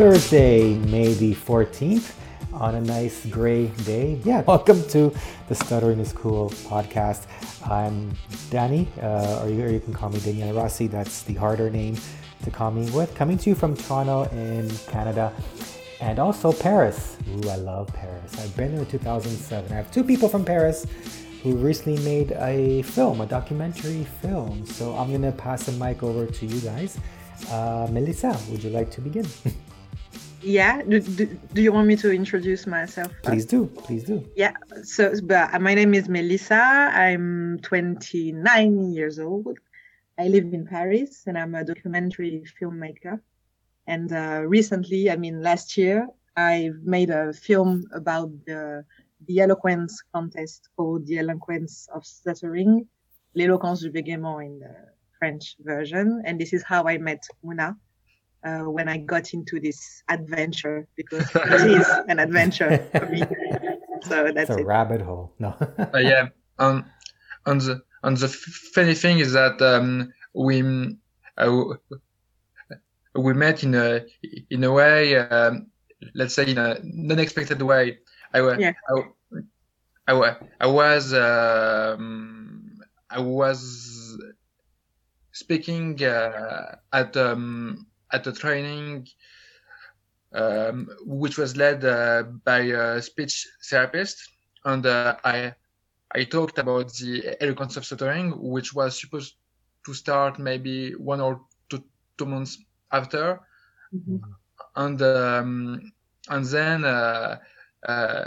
Thursday, 0.00 0.76
May 0.86 1.12
the 1.12 1.34
14th, 1.34 2.14
on 2.54 2.74
a 2.74 2.80
nice 2.80 3.26
gray 3.26 3.66
day. 3.84 4.18
Yeah, 4.24 4.40
welcome 4.46 4.82
to 4.88 5.12
the 5.48 5.54
Stuttering 5.54 6.00
is 6.00 6.10
Cool 6.14 6.48
podcast. 6.48 7.26
I'm 7.70 8.16
Danny, 8.48 8.88
uh, 9.02 9.42
or, 9.42 9.50
you, 9.50 9.62
or 9.62 9.68
you 9.68 9.78
can 9.78 9.92
call 9.92 10.08
me 10.08 10.18
Daniele 10.20 10.54
Rossi. 10.54 10.86
That's 10.86 11.24
the 11.24 11.34
harder 11.34 11.68
name 11.68 11.98
to 12.44 12.50
call 12.50 12.70
me 12.70 12.90
with. 12.92 13.14
Coming 13.14 13.36
to 13.36 13.50
you 13.50 13.54
from 13.54 13.76
Toronto 13.76 14.22
in 14.34 14.70
Canada 14.90 15.34
and 16.00 16.18
also 16.18 16.50
Paris. 16.50 17.18
Ooh, 17.28 17.50
I 17.50 17.56
love 17.56 17.88
Paris. 17.88 18.40
I've 18.40 18.56
been 18.56 18.72
there 18.72 18.80
in 18.80 18.86
2007. 18.86 19.70
I 19.70 19.74
have 19.74 19.92
two 19.92 20.02
people 20.02 20.30
from 20.30 20.46
Paris 20.46 20.86
who 21.42 21.56
recently 21.56 22.02
made 22.02 22.32
a 22.38 22.80
film, 22.84 23.20
a 23.20 23.26
documentary 23.26 24.04
film. 24.22 24.64
So 24.64 24.96
I'm 24.96 25.10
going 25.10 25.20
to 25.20 25.32
pass 25.32 25.64
the 25.64 25.72
mic 25.72 26.02
over 26.02 26.24
to 26.24 26.46
you 26.46 26.58
guys. 26.62 26.98
Uh, 27.50 27.86
Melissa, 27.90 28.34
would 28.48 28.64
you 28.64 28.70
like 28.70 28.90
to 28.92 29.02
begin? 29.02 29.26
yeah? 30.42 30.82
Do, 30.82 31.00
do, 31.00 31.26
do, 31.54 31.62
you 31.62 31.72
want 31.72 31.86
me 31.86 31.96
to 31.96 32.12
introduce 32.12 32.66
myself 32.66 33.12
please 33.22 33.46
do 33.46 33.66
please 33.66 34.04
do. 34.04 34.24
Yeah 34.36 34.54
so 34.82 35.14
but 35.22 35.54
uh, 35.54 35.58
my 35.58 35.74
name 35.74 35.94
is 35.94 36.08
melissa. 36.08 36.90
I'm 36.92 37.58
29 37.62 38.92
years 38.92 39.18
old. 39.18 39.58
I 40.18 40.28
live 40.28 40.52
in 40.52 40.66
paris 40.66 41.24
and 41.26 41.38
i'm 41.38 41.54
a 41.54 41.64
documentary 41.64 42.44
filmmaker. 42.60 43.20
And 43.86 44.12
uh, 44.12 44.42
recently 44.46 45.10
i 45.10 45.16
mean 45.16 45.42
last 45.42 45.76
year 45.76 46.06
i 46.36 46.70
made 46.82 47.10
a 47.10 47.32
film 47.32 47.84
about 47.92 48.30
the 48.46 48.84
the 49.26 49.40
eloquence 49.40 50.02
contest 50.14 50.68
called 50.76 51.06
the 51.06 51.18
eloquence 51.18 51.88
of 51.94 52.04
stuttering 52.06 52.86
l'éloquence 53.34 53.80
du 53.82 53.90
bégaiement 53.90 54.40
in 54.40 54.58
the 54.58 54.74
french 55.18 55.56
version. 55.60 56.22
And 56.24 56.40
this 56.40 56.52
is 56.52 56.62
how 56.62 56.84
i 56.86 56.96
met 56.98 57.22
Mounah 57.42 57.76
uh, 58.44 58.60
when 58.60 58.88
I 58.88 58.98
got 58.98 59.32
into 59.34 59.60
this 59.60 60.02
adventure 60.08 60.86
because 60.96 61.28
it 61.34 61.80
is 61.80 61.88
an 62.08 62.18
adventure 62.18 62.78
for 62.92 63.06
me. 63.06 63.22
So 64.02 64.30
that's 64.32 64.50
it's 64.50 64.58
a 64.58 64.62
it. 64.62 64.66
rabbit 64.66 65.00
hole. 65.00 65.34
No. 65.38 65.48
uh, 65.94 65.98
yeah. 65.98 66.28
Um, 66.58 66.86
and 67.46 67.60
the 67.60 67.82
and 68.02 68.16
the 68.16 68.28
funny 68.28 68.94
thing 68.94 69.18
is 69.18 69.32
that 69.32 69.60
um, 69.60 70.12
we 70.34 70.62
uh, 71.36 71.64
we 73.14 73.34
met 73.34 73.62
in 73.62 73.74
a 73.74 74.06
in 74.50 74.64
a 74.64 74.72
way, 74.72 75.16
um, 75.16 75.66
let's 76.14 76.34
say 76.34 76.50
in 76.50 76.58
an 76.58 77.08
unexpected 77.10 77.60
way. 77.62 77.98
I 78.32 78.56
yeah. 78.56 78.72
I, 78.88 80.12
I, 80.12 80.36
I 80.60 80.66
was 80.66 81.12
um, 81.12 82.78
I 83.10 83.20
was 83.20 84.18
speaking 85.32 86.02
uh, 86.02 86.76
at 86.92 87.16
um, 87.16 87.86
at 88.12 88.26
a 88.26 88.32
training 88.32 89.06
um, 90.32 90.88
which 91.04 91.38
was 91.38 91.56
led 91.56 91.84
uh, 91.84 92.22
by 92.44 92.60
a 92.60 93.02
speech 93.02 93.48
therapist, 93.68 94.30
and 94.64 94.86
uh, 94.86 95.16
I 95.24 95.54
I 96.14 96.24
talked 96.24 96.58
about 96.58 96.92
the 96.94 97.36
eloquence 97.40 97.76
of 97.76 97.84
stuttering, 97.84 98.32
which 98.40 98.74
was 98.74 99.00
supposed 99.00 99.34
to 99.86 99.94
start 99.94 100.38
maybe 100.38 100.94
one 100.94 101.20
or 101.20 101.40
two, 101.68 101.82
two 102.18 102.26
months 102.26 102.58
after, 102.92 103.40
mm-hmm. 103.94 104.16
and 104.76 105.02
um, 105.02 105.92
and 106.28 106.44
then 106.46 106.84
uh, 106.84 107.38
uh, 107.86 108.24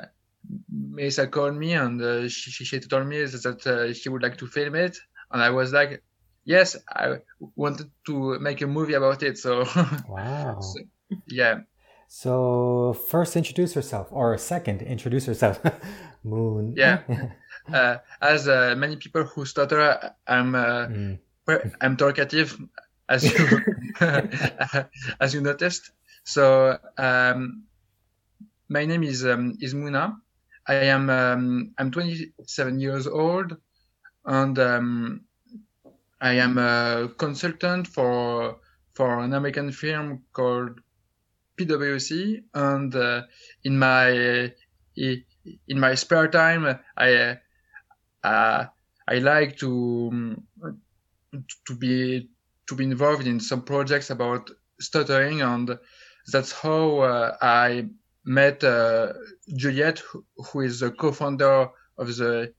Melissa 0.69 1.27
called 1.27 1.55
me 1.55 1.73
and 1.73 2.01
uh, 2.01 2.27
she, 2.27 2.65
she 2.65 2.79
told 2.79 3.07
me 3.07 3.23
that 3.23 3.67
uh, 3.67 3.93
she 3.93 4.09
would 4.09 4.23
like 4.23 4.37
to 4.37 4.47
film 4.47 4.75
it, 4.75 4.97
and 5.31 5.41
I 5.41 5.49
was 5.49 5.71
like, 5.71 6.03
yes, 6.45 6.77
I 6.89 7.19
wanted 7.55 7.91
to 8.07 8.39
make 8.39 8.61
a 8.61 8.67
movie 8.67 8.93
about 8.93 9.23
it. 9.23 9.37
So 9.37 9.65
wow, 10.07 10.59
so, 10.61 10.79
yeah. 11.27 11.61
So 12.07 12.93
first, 13.09 13.35
introduce 13.35 13.75
yourself, 13.75 14.07
or 14.11 14.37
second, 14.37 14.81
introduce 14.81 15.27
yourself. 15.27 15.59
Moon. 16.23 16.73
Yeah. 16.77 17.01
uh, 17.73 17.97
as 18.21 18.47
uh, 18.47 18.75
many 18.77 18.97
people 18.97 19.23
who 19.23 19.45
stutter, 19.45 20.13
I'm 20.27 20.55
uh, 20.55 20.87
mm. 20.87 21.19
I'm 21.81 21.97
talkative, 21.97 22.57
as 23.09 23.23
you 23.23 23.59
as 25.19 25.33
you 25.33 25.41
noticed. 25.41 25.91
So 26.23 26.77
um, 26.97 27.63
my 28.69 28.85
name 28.85 29.03
is 29.03 29.25
um, 29.25 29.57
is 29.59 29.73
Mounah. 29.73 30.17
I 30.67 30.75
am 30.95 31.09
um, 31.09 31.73
I'm 31.77 31.91
27 31.91 32.79
years 32.79 33.07
old, 33.07 33.57
and 34.25 34.57
um, 34.59 35.21
I 36.23 36.35
am 36.35 36.57
a 36.57 37.09
consultant 37.17 37.85
for 37.85 38.59
for 38.93 39.19
an 39.19 39.33
American 39.33 39.73
firm 39.73 40.23
called 40.31 40.79
PwC, 41.57 42.43
and 42.53 42.95
uh, 42.95 43.23
in 43.65 43.77
my 43.77 44.53
in 44.95 45.79
my 45.79 45.95
spare 45.95 46.29
time, 46.29 46.79
I 46.95 47.39
uh, 48.23 48.65
I 49.05 49.15
like 49.15 49.57
to 49.57 50.41
to 51.67 51.75
be 51.75 52.29
to 52.67 52.75
be 52.75 52.85
involved 52.85 53.27
in 53.27 53.41
some 53.41 53.63
projects 53.63 54.09
about 54.09 54.49
stuttering, 54.79 55.41
and 55.41 55.77
that's 56.31 56.53
how 56.53 56.99
uh, 56.99 57.37
I 57.41 57.89
met 58.23 58.63
uh, 58.63 59.11
Juliette, 59.57 60.01
who 60.37 60.61
is 60.61 60.79
the 60.79 60.91
co-founder 60.91 61.67
of 61.97 62.15
the 62.15 62.53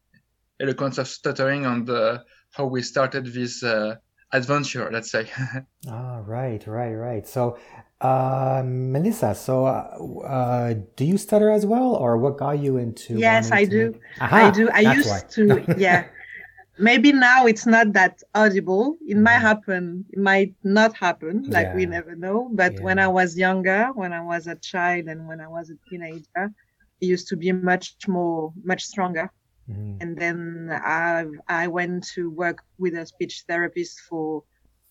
Eloquence 0.60 0.98
of 0.98 1.08
Stuttering, 1.08 1.64
and 1.64 1.88
uh, 1.88 2.18
how 2.54 2.66
we 2.66 2.82
started 2.82 3.26
this 3.26 3.62
uh, 3.62 3.96
adventure, 4.32 4.88
let's 4.92 5.10
say. 5.10 5.28
ah, 5.88 6.22
right, 6.24 6.64
right, 6.66 6.94
right. 6.94 7.26
So, 7.26 7.58
uh, 8.00 8.62
Melissa, 8.64 9.34
so 9.34 9.66
uh, 9.66 9.98
uh, 10.24 10.74
do 10.96 11.04
you 11.04 11.18
stutter 11.18 11.50
as 11.50 11.66
well, 11.66 11.94
or 11.96 12.16
what 12.16 12.38
got 12.38 12.58
you 12.60 12.76
into? 12.76 13.18
Yes, 13.18 13.50
I 13.50 13.64
do. 13.64 13.90
Make... 14.20 14.32
I 14.32 14.50
do. 14.50 14.70
I 14.70 14.80
used 14.80 15.08
why. 15.08 15.20
to. 15.30 15.74
Yeah. 15.76 16.06
Maybe 16.78 17.12
now 17.12 17.46
it's 17.46 17.66
not 17.66 17.92
that 17.92 18.20
audible. 18.34 18.98
It 19.06 19.16
might 19.16 19.34
mm-hmm. 19.34 19.46
happen. 19.46 20.04
It 20.10 20.18
might 20.18 20.54
not 20.64 20.96
happen. 20.96 21.44
Like 21.48 21.66
yeah. 21.66 21.76
we 21.76 21.86
never 21.86 22.16
know. 22.16 22.50
But 22.52 22.74
yeah. 22.74 22.80
when 22.80 22.98
I 22.98 23.06
was 23.06 23.38
younger, 23.38 23.90
when 23.94 24.12
I 24.12 24.20
was 24.20 24.48
a 24.48 24.56
child, 24.56 25.06
and 25.06 25.28
when 25.28 25.40
I 25.40 25.46
was 25.46 25.70
a 25.70 25.78
teenager, 25.88 26.52
it 27.00 27.06
used 27.06 27.28
to 27.28 27.36
be 27.36 27.52
much 27.52 27.94
more, 28.08 28.52
much 28.64 28.84
stronger. 28.84 29.30
Mm-hmm. 29.70 29.96
And 30.00 30.16
then 30.16 30.70
I 30.72 31.24
I 31.48 31.68
went 31.68 32.06
to 32.14 32.30
work 32.30 32.62
with 32.78 32.94
a 32.94 33.06
speech 33.06 33.44
therapist 33.48 34.00
for 34.00 34.44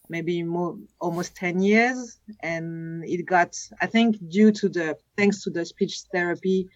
maybe 0.09 0.43
more 0.43 0.77
almost 0.99 1.35
10 1.35 1.61
years 1.61 2.19
and 2.41 3.03
it 3.05 3.25
got 3.25 3.57
i 3.81 3.85
think 3.85 4.17
due 4.29 4.51
to 4.51 4.67
the 4.69 4.97
thanks 5.17 5.43
to 5.43 5.49
the 5.49 5.65
speech 5.65 6.01
therapy 6.11 6.67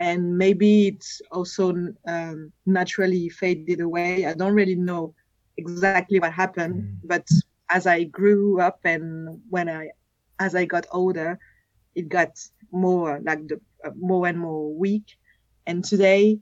and 0.00 0.36
maybe 0.36 0.88
it 0.88 1.04
also 1.30 1.94
um, 2.08 2.52
naturally 2.66 3.28
faded 3.28 3.80
away 3.80 4.26
i 4.26 4.34
don't 4.34 4.54
really 4.54 4.74
know 4.74 5.14
exactly 5.56 6.18
what 6.18 6.32
happened 6.32 6.74
mm. 6.74 6.96
but 7.04 7.26
as 7.70 7.86
i 7.86 8.02
grew 8.04 8.60
up 8.60 8.80
and 8.84 9.40
when 9.48 9.68
i 9.68 9.88
as 10.40 10.54
i 10.54 10.64
got 10.64 10.86
older 10.90 11.38
it 11.94 12.08
got 12.08 12.32
more 12.72 13.20
like 13.22 13.46
the 13.48 13.60
uh, 13.84 13.90
more 13.96 14.26
and 14.26 14.38
more 14.38 14.74
weak 14.74 15.16
and 15.66 15.84
today 15.84 16.38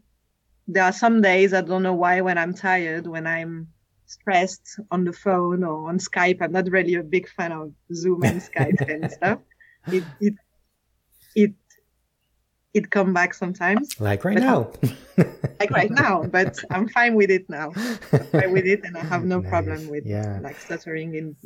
there 0.72 0.84
are 0.84 0.92
some 0.92 1.20
days 1.20 1.52
I 1.52 1.62
don't 1.62 1.82
know 1.82 1.94
why 1.94 2.20
when 2.20 2.38
I'm 2.38 2.54
tired, 2.54 3.06
when 3.06 3.26
I'm 3.26 3.68
stressed 4.06 4.80
on 4.90 5.04
the 5.04 5.12
phone 5.12 5.62
or 5.64 5.88
on 5.88 5.98
Skype. 5.98 6.38
I'm 6.40 6.52
not 6.52 6.70
really 6.70 6.94
a 6.94 7.02
big 7.02 7.28
fan 7.28 7.52
of 7.52 7.72
Zoom 7.92 8.22
and 8.24 8.40
Skype 8.40 8.80
and 8.88 9.10
stuff. 9.10 9.38
It 9.88 10.04
it 10.20 10.34
it 11.34 11.54
it 12.72 12.90
come 12.90 13.12
back 13.12 13.34
sometimes. 13.34 14.00
Like 14.00 14.24
right 14.24 14.38
now. 14.38 14.70
like 15.60 15.70
right 15.70 15.90
now, 15.90 16.24
but 16.24 16.58
I'm 16.70 16.88
fine 16.88 17.14
with 17.14 17.30
it 17.30 17.48
now. 17.48 17.72
I'm 18.12 18.26
fine 18.26 18.52
with 18.52 18.66
it, 18.66 18.84
and 18.84 18.96
I 18.96 19.04
have 19.04 19.24
no 19.24 19.40
nice. 19.40 19.50
problem 19.50 19.88
with 19.88 20.06
yeah. 20.06 20.38
like 20.42 20.58
stuttering 20.60 21.16
and 21.16 21.36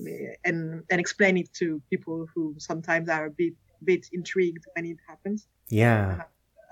and 0.45 0.83
and 0.91 1.01
explain 1.01 1.37
it 1.37 1.53
to 1.55 1.81
people 1.91 2.27
who 2.35 2.55
sometimes 2.59 3.09
are 3.09 3.27
a 3.27 3.31
bit 3.31 3.55
bit 3.85 4.07
intrigued 4.13 4.65
when 4.75 4.87
it 4.87 4.99
happens. 5.09 5.47
Yeah. 5.69 6.25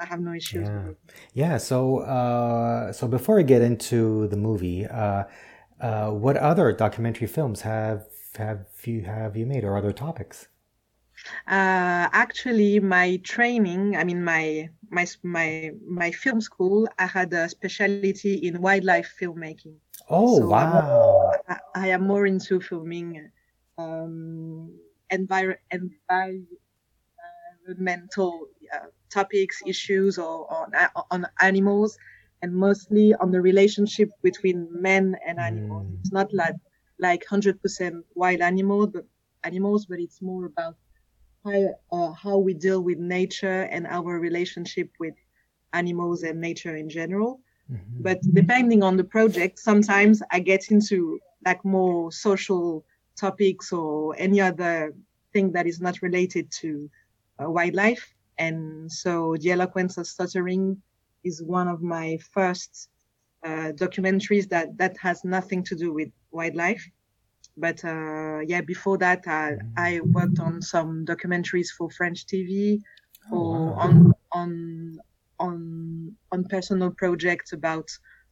I 0.03 0.07
have 0.07 0.21
no 0.21 0.35
issues 0.35 0.69
yeah. 0.69 0.89
Yeah. 1.35 1.57
So, 1.59 1.99
uh, 1.99 2.93
so 2.93 3.07
before 3.07 3.37
we 3.37 3.45
get 3.45 3.63
into 3.63 4.27
the 4.29 4.37
movie, 4.37 4.87
uh, 4.87 5.25
uh, 5.81 6.11
what 6.11 6.37
other 6.37 6.73
documentary 6.73 7.27
films 7.27 7.61
have 7.63 8.07
have 8.37 8.67
you 8.85 9.03
have 9.03 9.37
you 9.37 9.47
made, 9.47 9.65
or 9.65 9.77
other 9.77 9.93
topics? 9.93 10.49
Uh, 11.47 12.09
actually, 12.13 12.81
my 12.81 13.17
training, 13.23 13.97
I 13.97 14.05
mean, 14.05 14.25
my 14.25 14.71
my 14.91 15.07
my 15.23 15.71
my 15.87 16.11
film 16.11 16.41
school, 16.41 16.89
I 16.99 17.07
had 17.07 17.33
a 17.33 17.49
specialty 17.49 18.35
in 18.47 18.61
wildlife 18.61 19.15
filmmaking. 19.21 19.77
Oh 20.09 20.39
so 20.39 20.49
wow! 20.49 21.33
I, 21.49 21.59
I, 21.75 21.89
am 21.89 22.07
more 22.07 22.27
into 22.27 22.61
filming 22.61 23.31
um, 23.79 24.73
envir- 25.13 25.59
environmental 27.69 28.49
uh, 28.75 28.87
topics, 29.13 29.63
issues, 29.67 30.19
or 30.19 30.35
on, 30.53 30.73
on 31.11 31.27
animals, 31.41 31.99
and 32.43 32.51
mostly 32.55 33.15
on 33.23 33.31
the 33.31 33.41
relationship 33.41 34.09
between 34.23 34.69
men 34.89 35.17
and 35.27 35.39
animals. 35.39 35.87
Mm. 35.87 35.99
It's 36.01 36.13
not 36.13 36.29
like 36.33 36.57
like 36.99 37.23
hundred 37.27 37.61
percent 37.63 37.97
wild 38.15 38.41
animal, 38.41 38.87
but 38.87 39.05
animals, 39.45 39.87
but 39.87 39.99
it's 39.99 40.21
more 40.23 40.47
about 40.47 40.77
how, 41.45 41.75
uh, 41.91 42.13
how 42.13 42.39
we 42.39 42.55
deal 42.55 42.81
with 42.81 42.99
nature 42.99 43.63
and 43.75 43.87
our 43.87 44.19
relationship 44.19 44.89
with 44.99 45.15
animals 45.73 46.23
and 46.23 46.41
nature 46.41 46.77
in 46.77 46.89
general. 46.89 47.41
Mm-hmm. 47.71 48.03
But 48.03 48.19
depending 48.35 48.83
on 48.83 48.97
the 48.97 49.05
project, 49.05 49.59
sometimes 49.59 50.23
I 50.31 50.41
get 50.41 50.71
into 50.71 51.19
like 51.45 51.65
more 51.65 52.13
social 52.13 52.85
topics 53.17 53.73
or 53.73 54.15
any 54.19 54.41
other 54.41 54.95
thing 55.33 55.53
that 55.53 55.67
is 55.67 55.81
not 55.81 56.03
related 56.03 56.51
to 56.61 56.91
uh, 57.43 57.51
wildlife. 57.51 58.15
And 58.43 58.91
so 58.91 59.37
the 59.41 59.53
eloquence 59.53 59.99
of 59.99 60.07
stuttering 60.07 60.83
is 61.23 61.43
one 61.59 61.69
of 61.69 61.81
my 61.81 62.19
first 62.35 62.89
uh, 63.45 63.71
documentaries 63.85 64.49
that 64.49 64.77
that 64.79 64.97
has 65.07 65.25
nothing 65.25 65.63
to 65.69 65.75
do 65.77 65.93
with 65.99 66.11
wildlife. 66.33 66.85
But 67.57 67.85
uh, 67.85 68.41
yeah, 68.53 68.63
before 68.63 68.99
that, 68.99 69.21
I, 69.29 69.59
I 69.77 70.01
worked 70.01 70.41
on 70.41 70.61
some 70.63 71.05
documentaries 71.07 71.69
for 71.77 71.89
French 71.91 72.27
TV, 72.27 72.81
oh, 73.31 73.37
or 73.37 73.61
wow. 73.67 73.79
on 73.87 74.13
on 74.33 74.51
on 75.39 75.55
on 76.33 76.45
personal 76.57 76.91
projects 77.03 77.53
about, 77.53 77.89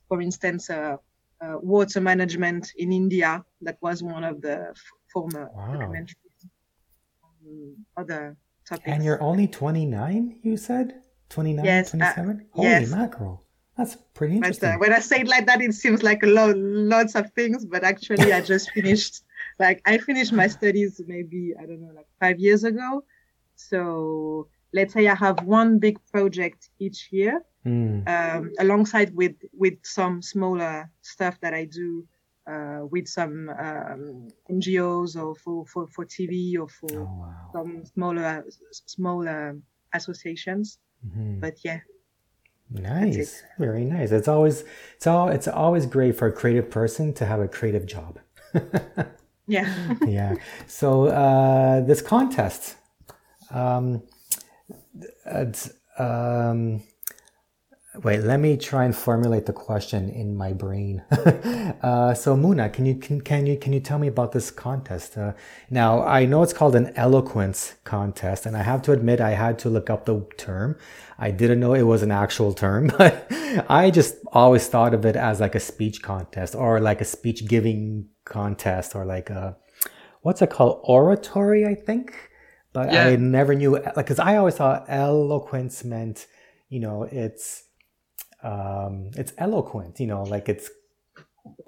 for 0.08 0.20
instance, 0.20 0.70
uh, 0.70 0.96
uh, 1.44 1.56
water 1.74 2.00
management 2.00 2.72
in 2.76 2.92
India. 2.92 3.44
That 3.60 3.78
was 3.80 4.02
one 4.02 4.24
of 4.24 4.40
the 4.40 4.56
f- 4.70 4.92
former 5.12 5.50
wow. 5.54 5.74
documentaries. 5.74 6.40
Um, 7.22 7.86
other 7.96 8.36
topics. 8.70 8.88
And 8.88 9.04
you're 9.04 9.22
only 9.22 9.46
29, 9.46 10.40
you 10.42 10.56
said? 10.56 11.02
29, 11.28 11.64
yes, 11.64 11.90
27? 11.90 12.30
Uh, 12.30 12.56
Holy 12.56 12.68
yes. 12.68 12.90
mackerel. 12.90 13.44
That's 13.76 13.96
pretty 14.14 14.36
interesting. 14.36 14.68
But, 14.68 14.74
uh, 14.74 14.78
when 14.78 14.92
I 14.92 15.00
say 15.00 15.20
it 15.20 15.28
like 15.28 15.46
that, 15.46 15.60
it 15.60 15.74
seems 15.74 16.02
like 16.02 16.22
a 16.22 16.26
lot, 16.26 16.56
lots 16.56 17.14
of 17.14 17.30
things, 17.32 17.64
but 17.64 17.84
actually, 17.84 18.32
I 18.32 18.40
just 18.40 18.70
finished. 18.74 19.22
Like 19.58 19.82
I 19.84 19.98
finished 19.98 20.32
my 20.32 20.46
studies 20.48 21.00
maybe 21.06 21.52
I 21.58 21.66
don't 21.66 21.82
know, 21.82 21.92
like 21.94 22.08
five 22.18 22.38
years 22.38 22.64
ago. 22.64 23.04
So 23.56 24.48
let's 24.72 24.94
say 24.94 25.06
I 25.06 25.14
have 25.14 25.42
one 25.44 25.78
big 25.78 25.98
project 26.12 26.70
each 26.78 27.08
year, 27.10 27.42
mm. 27.66 28.08
um, 28.08 28.52
alongside 28.58 29.14
with 29.14 29.36
with 29.52 29.74
some 29.82 30.22
smaller 30.22 30.90
stuff 31.02 31.38
that 31.42 31.52
I 31.52 31.64
do 31.64 32.06
uh, 32.46 32.80
with 32.90 33.06
some 33.08 33.48
um, 33.50 34.28
NGOs 34.50 35.16
or 35.16 35.34
for, 35.34 35.66
for, 35.66 35.86
for 35.88 36.04
TV 36.04 36.58
or 36.58 36.68
for 36.68 37.00
oh, 37.00 37.04
wow. 37.04 37.50
some 37.52 37.84
smaller 37.84 38.44
smaller 38.72 39.56
associations. 39.94 40.78
Mm-hmm. 41.06 41.40
But 41.40 41.54
yeah. 41.64 41.80
Nice, 42.72 43.42
very 43.58 43.84
nice. 43.84 44.12
It's 44.12 44.28
always 44.28 44.62
it's 44.94 45.06
all 45.06 45.28
it's 45.28 45.48
always 45.48 45.86
great 45.86 46.16
for 46.16 46.28
a 46.28 46.32
creative 46.32 46.70
person 46.70 47.12
to 47.14 47.26
have 47.26 47.40
a 47.40 47.48
creative 47.48 47.84
job. 47.84 48.20
yeah. 49.48 49.94
yeah. 50.06 50.34
So 50.68 51.06
uh, 51.06 51.80
this 51.80 52.00
contest, 52.00 52.76
um, 53.50 54.02
it's, 55.26 55.70
um, 55.98 56.82
Wait, 57.96 58.20
let 58.20 58.38
me 58.38 58.56
try 58.56 58.84
and 58.84 58.94
formulate 58.94 59.46
the 59.46 59.52
question 59.52 60.08
in 60.10 60.36
my 60.36 60.52
brain. 60.52 61.02
uh, 61.82 62.14
so, 62.14 62.36
Mounah, 62.36 62.68
can 62.68 62.86
you 62.86 62.94
can, 62.94 63.20
can 63.20 63.46
you 63.46 63.58
can 63.58 63.72
you 63.72 63.80
tell 63.80 63.98
me 63.98 64.06
about 64.06 64.30
this 64.30 64.52
contest? 64.52 65.18
Uh, 65.18 65.32
now, 65.70 66.04
I 66.04 66.24
know 66.24 66.44
it's 66.44 66.52
called 66.52 66.76
an 66.76 66.92
eloquence 66.94 67.74
contest, 67.82 68.46
and 68.46 68.56
I 68.56 68.62
have 68.62 68.80
to 68.82 68.92
admit 68.92 69.20
I 69.20 69.30
had 69.30 69.58
to 69.60 69.68
look 69.68 69.90
up 69.90 70.06
the 70.06 70.24
term. 70.36 70.78
I 71.18 71.32
didn't 71.32 71.58
know 71.58 71.74
it 71.74 71.82
was 71.82 72.02
an 72.02 72.12
actual 72.12 72.54
term, 72.54 72.92
but 72.98 73.26
I 73.68 73.90
just 73.90 74.14
always 74.28 74.68
thought 74.68 74.94
of 74.94 75.04
it 75.04 75.16
as 75.16 75.40
like 75.40 75.56
a 75.56 75.60
speech 75.60 76.00
contest 76.00 76.54
or 76.54 76.78
like 76.78 77.00
a 77.00 77.04
speech 77.04 77.48
giving 77.48 78.06
contest 78.24 78.94
or 78.94 79.04
like 79.04 79.30
a 79.30 79.56
what's 80.22 80.40
it 80.42 80.50
called 80.50 80.80
oratory, 80.84 81.66
I 81.66 81.74
think. 81.74 82.30
But 82.72 82.92
yeah. 82.92 83.06
I 83.06 83.16
never 83.16 83.52
knew 83.52 83.72
like 83.72 83.96
because 83.96 84.20
I 84.20 84.36
always 84.36 84.54
thought 84.54 84.84
eloquence 84.86 85.82
meant 85.82 86.28
you 86.68 86.78
know 86.78 87.02
it's 87.02 87.64
um, 88.42 89.10
it's 89.16 89.32
eloquent, 89.38 90.00
you 90.00 90.06
know, 90.06 90.22
like 90.22 90.48
it's 90.48 90.70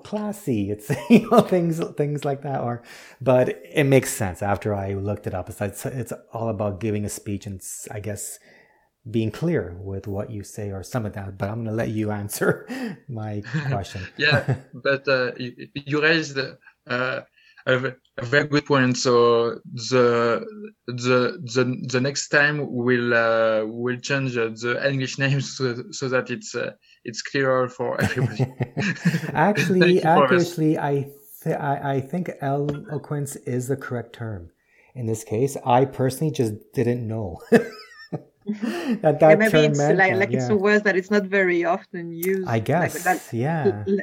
classy. 0.04 0.70
It's 0.70 0.90
you 1.10 1.30
know 1.30 1.40
things 1.40 1.80
things 1.96 2.24
like 2.24 2.42
that. 2.42 2.60
Or, 2.60 2.82
but 3.20 3.60
it 3.64 3.84
makes 3.84 4.10
sense 4.12 4.42
after 4.42 4.74
I 4.74 4.94
looked 4.94 5.26
it 5.26 5.34
up. 5.34 5.48
It's 5.48 5.60
it's, 5.60 5.86
it's 5.86 6.12
all 6.32 6.48
about 6.48 6.80
giving 6.80 7.04
a 7.04 7.08
speech 7.08 7.46
and 7.46 7.60
I 7.90 8.00
guess 8.00 8.38
being 9.10 9.30
clear 9.30 9.76
with 9.80 10.06
what 10.06 10.30
you 10.30 10.44
say 10.44 10.70
or 10.70 10.82
some 10.82 11.06
of 11.06 11.12
that. 11.14 11.38
But 11.38 11.50
I'm 11.50 11.64
gonna 11.64 11.76
let 11.76 11.90
you 11.90 12.10
answer 12.22 12.66
my 13.08 13.42
question. 13.68 14.06
yeah, 14.16 14.56
but 14.72 15.06
uh, 15.08 15.32
you, 15.36 15.68
you 15.74 16.02
raised. 16.02 16.38
Uh, 16.86 17.20
a, 17.66 17.94
very 18.22 18.48
good 18.48 18.66
point. 18.66 18.96
So 18.96 19.60
the 19.64 20.44
the 20.86 21.38
the, 21.54 21.86
the 21.88 22.00
next 22.00 22.28
time 22.28 22.72
we'll 22.72 23.14
uh, 23.14 23.64
we'll 23.66 23.98
change 23.98 24.34
the 24.34 24.80
English 24.86 25.18
names 25.24 25.56
so, 25.56 25.82
so 25.90 26.08
that 26.08 26.30
it's 26.30 26.54
uh, 26.54 26.72
it's 27.04 27.22
clearer 27.22 27.68
for 27.68 28.00
everybody. 28.00 28.46
actually, 29.34 30.02
actually, 30.02 30.78
I, 30.78 31.10
th- 31.42 31.56
I 31.56 31.94
I 31.94 32.00
think 32.00 32.30
eloquence 32.40 33.36
is 33.36 33.68
the 33.68 33.76
correct 33.76 34.14
term 34.14 34.50
in 34.94 35.06
this 35.06 35.24
case. 35.24 35.56
I 35.64 35.84
personally 35.84 36.32
just 36.32 36.54
didn't 36.74 37.06
know. 37.06 37.40
that 37.50 39.18
that 39.20 39.20
yeah, 39.20 39.34
maybe 39.36 39.58
it's 39.58 39.78
like, 39.78 40.14
like 40.14 40.30
yeah. 40.30 40.38
it's 40.38 40.48
a 40.48 40.56
word 40.56 40.84
that 40.84 40.96
it's 40.96 41.10
not 41.10 41.24
very 41.24 41.64
often 41.64 42.12
used. 42.12 42.48
I 42.48 42.58
guess, 42.58 42.94
like 42.94 43.04
that, 43.04 43.32
yeah. 43.32 43.84
L- 43.86 43.96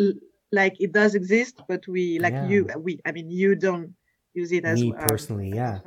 l- 0.00 0.12
like 0.54 0.80
it 0.80 0.92
does 0.92 1.14
exist, 1.14 1.60
but 1.68 1.86
we 1.88 2.18
like 2.18 2.34
yeah. 2.34 2.48
you 2.48 2.68
we 2.78 3.00
I 3.04 3.12
mean 3.12 3.30
you 3.30 3.54
don't 3.54 3.94
use 4.32 4.52
it 4.52 4.64
as 4.64 4.80
me 4.80 4.92
um, 4.92 5.06
personally, 5.06 5.48
yeah. 5.54 5.80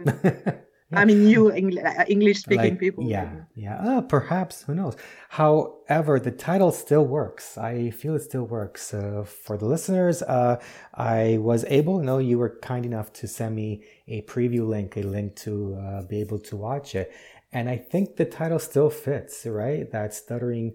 I 0.94 1.04
mean, 1.04 1.28
you 1.28 1.50
uh, 1.50 2.06
English 2.08 2.40
speaking 2.40 2.72
like, 2.72 2.80
people. 2.80 3.04
Yeah, 3.04 3.30
yeah. 3.56 3.76
Uh, 3.76 4.02
perhaps 4.02 4.64
who 4.64 4.74
knows? 4.74 4.96
However, 5.30 6.18
the 6.18 6.32
title 6.32 6.72
still 6.72 7.06
works. 7.06 7.58
I 7.58 7.90
feel 7.90 8.16
it 8.16 8.22
still 8.22 8.46
works. 8.46 8.94
Uh, 8.94 9.26
for 9.28 9.58
the 9.58 9.66
listeners, 9.66 10.22
uh, 10.22 10.62
I 10.94 11.40
was 11.42 11.66
able. 11.66 12.00
Know, 12.00 12.20
you 12.20 12.38
were 12.38 12.58
kind 12.62 12.86
enough 12.86 13.12
to 13.14 13.28
send 13.28 13.56
me 13.56 13.84
a 14.08 14.22
preview 14.22 14.66
link, 14.66 14.96
a 14.96 15.02
link 15.02 15.36
to 15.38 15.76
uh, 15.76 16.02
be 16.04 16.22
able 16.22 16.40
to 16.40 16.56
watch 16.56 16.96
it, 16.96 17.14
and 17.52 17.70
I 17.70 17.76
think 17.76 18.16
the 18.16 18.26
title 18.26 18.60
still 18.60 18.90
fits. 18.90 19.46
Right, 19.46 19.92
that 19.92 20.14
stuttering 20.14 20.74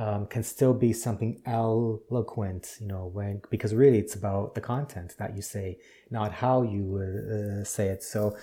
um, 0.00 0.26
can 0.26 0.42
still 0.42 0.72
be 0.72 0.94
something 0.94 1.42
eloquent, 1.44 2.78
you 2.80 2.86
know, 2.86 3.10
when 3.12 3.42
because 3.50 3.74
really 3.74 3.98
it's 3.98 4.14
about 4.14 4.54
the 4.54 4.60
content 4.62 5.14
that 5.18 5.36
you 5.36 5.42
say, 5.42 5.76
not 6.10 6.32
how 6.32 6.62
you 6.62 6.96
uh, 6.96 7.64
say 7.64 7.88
it. 7.88 8.02
So 8.02 8.34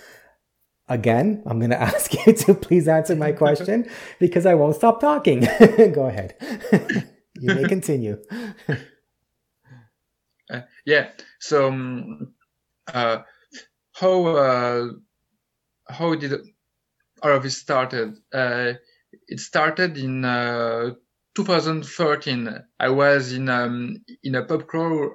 again, 0.88 1.42
I'm 1.48 1.58
going 1.58 1.72
to 1.78 1.82
ask 1.82 2.14
you 2.14 2.34
to 2.34 2.54
please 2.54 2.88
answer 2.88 3.16
my 3.16 3.32
question 3.32 3.90
because 4.20 4.46
I 4.46 4.54
won't 4.54 4.76
stop 4.76 5.02
talking. 5.02 5.40
Go 5.94 6.06
ahead. 6.06 6.36
you 7.40 7.56
may 7.56 7.64
continue. 7.64 8.22
Uh, 10.54 10.62
yeah. 10.86 11.10
So, 11.40 11.70
um, 11.70 12.34
uh, 12.94 13.24
how 13.94 14.26
uh, 14.28 14.88
how 15.90 16.14
did 16.14 16.34
all 17.24 17.32
of 17.32 17.42
this 17.42 17.58
started? 17.58 18.16
Uh, 18.32 18.74
it 19.28 19.40
started 19.40 19.98
in 19.98 20.24
uh, 20.24 20.92
2013, 21.38 22.64
I 22.80 22.90
was 22.90 23.32
in 23.32 23.48
um, 23.48 24.04
in 24.24 24.34
a 24.34 24.44
pub 24.44 24.66
crawl 24.66 25.12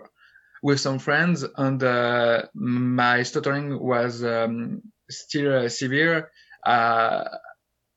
with 0.63 0.79
some 0.79 1.01
friends, 1.01 1.45
and 1.57 1.83
uh, 1.83 2.43
my 2.55 3.25
stuttering 3.25 3.83
was 3.83 4.23
um, 4.23 4.83
still 5.11 5.65
uh, 5.65 5.69
severe. 5.69 6.31
Uh, 6.65 7.25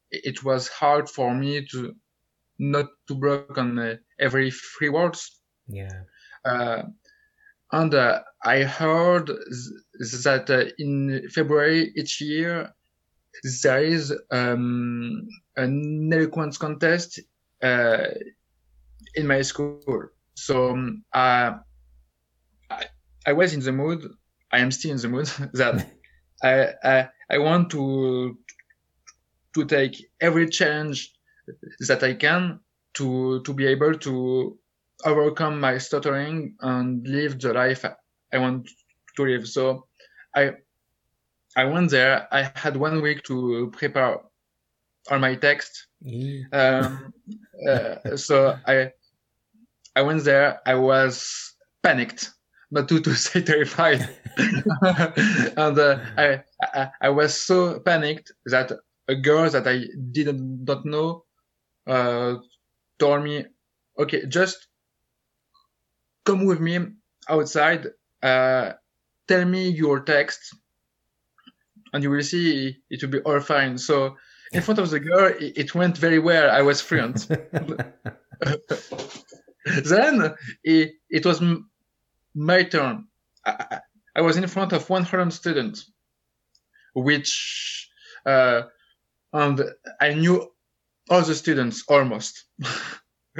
it 0.09 0.43
was 0.43 0.67
hard 0.67 1.07
for 1.07 1.35
me 1.35 1.67
to 1.67 1.93
not 2.57 2.87
to 3.07 3.13
break 3.13 3.55
on 3.59 3.77
uh, 3.77 3.95
every 4.19 4.49
three 4.49 4.89
words. 4.89 5.39
Yeah. 5.67 6.01
Uh, 6.43 6.81
and 7.71 7.93
uh, 7.93 8.21
I 8.43 8.63
heard 8.63 9.27
that 9.27 10.73
in 10.79 11.29
February 11.29 11.93
each 11.95 12.21
year 12.21 12.73
there 13.61 13.83
is 13.83 14.11
um, 14.31 15.27
an 15.57 16.09
eloquence 16.11 16.57
contest 16.57 17.19
uh, 17.65 18.07
in 19.15 19.27
my 19.27 19.41
school. 19.41 20.09
So 20.35 20.71
um, 20.71 21.03
uh, 21.13 21.53
I, 22.69 22.85
I 23.25 23.33
was 23.33 23.53
in 23.53 23.61
the 23.61 23.71
mood. 23.71 24.01
I 24.51 24.59
am 24.59 24.71
still 24.71 24.91
in 24.91 24.97
the 24.97 25.09
mood 25.09 25.27
that 25.53 25.87
I, 26.43 26.73
I 26.83 27.09
I 27.29 27.37
want 27.39 27.71
to 27.71 28.37
to 29.55 29.65
take 29.65 29.95
every 30.21 30.49
challenge 30.49 31.13
that 31.87 32.03
I 32.03 32.13
can 32.13 32.59
to 32.95 33.41
to 33.43 33.53
be 33.53 33.65
able 33.67 33.95
to 33.99 34.57
overcome 35.05 35.59
my 35.59 35.77
stuttering 35.77 36.55
and 36.61 37.07
live 37.07 37.39
the 37.39 37.53
life 37.53 37.85
I 38.33 38.37
want 38.37 38.69
to 39.15 39.23
live. 39.23 39.47
So 39.47 39.87
I 40.35 40.53
I 41.57 41.65
went 41.65 41.91
there. 41.91 42.27
I 42.31 42.51
had 42.55 42.75
one 42.75 43.01
week 43.01 43.23
to 43.23 43.71
prepare 43.71 44.19
all 45.09 45.19
my 45.19 45.35
text. 45.35 45.87
Um, 46.51 47.13
uh, 47.69 48.17
so 48.17 48.57
I 48.65 48.91
I 49.95 50.01
went 50.01 50.23
there. 50.23 50.61
I 50.65 50.75
was 50.75 51.53
panicked 51.81 52.31
not 52.71 52.89
to, 52.89 52.99
to 52.99 53.15
say 53.15 53.41
terrified. 53.53 54.07
and 54.37 55.79
uh, 55.79 55.99
I, 56.17 56.43
I, 56.61 56.89
I 57.01 57.09
was 57.09 57.33
so 57.33 57.79
panicked 57.79 58.31
that 58.45 58.71
a 59.07 59.15
girl 59.15 59.49
that 59.49 59.67
I 59.67 59.85
didn't 60.11 60.65
not 60.65 60.85
know 60.85 61.25
uh, 61.87 62.35
told 62.99 63.23
me, 63.23 63.45
"Okay, 63.97 64.25
just 64.27 64.67
come 66.25 66.45
with 66.45 66.59
me 66.59 66.79
outside. 67.29 67.87
Uh, 68.21 68.73
tell 69.27 69.45
me 69.45 69.69
your 69.69 69.99
text, 70.01 70.55
and 71.93 72.03
you 72.03 72.09
will 72.09 72.23
see 72.23 72.75
it 72.89 73.01
will 73.01 73.11
be 73.11 73.19
all 73.19 73.39
fine." 73.39 73.77
So 73.77 74.17
in 74.55 74.61
front 74.61 74.79
of 74.79 74.89
the 74.89 74.99
girl, 74.99 75.33
it, 75.39 75.75
went 75.75 75.97
very 75.97 76.19
well. 76.19 76.49
I 76.49 76.61
was 76.61 76.81
fluent. 76.81 77.27
then 79.83 80.35
it, 80.63 80.93
it 81.09 81.25
was 81.25 81.41
my 82.33 82.63
turn. 82.63 83.07
I, 83.45 83.79
I, 84.15 84.21
was 84.21 84.37
in 84.37 84.47
front 84.47 84.71
of 84.73 84.89
100 84.89 85.33
students, 85.33 85.91
which, 86.93 87.89
uh, 88.25 88.63
and 89.33 89.61
I 89.99 90.13
knew 90.13 90.49
all 91.09 91.21
the 91.21 91.35
students 91.35 91.83
almost. 91.89 92.45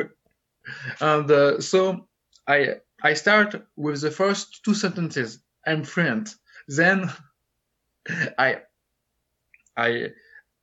and 1.00 1.32
uh, 1.32 1.62
so 1.62 2.08
I, 2.48 2.76
I 3.02 3.14
start 3.14 3.66
with 3.76 4.02
the 4.02 4.12
first 4.12 4.66
two 4.66 4.74
sentences. 4.74 5.40
I'm 5.66 5.84
fluent. 5.84 6.36
Then 6.68 7.12
I, 8.38 8.62
I, 9.78 10.10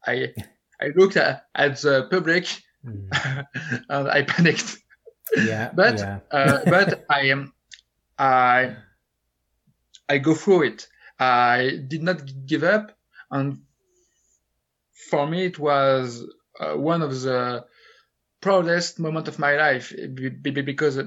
I, 0.07 0.35
I 0.81 0.89
looked 0.95 1.17
at, 1.17 1.47
at 1.55 1.77
the 1.81 2.09
public 2.11 2.45
mm. 2.85 3.09
and 3.89 4.09
I 4.09 4.23
panicked. 4.23 4.79
Yeah. 5.37 5.71
but 5.75 5.99
yeah. 5.99 6.21
uh, 6.31 6.61
but 6.65 7.05
I 7.09 7.27
am 7.27 7.53
I 8.19 8.77
I 10.09 10.19
go 10.19 10.35
through 10.35 10.63
it. 10.63 10.89
I 11.19 11.79
did 11.87 12.03
not 12.03 12.21
give 12.47 12.65
up, 12.65 12.97
and 13.31 13.63
for 15.11 15.27
me 15.27 15.45
it 15.45 15.59
was 15.59 16.25
uh, 16.59 16.75
one 16.75 17.03
of 17.03 17.21
the 17.21 17.65
proudest 18.41 18.99
moment 18.99 19.29
of 19.29 19.39
my 19.39 19.57
life 19.57 19.95
because 20.33 20.99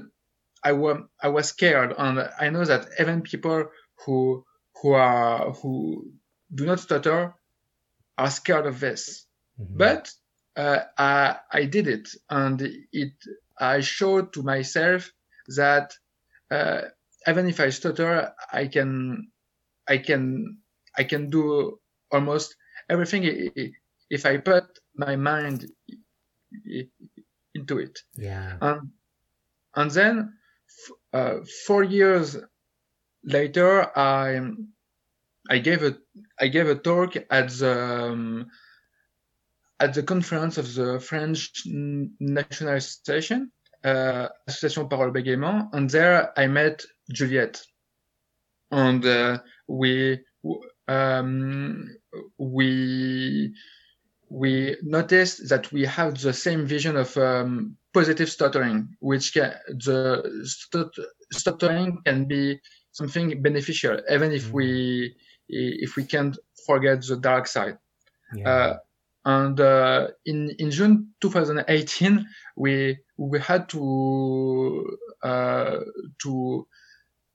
I 0.64 0.72
was 0.72 1.02
I 1.22 1.28
was 1.28 1.48
scared, 1.48 1.94
and 1.96 2.28
I 2.40 2.50
know 2.50 2.64
that 2.64 2.88
even 2.98 3.22
people 3.22 3.66
who 4.04 4.44
who 4.80 4.92
are 4.92 5.52
who 5.52 6.10
do 6.54 6.66
not 6.66 6.80
stutter 6.80 7.34
are 8.18 8.30
scared 8.30 8.66
of 8.66 8.80
this. 8.80 9.26
Mm-hmm. 9.60 9.76
But 9.76 10.10
uh, 10.56 10.80
I 10.96 11.36
I 11.52 11.64
did 11.64 11.86
it, 11.86 12.08
and 12.30 12.60
it 12.92 13.12
I 13.58 13.80
showed 13.80 14.32
to 14.34 14.42
myself 14.42 15.10
that 15.56 15.94
uh, 16.50 16.82
even 17.26 17.48
if 17.48 17.60
I 17.60 17.70
stutter, 17.70 18.32
I 18.52 18.66
can, 18.66 19.28
I 19.88 19.98
can, 19.98 20.58
I 20.96 21.04
can 21.04 21.30
do 21.30 21.78
almost 22.12 22.56
everything 22.88 23.72
if 24.10 24.26
I 24.26 24.36
put 24.38 24.64
my 24.94 25.16
mind 25.16 25.66
into 27.54 27.78
it. 27.78 27.98
Yeah. 28.14 28.56
And, 28.60 28.90
and 29.74 29.90
then 29.90 30.32
uh, 31.12 31.38
four 31.66 31.82
years 31.82 32.36
later, 33.24 33.98
I, 33.98 34.40
I 35.48 35.58
gave 35.58 35.82
a, 35.82 35.96
I 36.40 36.48
gave 36.48 36.68
a 36.68 36.74
talk 36.74 37.16
at 37.16 37.48
the, 37.50 38.10
um, 38.10 38.46
at 39.80 39.94
the 39.94 40.02
conference 40.02 40.58
of 40.58 40.74
the 40.74 41.00
French 41.00 41.62
National 41.66 42.74
Association, 42.74 43.52
uh, 43.84 44.28
Association 44.46 44.88
Parole 44.88 45.12
Bégaiement, 45.12 45.68
and 45.72 45.88
there 45.90 46.32
I 46.38 46.46
met 46.46 46.84
Juliette, 47.12 47.62
and 48.70 49.04
uh, 49.04 49.38
we 49.68 50.20
um, 50.88 51.96
we 52.38 53.54
we 54.28 54.76
noticed 54.82 55.48
that 55.48 55.70
we 55.72 55.84
have 55.84 56.20
the 56.20 56.32
same 56.32 56.66
vision 56.66 56.96
of 56.96 57.16
um, 57.16 57.76
positive 57.94 58.28
stuttering, 58.28 58.88
which 58.98 59.32
can, 59.32 59.54
the 59.68 60.22
stut, 60.44 60.90
stuttering 61.32 61.98
can 62.04 62.24
be 62.24 62.60
something 62.90 63.40
beneficial, 63.42 64.00
even 64.10 64.32
if 64.32 64.50
we 64.50 65.14
if 65.48 65.96
we 65.96 66.04
can't 66.04 66.36
forget 66.66 67.02
the 67.06 67.16
dark 67.16 67.46
side. 67.46 67.78
Yeah. 68.34 68.48
Uh, 68.48 68.76
and 69.24 69.60
uh, 69.60 70.08
in 70.24 70.50
in 70.58 70.70
June 70.70 71.08
2018, 71.20 72.26
we 72.56 72.98
we 73.16 73.40
had 73.40 73.68
to 73.70 74.98
uh, 75.22 75.78
to 76.22 76.66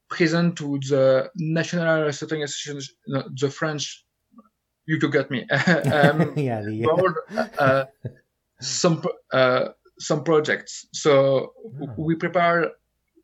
present 0.09 0.57
to 0.57 0.79
the 0.87 1.29
National 1.35 2.11
Stuttering 2.11 2.43
Association, 2.43 2.95
no, 3.07 3.23
the 3.39 3.49
French. 3.49 4.05
You 4.85 4.99
to 4.99 5.09
get 5.09 5.29
me. 5.29 5.47
um, 5.49 6.33
yeah, 6.37 6.61
the, 6.61 6.81
board, 6.83 7.15
uh, 7.59 7.85
some 8.59 9.03
uh, 9.31 9.69
some 9.99 10.23
projects. 10.23 10.87
So 10.93 11.53
oh. 11.81 11.93
we 11.97 12.15
prepare 12.15 12.71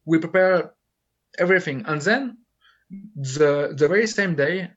we 0.05 0.19
prepare 0.19 0.73
everything, 1.39 1.83
and 1.87 2.01
then 2.01 2.37
the 3.15 3.73
the 3.75 3.87
very 3.87 4.07
same 4.07 4.35
day 4.35 4.71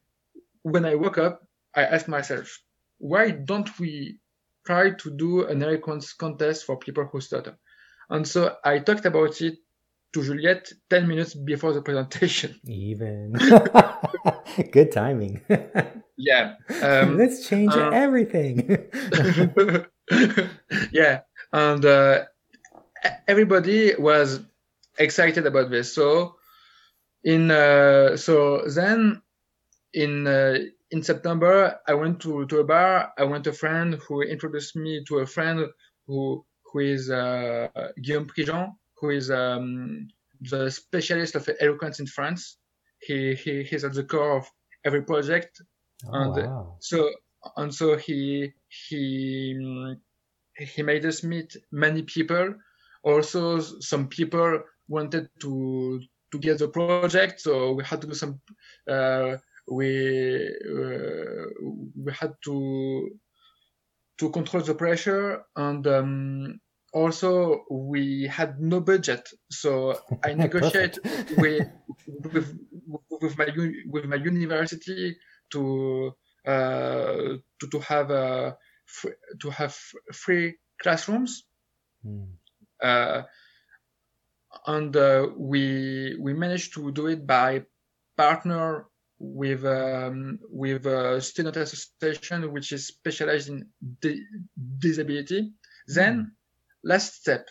when 0.62 0.84
I 0.84 0.94
woke 0.94 1.18
up, 1.18 1.46
I 1.74 1.82
asked 1.82 2.08
myself, 2.08 2.60
why 2.98 3.30
don't 3.30 3.78
we 3.78 4.18
try 4.66 4.90
to 4.90 5.10
do 5.10 5.46
an 5.46 5.62
eloquence 5.62 6.12
contest 6.12 6.66
for 6.66 6.78
people 6.78 7.04
who 7.04 7.20
stutter? 7.20 7.58
And 8.08 8.26
so 8.26 8.56
I 8.64 8.80
talked 8.80 9.06
about 9.06 9.40
it 9.40 9.58
to 10.12 10.22
Juliette 10.22 10.72
10 10.90 11.06
minutes 11.06 11.34
before 11.34 11.72
the 11.72 11.82
presentation. 11.82 12.58
Even. 12.66 13.32
Good 14.72 14.92
timing. 14.92 15.40
yeah. 16.16 16.54
Um, 16.82 17.16
Let's 17.16 17.48
change 17.48 17.72
uh, 17.72 17.90
everything. 17.90 18.88
yeah. 20.92 21.20
And 21.52 21.84
uh, 21.84 22.24
everybody 23.26 23.94
was 23.96 24.40
excited 24.98 25.46
about 25.46 25.70
this. 25.70 25.94
So, 25.94 26.36
in 27.22 27.50
uh, 27.50 28.16
so 28.16 28.62
then 28.66 29.22
in 29.92 30.26
uh, 30.26 30.58
in 30.90 31.02
September, 31.02 31.78
I 31.86 31.94
went 31.94 32.20
to, 32.20 32.46
to 32.46 32.58
a 32.58 32.64
bar. 32.64 33.12
I 33.16 33.24
went 33.24 33.44
to 33.44 33.50
a 33.50 33.54
friend 33.54 33.98
who 34.06 34.22
introduced 34.22 34.76
me 34.76 35.04
to 35.08 35.18
a 35.18 35.26
friend 35.26 35.66
who 36.06 36.44
who 36.72 36.78
is 36.80 37.10
uh, 37.10 37.68
Guillaume 38.00 38.26
Prigent, 38.26 38.70
who 38.96 39.10
is 39.10 39.30
um, 39.30 40.08
the 40.40 40.70
specialist 40.70 41.34
of 41.34 41.48
eloquence 41.60 42.00
in 42.00 42.06
France. 42.06 42.56
He, 43.00 43.34
he 43.34 43.62
he's 43.62 43.84
at 43.84 43.94
the 43.94 44.04
core 44.04 44.38
of 44.38 44.46
every 44.84 45.02
project, 45.02 45.60
oh, 46.06 46.12
and 46.12 46.36
wow. 46.36 46.76
so 46.80 47.10
and 47.56 47.74
so 47.74 47.96
he 47.96 48.52
he 48.68 49.56
he 50.56 50.82
made 50.82 51.04
us 51.06 51.22
meet 51.24 51.56
many 51.72 52.02
people. 52.02 52.54
Also, 53.02 53.60
some 53.60 54.08
people 54.08 54.62
wanted 54.88 55.28
to 55.40 56.00
to 56.32 56.38
get 56.38 56.58
the 56.58 56.68
project, 56.68 57.40
so 57.40 57.72
we 57.72 57.84
had 57.84 58.00
to 58.02 58.06
do 58.06 58.14
some. 58.14 58.40
Uh, 58.88 59.36
we 59.70 60.48
uh, 60.68 61.46
we 61.96 62.12
had 62.12 62.34
to 62.44 63.10
to 64.18 64.30
control 64.30 64.62
the 64.62 64.74
pressure 64.74 65.42
and 65.56 65.86
um, 65.86 66.60
also 66.92 67.64
we 67.70 68.26
had 68.26 68.60
no 68.60 68.80
budget. 68.80 69.28
So 69.50 69.98
i 70.24 70.34
negotiate 70.34 70.98
with, 71.36 71.68
with 72.32 72.58
with 73.20 73.38
my 73.38 73.48
with 73.86 74.04
my 74.06 74.16
university 74.16 75.16
to 75.52 76.12
uh, 76.46 77.38
to, 77.60 77.66
to 77.70 77.78
have 77.80 78.10
a 78.10 78.56
to 79.40 79.50
have 79.50 79.76
free 80.12 80.56
classrooms. 80.82 81.44
Mm. 82.04 82.28
uh, 82.82 83.22
and 84.66 84.96
uh, 84.96 85.26
we 85.36 86.16
we 86.18 86.32
managed 86.32 86.74
to 86.74 86.90
do 86.92 87.06
it 87.06 87.26
by 87.26 87.64
partner 88.16 88.86
with 89.20 89.66
um, 89.66 90.38
with 90.48 90.86
a 90.86 91.20
student 91.20 91.54
association 91.56 92.50
which 92.50 92.72
is 92.72 92.86
specialized 92.86 93.50
in 93.50 93.66
di- 94.00 94.24
disability. 94.78 95.52
Then, 95.86 96.18
mm. 96.18 96.30
last 96.82 97.20
step, 97.20 97.46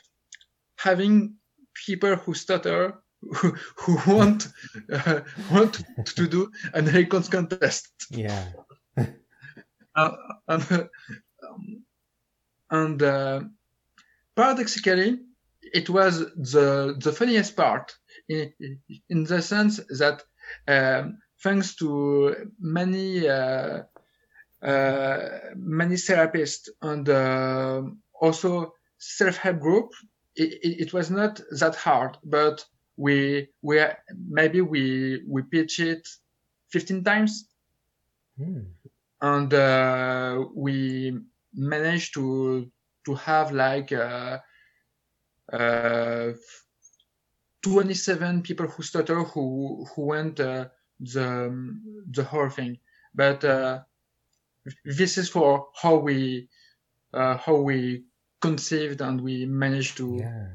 having 0.77 1.35
people 1.75 2.15
who 2.15 2.33
stutter 2.33 2.95
who, 3.21 3.55
who 3.75 3.99
want 4.15 4.47
uh, 4.91 5.21
want 5.51 5.83
to 6.05 6.27
do 6.27 6.51
an 6.73 6.89
eloquence 6.89 7.29
contest. 7.29 7.88
Yeah. 8.09 8.47
uh, 9.95 10.11
and 10.47 10.89
um, 11.47 11.83
and 12.71 13.03
uh, 13.03 13.41
paradoxically, 14.35 15.19
it 15.61 15.88
was 15.88 16.19
the 16.19 16.95
the 16.97 17.11
funniest 17.11 17.55
part 17.55 17.95
in 18.27 18.53
in 19.07 19.23
the 19.23 19.43
sense 19.43 19.79
that. 19.99 20.23
Um, 20.67 21.19
thanks 21.41 21.75
to 21.75 22.51
many 22.60 23.27
uh, 23.27 23.84
uh, 24.62 25.29
many 25.55 25.96
therapists 25.96 26.69
and 26.81 27.08
uh, 27.08 27.81
also 28.19 28.74
self-help 28.98 29.60
group, 29.60 29.93
it, 30.36 30.53
it, 30.62 30.81
it, 30.81 30.93
was 30.93 31.10
not 31.10 31.39
that 31.51 31.75
hard. 31.75 32.17
But 32.24 32.65
we 32.98 33.48
we 33.62 33.81
maybe 34.27 34.60
we 34.60 35.24
we 35.25 35.41
pitch 35.43 35.79
it 35.79 36.08
15 36.72 37.03
times 37.03 37.48
mm. 38.38 38.65
and 39.22 39.53
uh, 39.53 40.46
we 40.53 41.17
managed 41.53 42.13
to 42.15 42.69
to 43.05 43.15
have 43.15 43.53
like 43.53 43.93
uh, 43.93 44.39
uh, 45.53 46.34
27 47.62 48.41
people 48.41 48.67
who 48.67 48.84
stutter 48.84 49.24
who 49.24 49.88
who 49.96 50.05
went 50.05 50.41
uh, 50.41 50.67
the 50.99 51.53
the 52.11 52.23
whole 52.23 52.49
thing 52.49 52.77
but 53.13 53.43
uh, 53.43 53.79
this 54.85 55.17
is 55.17 55.29
for 55.29 55.67
how 55.81 55.95
we 55.95 56.49
uh, 57.13 57.37
how 57.37 57.55
we 57.55 58.03
conceived 58.41 59.01
and 59.01 59.21
we 59.21 59.45
managed 59.45 59.97
to 59.97 60.17
yeah. 60.19 60.47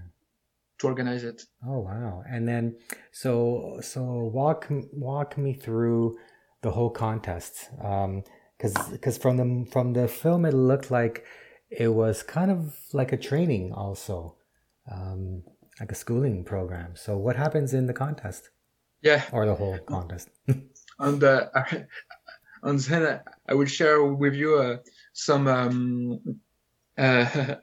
to 0.79 0.87
organize 0.87 1.25
it. 1.25 1.43
Oh 1.67 1.81
wow! 1.81 2.23
And 2.29 2.49
then 2.49 2.77
so 3.13 3.79
so 3.83 4.03
walk 4.03 4.69
walk 4.93 5.37
me 5.37 5.55
through 5.55 6.17
the 6.63 6.71
whole 6.71 6.91
contest 6.91 7.71
because 7.77 8.77
um, 8.77 8.93
because 8.93 9.19
from 9.19 9.37
the 9.37 9.71
from 9.71 9.93
the 9.93 10.09
film 10.09 10.45
it 10.45 10.55
looked 10.55 10.91
like 10.91 11.25
it 11.71 11.89
was 11.89 12.23
kind 12.23 12.51
of 12.51 12.77
like 12.93 13.13
a 13.13 13.17
training 13.17 13.73
also 13.73 14.37
um, 14.91 15.43
like 15.81 15.91
a 15.91 15.95
schooling 15.95 16.45
program. 16.45 16.95
So 16.95 17.17
what 17.17 17.37
happens 17.37 17.75
in 17.75 17.87
the 17.87 17.95
contest? 17.95 18.51
Yeah, 19.05 19.23
or 19.33 19.45
the 19.45 19.55
whole 19.55 19.79
contest. 19.79 20.31
and 20.99 21.23
uh, 21.23 21.47
and 22.63 22.81
then 22.81 23.21
I 23.47 23.55
will 23.55 23.67
share 23.67 24.03
with 24.03 24.35
you 24.35 24.57
uh, 24.57 24.77
some 25.13 25.47
um, 25.47 26.21
uh, 26.97 27.57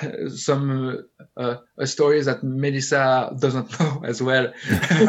some 0.28 1.06
uh, 1.36 1.56
uh, 1.78 1.86
stories 1.86 2.26
that 2.26 2.42
Melissa 2.42 3.32
doesn't 3.38 3.78
know 3.80 4.02
as 4.04 4.20
well. 4.20 4.52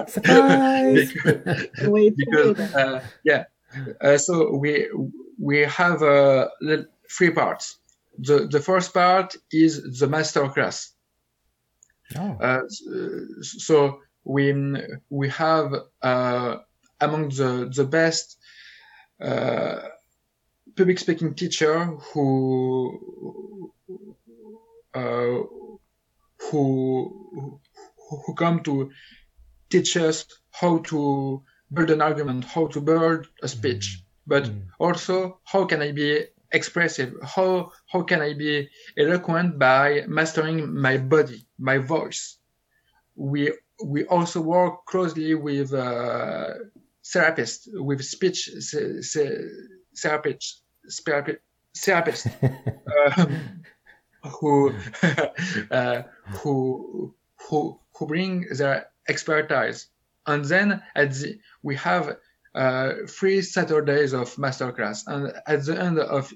Surprise! 0.07 1.13
because, 1.13 2.13
because 2.15 2.59
uh, 2.75 3.03
yeah, 3.23 3.45
uh, 4.01 4.19
so 4.19 4.55
we 4.55 4.87
we 5.39 5.61
have 5.61 6.03
uh, 6.03 6.49
three 7.09 7.31
parts. 7.31 7.79
The 8.19 8.47
the 8.47 8.59
first 8.59 8.93
part 8.93 9.35
is 9.51 9.99
the 9.99 10.07
master 10.07 10.47
class. 10.49 10.93
Oh. 12.15 12.37
Uh, 12.39 12.61
so 13.41 14.01
we 14.23 14.53
we 15.09 15.29
have 15.29 15.73
among 16.01 17.29
the 17.29 17.71
the 17.75 17.85
best 17.85 18.37
public 20.75 20.99
speaking 20.99 21.33
teacher 21.33 21.85
who 21.85 23.71
uh, 24.93 25.39
who 26.41 27.59
who 28.25 28.33
come 28.35 28.61
to 28.63 28.91
teach 29.69 29.95
us 29.97 30.25
how 30.51 30.79
to 30.79 31.43
build 31.71 31.89
an 31.89 32.01
argument, 32.01 32.43
how 32.43 32.67
to 32.67 32.81
build 32.81 33.27
a 33.41 33.47
speech, 33.47 33.99
mm. 33.99 34.03
but 34.27 34.43
mm. 34.43 34.61
also 34.79 35.39
how 35.43 35.65
can 35.65 35.81
I 35.81 35.91
be 35.91 36.25
expressive? 36.51 37.13
How 37.23 37.71
how 37.87 38.03
can 38.03 38.21
I 38.21 38.33
be 38.33 38.69
eloquent 38.97 39.57
by 39.57 40.03
mastering 40.07 40.73
my 40.75 40.97
body, 40.97 41.45
my 41.57 41.77
voice? 41.77 42.37
We 43.15 43.53
we 43.83 44.05
also 44.05 44.41
work 44.41 44.85
closely 44.85 45.35
with 45.35 45.73
uh, 45.73 46.53
therapists, 47.03 47.67
with 47.71 48.03
speech 48.03 48.49
therapists, 49.93 50.61
therapists. 51.75 52.27
um, 53.17 53.61
who 54.23 54.73
uh, 55.71 56.03
who 56.25 57.13
who 57.49 57.79
who 57.95 58.05
bring 58.05 58.45
their 58.51 58.87
expertise, 59.07 59.87
and 60.27 60.45
then 60.45 60.81
at 60.95 61.11
the, 61.13 61.39
we 61.63 61.75
have 61.75 62.17
uh, 62.53 62.93
three 63.07 63.41
Saturdays 63.41 64.13
of 64.13 64.35
masterclass, 64.35 65.03
and 65.07 65.33
at 65.47 65.65
the 65.65 65.81
end 65.81 65.99
of 65.99 66.31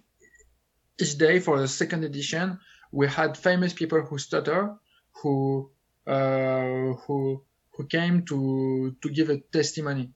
each 1.00 1.17
day 1.17 1.39
for 1.39 1.60
the 1.60 1.67
second 1.67 2.04
edition, 2.04 2.60
we 2.91 3.08
had 3.08 3.38
famous 3.38 3.74
people 3.74 4.02
who 4.02 4.17
stutter, 4.17 4.76
who 5.22 5.70
uh, 5.70 5.75
who 6.06 7.44
who 7.72 7.88
came 7.88 8.26
to 8.26 8.96
to 9.02 9.10
give 9.10 9.30
a 9.30 9.39
testimony. 9.52 10.12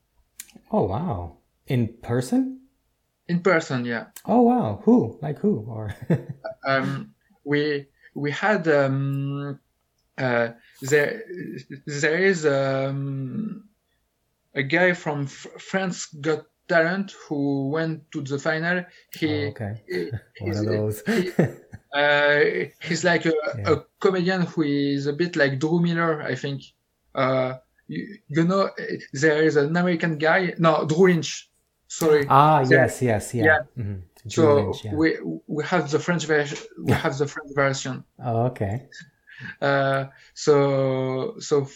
Oh 0.71 0.83
wow! 0.83 1.37
In 1.67 1.95
person? 2.01 2.61
In 3.27 3.41
person, 3.41 3.85
yeah. 3.85 4.07
Oh 4.25 4.41
wow! 4.41 4.81
Who? 4.85 5.19
Like 5.21 5.39
who? 5.39 5.65
Or 5.67 5.95
um, 6.67 7.13
we 7.43 7.87
we 8.15 8.31
had 8.31 8.67
um, 8.67 9.59
uh, 10.17 10.49
there 10.81 11.23
there 11.85 12.17
is 12.17 12.45
um, 12.45 13.69
a 14.53 14.63
guy 14.63 14.93
from 14.93 15.23
F- 15.23 15.47
France 15.59 16.05
Got 16.07 16.45
Talent 16.67 17.13
who 17.27 17.69
went 17.69 18.11
to 18.11 18.21
the 18.21 18.39
final. 18.39 18.85
He, 19.13 19.27
oh, 19.27 19.47
okay. 19.49 19.83
he 19.87 20.11
one 20.41 20.57
of 20.57 20.65
those. 20.65 21.01
he, 21.05 21.31
uh, 21.93 22.39
he's 22.81 23.03
like 23.03 23.25
a, 23.25 23.33
yeah. 23.57 23.71
a, 23.71 23.77
comedian 23.99 24.41
who 24.43 24.63
is 24.63 25.07
a 25.07 25.13
bit 25.13 25.35
like 25.35 25.59
Drew 25.59 25.79
Miller, 25.81 26.21
I 26.21 26.35
think. 26.35 26.63
Uh, 27.15 27.55
you, 27.87 28.17
you, 28.27 28.43
know, 28.43 28.69
there 29.13 29.43
is 29.43 29.55
an 29.55 29.75
American 29.75 30.17
guy. 30.17 30.53
No, 30.57 30.85
Drew 30.85 31.07
Lynch. 31.07 31.49
Sorry. 31.87 32.27
Ah, 32.29 32.63
there, 32.63 32.79
yes, 32.79 33.01
yes, 33.01 33.33
yeah. 33.33 33.43
yeah. 33.43 33.59
Mm-hmm 33.77 33.99
so 34.27 34.73
yeah. 34.83 34.93
we 34.93 35.17
we 35.47 35.63
have 35.63 35.89
the 35.89 35.99
French 35.99 36.25
version. 36.25 36.57
We 36.83 36.91
have 36.91 37.17
the 37.17 37.27
French 37.27 37.51
version. 37.55 38.03
Oh, 38.23 38.47
okay. 38.47 38.87
Uh, 39.61 40.05
so 40.33 41.35
so 41.39 41.67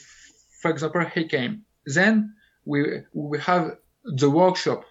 for 0.62 0.72
example, 0.72 1.06
he 1.06 1.26
came. 1.26 1.64
Then 1.86 2.36
we 2.66 3.04
we 3.14 3.40
have 3.40 3.78
the 4.04 4.30
workshop 4.30 4.84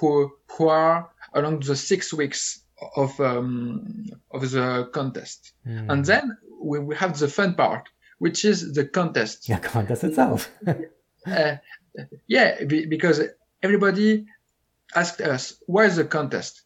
who 0.00 0.32
who 0.52 0.68
are 0.68 1.10
along 1.34 1.60
the 1.60 1.76
six 1.76 2.12
weeks 2.12 2.62
of 2.96 3.18
um, 3.20 4.06
of 4.30 4.50
the 4.50 4.88
contest, 4.92 5.52
mm. 5.66 5.90
and 5.90 6.04
then 6.04 6.36
we, 6.60 6.78
we 6.78 6.96
have 6.96 7.18
the 7.18 7.28
fun 7.28 7.54
part, 7.54 7.88
which 8.18 8.44
is 8.44 8.72
the 8.74 8.84
contest. 8.84 9.48
Yeah, 9.48 9.58
contest 9.58 10.04
itself. 10.04 10.50
uh, 11.26 11.56
yeah, 12.26 12.64
because 12.64 13.22
everybody 13.62 14.26
asked 14.94 15.20
us, 15.20 15.54
"Why 15.66 15.86
is 15.86 15.96
the 15.96 16.04
contest?" 16.04 16.62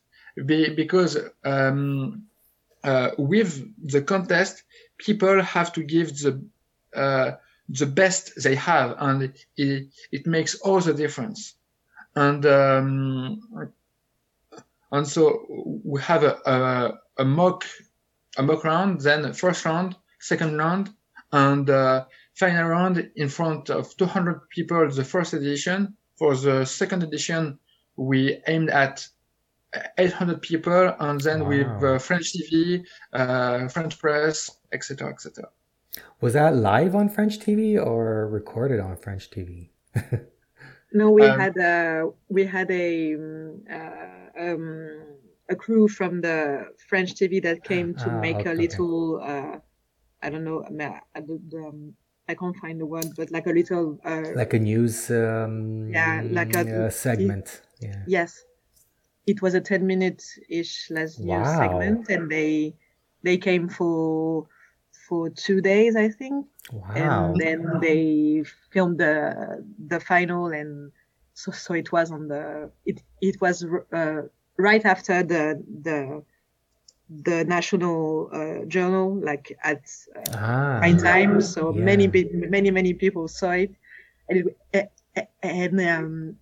Be, 0.47 0.75
because 0.75 1.19
um, 1.45 2.25
uh, 2.83 3.11
with 3.19 3.69
the 3.91 4.03
contest, 4.03 4.63
people 4.99 5.43
have 5.43 5.73
to 5.75 5.83
give 5.83 6.17
the 6.19 6.43
uh, 6.95 7.33
the 7.69 7.87
best 7.87 8.43
they 8.43 8.57
have, 8.57 8.97
and 8.99 9.33
it, 9.57 9.87
it 10.11 10.27
makes 10.27 10.57
all 10.57 10.81
the 10.81 10.95
difference. 10.95 11.55
And 12.17 12.45
um, 12.47 13.71
and 14.93 15.07
so 15.07 15.47
we 15.85 16.01
have 16.01 16.25
a, 16.25 16.37
a, 16.47 16.99
a, 17.19 17.25
mock 17.25 17.65
a 18.37 18.43
mock 18.43 18.65
round, 18.65 19.01
then 19.01 19.33
first 19.33 19.65
round, 19.65 19.97
second 20.19 20.57
round, 20.57 20.91
and 21.33 21.71
uh, 21.71 22.05
final 22.35 22.69
round 22.69 23.11
in 23.17 23.29
front 23.29 23.71
of 23.71 23.97
200 23.97 24.49
people. 24.51 24.89
The 24.91 25.05
first 25.05 25.33
edition. 25.35 25.97
For 26.17 26.37
the 26.37 26.67
second 26.67 27.03
edition, 27.03 27.59
we 27.97 28.43
aimed 28.47 28.69
at 28.69 29.07
800 29.97 30.43
people, 30.43 30.95
and 31.01 31.21
then 31.21 31.41
wow. 31.41 31.49
with 31.49 31.85
uh, 31.85 31.99
French 31.99 32.35
TV, 32.35 32.85
uh, 33.13 33.69
French 33.69 33.99
press, 33.99 34.51
etc., 34.73 35.09
etc. 35.09 35.49
Was 36.21 36.35
that 36.35 36.57
live 36.57 36.95
on 36.95 37.09
French 37.09 37.39
TV 37.39 37.83
or 37.83 38.29
recorded 38.29 38.81
on 38.81 38.97
French 38.97 39.31
TV? 39.31 39.71
no, 40.93 41.11
we 41.11 41.23
um, 41.23 41.39
had 41.39 41.57
a 41.57 42.11
we 42.29 42.45
had 42.45 42.71
a 42.71 43.15
uh, 43.15 44.41
um, 44.41 45.01
a 45.49 45.57
crew 45.57 45.89
from 45.89 46.21
the 46.21 46.67
French 46.89 47.15
TV 47.15 47.43
that 47.43 47.65
came 47.65 47.95
to 47.95 48.09
ah, 48.09 48.21
make 48.21 48.37
okay, 48.37 48.51
a 48.51 48.55
little. 48.55 49.21
Uh, 49.23 49.59
I 50.23 50.31
don't 50.31 50.45
know. 50.45 50.63
I, 50.65 51.19
um, 51.19 51.95
I 52.29 52.35
can't 52.35 52.57
find 52.57 52.81
the 52.81 52.87
word, 52.87 53.07
but 53.17 53.31
like 53.31 53.47
a 53.47 53.51
little. 53.51 53.99
Uh, 54.05 54.33
like 54.35 54.55
a 54.55 54.59
news. 54.59 55.11
Um, 55.11 55.89
yeah, 55.91 56.23
like 56.25 56.55
a 56.55 56.87
uh, 56.87 56.91
segment. 56.91 57.63
Yeah. 57.81 58.05
Yes, 58.07 58.45
it 59.27 59.43
was 59.43 59.55
a 59.55 59.61
10 59.61 59.87
minute 59.87 60.23
ish 60.49 60.91
last 60.91 61.19
year 61.19 61.41
wow. 61.41 61.59
segment 61.59 62.09
and 62.09 62.31
they 62.31 62.75
they 63.23 63.37
came 63.37 63.69
for 63.69 64.47
for 65.11 65.29
two 65.29 65.61
days 65.61 65.97
i 65.97 66.09
think 66.09 66.47
wow. 66.73 66.93
and 66.95 67.37
then 67.43 67.59
they 67.83 68.45
filmed 68.73 68.99
the 68.99 69.17
the 69.89 69.99
final 69.99 70.47
and 70.47 70.93
so 71.35 71.51
so 71.51 71.75
it 71.75 71.91
was 71.91 72.13
on 72.13 72.29
the 72.29 72.71
it 72.87 73.03
it 73.21 73.37
was 73.41 73.67
uh, 73.93 74.23
right 74.57 74.85
after 74.85 75.25
the 75.25 75.45
the 75.83 76.23
the 77.29 77.45
national 77.45 78.31
uh, 78.33 78.65
journal 78.67 79.21
like 79.31 79.59
at 79.65 79.83
uh, 80.17 80.37
ah, 80.37 80.79
prime 80.79 80.99
time 80.99 81.41
so 81.41 81.75
yeah. 81.75 81.83
many 81.83 82.07
many 82.57 82.71
many 82.71 82.95
people 82.95 83.27
saw 83.27 83.51
it 83.51 83.75
and 84.29 84.49
it, 84.73 84.93
and 85.43 85.81
um, 85.81 86.37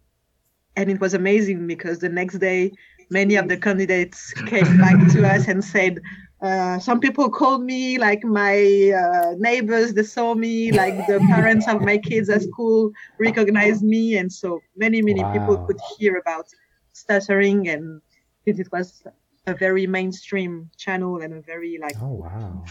and 0.76 0.90
it 0.90 1.00
was 1.00 1.14
amazing 1.14 1.66
because 1.66 1.98
the 2.00 2.08
next 2.20 2.38
day 2.38 2.70
many 3.08 3.36
of 3.36 3.48
the 3.48 3.56
candidates 3.56 4.32
came 4.52 4.76
back 4.76 4.98
to 5.12 5.26
us 5.26 5.48
and 5.48 5.64
said 5.64 6.00
uh, 6.40 6.78
some 6.78 7.00
people 7.00 7.28
called 7.28 7.64
me 7.64 7.98
like 7.98 8.22
my 8.22 8.92
uh, 8.92 9.34
neighbors 9.38 9.92
they 9.94 10.02
saw 10.02 10.34
me 10.34 10.70
like 10.70 10.96
the 11.06 11.18
parents 11.30 11.66
of 11.66 11.82
my 11.82 11.98
kids 11.98 12.28
at 12.28 12.42
school 12.42 12.92
recognized 13.18 13.82
me 13.82 14.16
and 14.16 14.32
so 14.32 14.60
many 14.76 15.02
many 15.02 15.22
wow. 15.22 15.32
people 15.32 15.56
could 15.66 15.78
hear 15.98 16.16
about 16.16 16.46
stuttering 16.92 17.68
and 17.68 18.00
since 18.44 18.60
it 18.60 18.70
was 18.70 19.02
a 19.46 19.54
very 19.54 19.86
mainstream 19.86 20.70
channel 20.76 21.20
and 21.22 21.34
a 21.34 21.40
very 21.40 21.78
like 21.78 21.96
oh 22.00 22.22
wow 22.24 22.64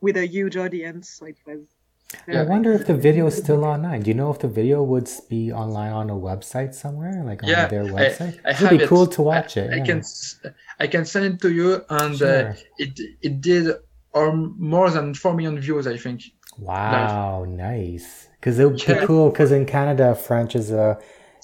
with 0.00 0.16
a 0.16 0.26
huge 0.26 0.56
audience 0.56 1.10
so 1.10 1.26
it 1.26 1.38
was 1.46 1.73
I 2.28 2.42
wonder 2.42 2.72
if 2.72 2.86
the 2.86 2.94
video 2.94 3.26
is 3.26 3.36
still 3.36 3.64
online. 3.64 4.02
Do 4.02 4.10
you 4.10 4.14
know 4.14 4.30
if 4.30 4.38
the 4.38 4.48
video 4.48 4.82
would 4.82 5.08
be 5.28 5.52
online 5.52 5.92
on 5.92 6.10
a 6.10 6.14
website 6.14 6.74
somewhere, 6.74 7.22
like 7.24 7.42
on 7.42 7.48
yeah, 7.48 7.66
their 7.66 7.84
website? 7.84 8.38
I, 8.44 8.48
I 8.48 8.52
it 8.52 8.60
would 8.60 8.70
be 8.70 8.82
it. 8.84 8.88
cool 8.88 9.06
to 9.06 9.22
watch 9.22 9.56
I, 9.56 9.60
it. 9.62 9.72
I 9.72 9.76
yeah. 9.76 9.84
can 9.84 10.02
I 10.80 10.86
can 10.86 11.04
send 11.04 11.24
it 11.26 11.40
to 11.42 11.52
you, 11.52 11.84
and 11.88 12.14
uh, 12.14 12.16
Sure. 12.16 12.48
uh, 12.48 12.54
it 12.78 13.00
it 13.22 13.40
did 13.40 13.76
or 14.12 14.32
more 14.34 14.90
than 14.90 15.14
four 15.14 15.34
million 15.34 15.58
views, 15.60 15.86
I 15.86 15.96
think. 15.96 16.22
Wow, 16.58 17.44
nice. 17.48 18.28
Because 18.38 18.58
it 18.58 18.64
would 18.66 18.76
be 18.76 18.92
Yeah. 18.92 19.04
cool. 19.06 19.30
Because 19.30 19.50
in 19.52 19.66
Canada, 19.66 20.14
French 20.14 20.54
is 20.54 20.70
a 20.70 20.98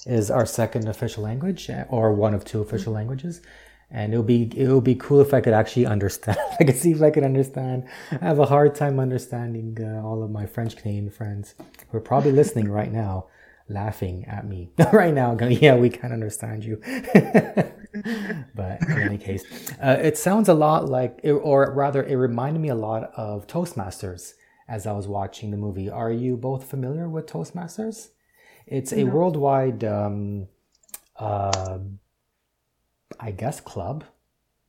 is 0.05 0.31
our 0.31 0.45
second 0.45 0.87
official 0.87 1.23
language, 1.23 1.69
or 1.89 2.13
one 2.13 2.33
of 2.33 2.43
two 2.45 2.61
official 2.61 2.93
languages. 2.93 3.41
And 3.93 4.13
it 4.13 4.17
would 4.17 4.27
be 4.27 4.43
it 4.55 4.69
would 4.69 4.85
be 4.85 4.95
cool 4.95 5.19
if 5.19 5.33
I 5.33 5.41
could 5.41 5.53
actually 5.53 5.85
understand. 5.85 6.37
I 6.59 6.63
could 6.63 6.77
see 6.77 6.91
if 6.91 7.01
I 7.01 7.11
could 7.11 7.23
understand. 7.25 7.83
I 8.11 8.25
have 8.25 8.39
a 8.39 8.45
hard 8.45 8.73
time 8.73 8.99
understanding 8.99 9.77
uh, 9.81 10.01
all 10.05 10.23
of 10.23 10.31
my 10.31 10.45
French 10.45 10.77
Canadian 10.77 11.09
friends 11.09 11.55
who 11.89 11.97
are 11.97 12.01
probably 12.01 12.31
listening 12.31 12.69
right 12.79 12.91
now, 12.91 13.25
laughing 13.67 14.23
at 14.25 14.47
me 14.47 14.71
right 14.93 15.13
now, 15.13 15.35
going, 15.35 15.57
"Yeah, 15.61 15.75
we 15.75 15.89
can't 15.89 16.13
understand 16.13 16.63
you." 16.63 16.81
but 18.55 18.81
in 18.81 19.01
any 19.03 19.17
case, 19.17 19.43
uh, 19.83 19.97
it 20.01 20.17
sounds 20.17 20.47
a 20.49 20.53
lot 20.53 20.87
like, 20.87 21.19
or 21.25 21.71
rather, 21.73 22.03
it 22.03 22.15
reminded 22.15 22.59
me 22.61 22.69
a 22.69 22.75
lot 22.75 23.11
of 23.15 23.47
Toastmasters 23.47 24.33
as 24.67 24.87
I 24.87 24.93
was 24.93 25.07
watching 25.07 25.51
the 25.51 25.57
movie. 25.57 25.89
Are 25.89 26.11
you 26.11 26.37
both 26.37 26.63
familiar 26.63 27.09
with 27.09 27.25
Toastmasters? 27.27 28.09
It's 28.65 28.93
a 28.93 29.03
No. 29.03 29.11
worldwide, 29.13 29.83
um, 29.83 30.47
uh, 31.17 31.79
I 33.19 33.31
guess, 33.31 33.59
club. 33.59 34.03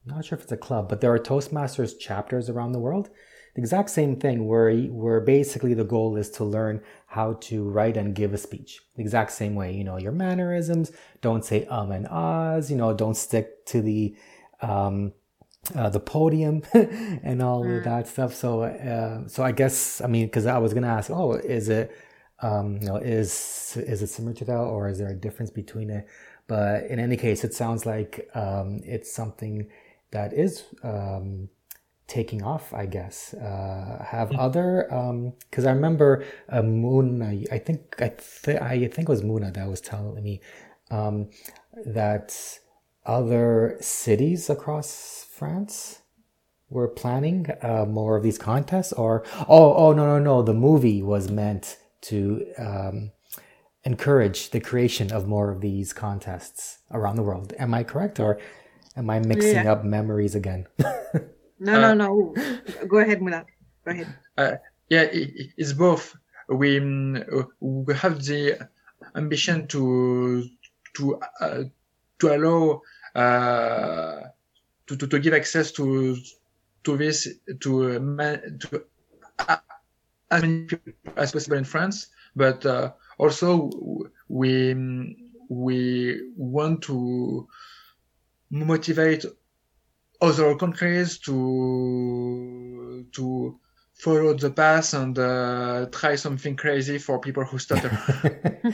Not 0.05 0.25
sure 0.25 0.37
if 0.37 0.43
it's 0.45 0.53
a 0.53 0.57
club, 0.57 0.89
but 0.89 1.01
there 1.01 1.13
are 1.15 1.19
Toastmasters 1.19 1.99
chapters 1.99 2.51
around 2.51 2.73
the 2.73 2.81
world. 2.81 3.09
The 3.55 3.61
exact 3.61 3.91
same 3.91 4.17
thing, 4.17 4.49
where 4.49 4.75
where 4.75 5.21
basically 5.21 5.75
the 5.75 5.85
goal 5.85 6.17
is 6.17 6.31
to 6.33 6.45
learn 6.45 6.81
how 7.07 7.35
to 7.43 7.69
write 7.69 7.97
and 7.99 8.15
give 8.15 8.33
a 8.33 8.39
speech. 8.39 8.81
The 8.97 9.03
exact 9.03 9.31
same 9.33 9.55
way, 9.55 9.75
you 9.75 9.85
know, 9.85 9.99
your 9.99 10.13
mannerisms. 10.13 10.91
Don't 11.21 11.45
say 11.45 11.67
um 11.67 11.93
and 11.93 12.09
ahs. 12.09 12.71
You 12.71 12.77
know, 12.79 12.95
don't 12.95 13.17
stick 13.17 13.65
to 13.67 13.83
the 13.83 14.17
um, 14.63 15.13
uh, 15.77 15.91
the 15.91 16.01
podium 16.01 16.63
and 16.75 17.43
all 17.43 17.63
of 17.63 17.69
Mm. 17.69 17.85
that 17.85 18.09
stuff. 18.09 18.35
So, 18.35 18.63
uh, 18.63 19.29
so 19.29 19.45
I 19.45 19.53
guess 19.53 20.01
I 20.01 20.07
mean, 20.07 20.27
because 20.27 20.47
I 20.47 20.59
was 20.59 20.73
gonna 20.75 20.89
ask, 20.89 21.11
oh, 21.11 21.35
is 21.35 21.69
it, 21.69 21.95
um, 22.43 22.79
you 22.81 22.89
know, 22.89 22.97
is 22.97 23.77
is 23.77 24.03
it 24.03 24.09
similar 24.09 24.35
to 24.35 24.45
that, 24.47 24.59
or 24.59 24.89
is 24.89 24.99
there 24.99 25.11
a 25.11 25.15
difference 25.15 25.51
between 25.51 25.91
it? 25.91 26.07
But 26.49 26.85
in 26.87 26.99
any 26.99 27.17
case, 27.17 27.45
it 27.45 27.55
sounds 27.55 27.87
like 27.87 28.29
um, 28.35 28.81
it's 28.85 29.13
something 29.13 29.69
that 30.11 30.33
is 30.33 30.65
um, 30.83 31.49
taking 32.09 32.43
off. 32.43 32.75
I 32.75 32.87
guess. 32.87 33.35
Uh, 33.35 34.05
have 34.09 34.33
other 34.33 34.87
because 35.51 35.65
I 35.65 35.73
remember 35.73 36.25
uh, 36.49 36.63
Moon. 36.63 37.23
I, 37.23 37.45
I 37.55 37.59
think 37.59 37.95
I 38.01 38.09
th- 38.45 38.61
I 38.61 38.89
think 38.89 39.09
it 39.09 39.13
was 39.13 39.23
Mounah 39.23 39.53
that 39.53 39.69
was 39.69 39.81
telling 39.81 40.23
me 40.23 40.41
um, 40.91 41.31
that 41.87 42.59
other 43.07 43.77
cities 43.81 44.51
across 44.51 45.27
France 45.31 46.01
were 46.71 46.89
planning 46.89 47.47
uh, 47.63 47.85
more 47.85 48.17
of 48.17 48.23
these 48.23 48.39
contests 48.39 48.93
or 48.95 49.25
oh 49.49 49.75
oh 49.75 49.93
no 49.93 50.07
no 50.07 50.19
no 50.19 50.43
the 50.43 50.55
movie 50.55 51.03
was 51.03 51.31
meant 51.31 51.77
to 52.03 52.45
um, 52.59 53.13
encourage 53.85 54.51
the 54.51 54.61
creation 54.61 55.13
of 55.13 55.27
more 55.27 55.51
of 55.51 55.61
these 55.61 55.93
contests 55.93 56.79
around 56.91 57.17
the 57.17 57.23
world 57.23 57.53
am 57.59 57.75
i 57.75 57.83
correct 57.83 58.21
or 58.21 58.39
am 58.97 59.11
i 59.11 59.19
mixing 59.21 59.65
Yeah. 59.65 59.73
up 59.73 59.85
memories 59.85 60.35
again 60.35 60.67
no 61.59 61.75
Uh, 61.75 61.79
no 61.79 61.95
no 61.95 62.35
go 62.89 62.99
ahead 62.99 63.21
Mula. 63.23 63.45
go 63.85 63.91
ahead 63.93 64.09
Yeah, 64.91 65.09
i 65.09 65.21
i- 65.41 65.53
it's 65.57 65.73
both. 65.73 66.15
We 66.49 66.79
mm, 66.81 67.25
we 67.61 67.95
have 67.95 68.23
the 68.25 68.69
ambition 69.17 69.67
to 69.69 70.45
to 70.97 71.03
uh, 71.41 71.65
to 72.19 72.27
allow 72.37 72.83
uh, 73.15 74.21
to, 74.87 74.97
to 74.97 75.07
to 75.07 75.19
give 75.19 75.35
access 75.35 75.73
to 75.73 76.17
to 76.85 76.97
this 76.97 77.29
to 77.61 77.71
uh, 78.21 78.37
to 78.61 78.85
uh, 79.49 79.57
as 80.33 80.43
many 80.43 80.69
as 81.17 81.33
possible 81.33 81.57
in 81.57 81.65
France, 81.65 82.09
but 82.35 82.65
uh, 82.67 82.93
also 83.19 83.71
we 84.29 84.75
we 85.49 86.21
want 86.37 86.83
to 86.83 87.47
motivate 88.51 89.25
other 90.21 90.55
countries 90.57 91.19
to 91.19 93.07
to 93.13 93.59
follow 93.95 94.35
the 94.35 94.51
path 94.51 94.95
and 94.95 95.19
uh, 95.19 95.87
try 95.93 96.17
something 96.17 96.57
crazy 96.57 96.99
for 96.99 97.21
people 97.21 97.45
who 97.45 97.59
stutter. 97.59 97.93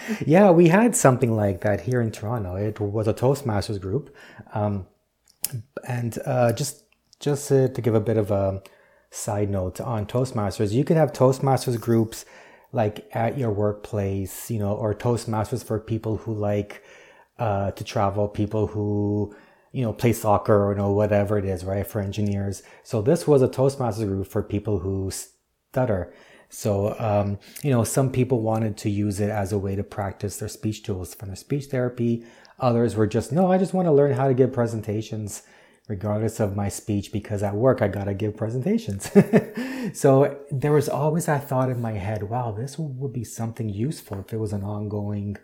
yeah, 0.27 0.51
we 0.51 0.69
had 0.69 0.95
something 0.97 1.35
like 1.35 1.61
that 1.61 1.81
here 1.81 2.01
in 2.01 2.11
Toronto. 2.11 2.55
It 2.55 2.81
was 2.81 3.09
a 3.09 3.15
Toastmasters 3.15 3.81
group, 3.81 4.15
um, 4.55 4.87
and 5.87 6.19
uh, 6.25 6.53
just 6.53 6.85
just 7.21 7.51
uh, 7.51 7.69
to 7.69 7.81
give 7.83 7.95
a 7.95 8.01
bit 8.01 8.17
of 8.17 8.31
a 8.31 8.63
side 9.11 9.51
note 9.51 9.81
on 9.81 10.07
Toastmasters, 10.07 10.73
you 10.73 10.85
could 10.85 10.97
have 10.97 11.13
Toastmasters 11.13 11.81
groups 11.81 12.25
like 12.73 13.09
at 13.15 13.39
your 13.39 13.51
workplace, 13.51 14.51
you 14.51 14.59
know, 14.59 14.75
or 14.75 14.95
Toastmasters 14.95 15.65
for 15.65 15.81
people 15.81 16.19
who 16.19 16.35
like 16.35 16.83
uh, 17.39 17.71
to 17.73 17.85
travel, 17.85 18.29
people 18.29 18.67
who 18.67 19.35
you 19.73 19.83
know 19.83 19.93
play 19.93 20.13
soccer 20.13 20.65
or 20.65 20.73
you 20.73 20.79
know 20.79 20.93
whatever 20.93 21.39
it 21.39 21.45
is, 21.45 21.65
right? 21.65 21.87
For 21.87 22.01
engineers, 22.01 22.63
so 22.83 23.01
this 23.03 23.27
was 23.27 23.43
a 23.43 23.49
Toastmasters 23.49 24.07
group 24.07 24.27
for 24.27 24.43
people 24.43 24.81
who 24.81 25.11
stutter. 25.11 26.13
So, 26.51 26.99
um, 26.99 27.39
you 27.63 27.71
know, 27.71 27.85
some 27.85 28.11
people 28.11 28.41
wanted 28.41 28.77
to 28.79 28.91
use 28.91 29.21
it 29.21 29.31
as 29.31 29.53
a 29.53 29.59
way 29.59 29.77
to 29.77 29.83
practice 29.83 30.39
their 30.39 30.49
speech 30.49 30.83
tools 30.83 31.15
from 31.15 31.29
their 31.29 31.37
speech 31.37 31.67
therapy. 31.67 32.25
Others 32.59 32.97
were 32.97 33.07
just, 33.07 33.33
no, 33.33 33.53
I 33.53 33.59
just 33.59 33.75
want 33.75 33.87
to 33.87 33.93
learn 33.93 34.15
how 34.15 34.29
to 34.29 34.35
give 34.35 34.53
presentations 34.53 35.43
regardless 35.89 36.39
of 36.39 36.55
my 36.55 36.69
speech 36.69 37.11
because 37.11 37.43
at 37.43 37.55
work 37.55 37.81
I 37.81 37.89
got 37.89 38.05
to 38.05 38.15
give 38.15 38.37
presentations. 38.37 39.11
so 39.99 40.39
there 40.51 40.73
was 40.73 40.89
always 40.89 41.27
that 41.27 41.49
thought 41.49 41.71
in 41.71 41.81
my 41.81 41.93
head, 41.93 42.23
wow, 42.23 42.53
this 42.53 42.79
would 42.79 43.13
be 43.13 43.25
something 43.25 43.71
useful 43.71 44.21
if 44.21 44.33
it 44.33 44.37
was 44.37 44.53
an 44.53 44.63
ongoing, 44.63 45.39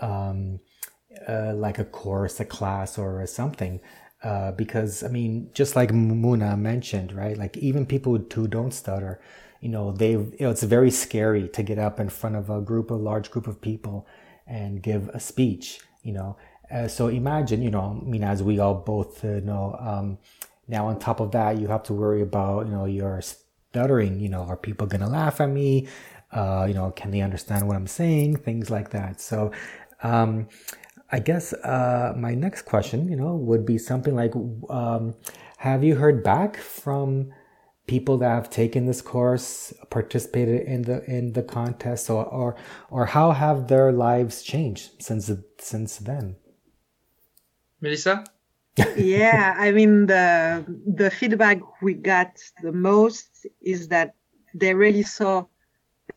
um, 0.00 0.58
uh, 1.26 1.54
like 1.54 1.78
a 1.78 1.84
course, 1.84 2.40
a 2.40 2.44
class, 2.44 2.98
or 2.98 3.24
something. 3.26 3.80
Uh, 4.22 4.50
because 4.52 5.04
I 5.04 5.08
mean, 5.08 5.50
just 5.54 5.76
like 5.76 5.92
Mounah 5.92 6.56
mentioned, 6.56 7.12
right? 7.12 7.38
Like 7.38 7.56
even 7.58 7.86
people 7.86 8.18
who 8.34 8.48
don't 8.48 8.72
stutter, 8.72 9.20
you 9.60 9.68
know, 9.68 9.92
they 9.92 10.12
you 10.12 10.36
know, 10.40 10.50
it's 10.50 10.64
very 10.64 10.90
scary 10.90 11.48
to 11.50 11.62
get 11.62 11.78
up 11.78 12.00
in 12.00 12.08
front 12.08 12.34
of 12.34 12.50
a 12.50 12.60
group, 12.60 12.90
a 12.90 12.94
large 12.94 13.30
group 13.30 13.46
of 13.46 13.60
people, 13.60 14.06
and 14.46 14.82
give 14.82 15.08
a 15.10 15.20
speech. 15.20 15.80
You 16.02 16.12
know, 16.14 16.36
uh, 16.70 16.88
so 16.88 17.08
imagine, 17.08 17.62
you 17.62 17.70
know, 17.70 18.00
I 18.00 18.08
mean, 18.08 18.24
as 18.24 18.42
we 18.42 18.58
all 18.58 18.74
both 18.74 19.24
uh, 19.24 19.40
know, 19.40 19.76
um, 19.78 20.18
now 20.68 20.88
on 20.88 20.98
top 20.98 21.20
of 21.20 21.30
that, 21.32 21.58
you 21.58 21.68
have 21.68 21.82
to 21.84 21.92
worry 21.92 22.22
about, 22.22 22.66
you 22.66 22.72
know, 22.72 22.86
your 22.86 23.20
stuttering. 23.22 24.20
You 24.20 24.28
know, 24.28 24.42
are 24.42 24.56
people 24.56 24.86
gonna 24.86 25.08
laugh 25.08 25.40
at 25.40 25.48
me? 25.48 25.88
Uh, 26.32 26.66
you 26.68 26.74
know, 26.74 26.90
can 26.90 27.10
they 27.10 27.20
understand 27.20 27.66
what 27.66 27.76
I'm 27.76 27.86
saying? 27.86 28.36
Things 28.36 28.70
like 28.70 28.90
that. 28.90 29.20
So. 29.20 29.52
Um, 30.02 30.48
I 31.10 31.20
guess 31.20 31.52
uh, 31.52 32.14
my 32.16 32.34
next 32.34 32.62
question, 32.62 33.08
you 33.08 33.16
know, 33.16 33.36
would 33.36 33.64
be 33.64 33.78
something 33.78 34.14
like, 34.14 34.34
um, 34.68 35.14
have 35.58 35.84
you 35.84 35.94
heard 35.94 36.24
back 36.24 36.56
from 36.56 37.32
people 37.86 38.18
that 38.18 38.28
have 38.28 38.50
taken 38.50 38.86
this 38.86 39.00
course, 39.00 39.72
participated 39.90 40.62
in 40.62 40.82
the 40.82 41.04
in 41.04 41.32
the 41.32 41.42
contest, 41.42 42.10
or 42.10 42.24
or, 42.24 42.56
or 42.90 43.06
how 43.06 43.30
have 43.30 43.68
their 43.68 43.92
lives 43.92 44.42
changed 44.42 45.00
since 45.00 45.30
since 45.60 45.98
then? 45.98 46.36
Melissa? 47.80 48.24
yeah, 48.96 49.54
I 49.56 49.72
mean 49.72 50.06
the 50.06 50.64
the 50.86 51.10
feedback 51.10 51.60
we 51.80 51.94
got 51.94 52.32
the 52.62 52.72
most 52.72 53.46
is 53.62 53.88
that 53.88 54.14
they 54.54 54.74
really 54.74 55.02
saw 55.02 55.46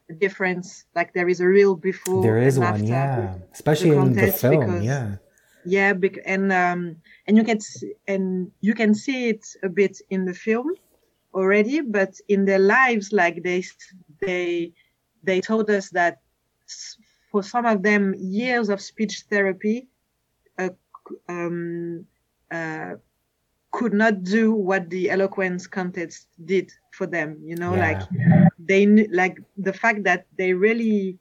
the 0.07 0.15
difference. 0.15 0.85
Like 0.95 1.13
there 1.13 1.29
is 1.29 1.39
a 1.39 1.47
real 1.47 1.75
before. 1.75 2.21
There 2.21 2.37
is 2.37 2.57
and 2.57 2.65
one, 2.65 2.73
after 2.73 2.85
yeah, 2.85 3.35
especially 3.53 3.95
in 3.95 4.13
the 4.13 4.31
film, 4.31 4.59
because- 4.59 4.83
yeah. 4.83 5.15
yeah 5.65 5.93
bec- 5.93 6.23
and 6.25 6.51
um 6.51 6.97
and 7.27 7.37
you 7.37 7.43
can 7.43 7.59
see, 7.59 7.93
and 8.07 8.51
you 8.61 8.73
can 8.73 8.93
see 8.93 9.29
it 9.29 9.45
a 9.63 9.69
bit 9.69 10.01
in 10.09 10.25
the 10.25 10.33
film 10.33 10.67
already 11.33 11.81
but 11.81 12.11
in 12.27 12.45
their 12.45 12.59
lives 12.59 13.11
like 13.13 13.43
they 13.43 13.63
they 14.19 14.71
they 15.23 15.39
told 15.39 15.69
us 15.69 15.89
that 15.91 16.21
for 17.31 17.43
some 17.43 17.65
of 17.65 17.83
them 17.83 18.15
years 18.17 18.69
of 18.69 18.81
speech 18.81 19.25
therapy 19.29 19.87
uh, 20.57 20.69
um 21.27 22.05
uh 22.51 22.93
could 23.71 23.93
not 23.93 24.23
do 24.23 24.51
what 24.51 24.89
the 24.89 25.09
eloquence 25.09 25.67
contest 25.67 26.27
did 26.45 26.71
for 26.91 27.05
them 27.05 27.37
you 27.43 27.55
know 27.55 27.75
yeah. 27.75 27.87
like 27.87 28.01
they 28.57 28.85
like 29.07 29.37
the 29.57 29.73
fact 29.73 30.03
that 30.03 30.25
they 30.37 30.53
really 30.53 31.17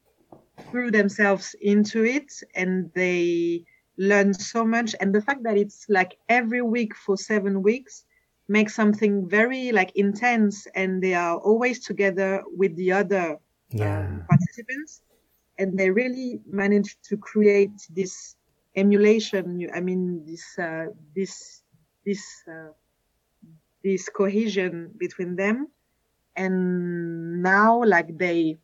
threw 0.71 0.91
themselves 0.91 1.55
into 1.61 2.05
it 2.05 2.33
and 2.55 2.91
they 2.95 3.65
learned 3.97 4.41
so 4.41 4.65
much 4.65 4.95
and 5.01 5.15
the 5.15 5.21
fact 5.21 5.43
that 5.43 5.57
it's 5.57 5.87
like 5.89 6.17
every 6.29 6.63
week 6.63 6.95
for 6.95 7.17
seven 7.17 7.63
weeks 7.63 8.05
makes 8.49 8.75
something 8.75 9.29
very 9.29 9.73
like 9.73 9.93
intense 9.95 10.67
and 10.75 11.03
they 11.03 11.15
are 11.15 11.37
always 11.39 11.81
together 11.81 12.43
with 12.57 12.75
the 12.77 12.91
other 12.91 13.39
yeah. 13.71 14.01
um, 14.01 14.25
participants 14.29 15.03
and 15.59 15.79
they 15.79 15.91
really 15.91 16.41
managed 16.51 17.03
to 17.03 17.17
create 17.17 17.77
this 17.91 18.37
emulation 18.79 19.69
i 19.75 19.81
mean 19.81 20.25
this 20.27 20.45
uh, 20.59 20.87
this 21.15 21.63
this 22.07 22.23
uh, 22.49 22.73
this 23.85 24.09
cohesion 24.09 24.91
between 24.99 25.37
them 25.37 25.69
and 26.37 27.43
now 27.43 27.83
like 27.85 28.17
they 28.19 28.57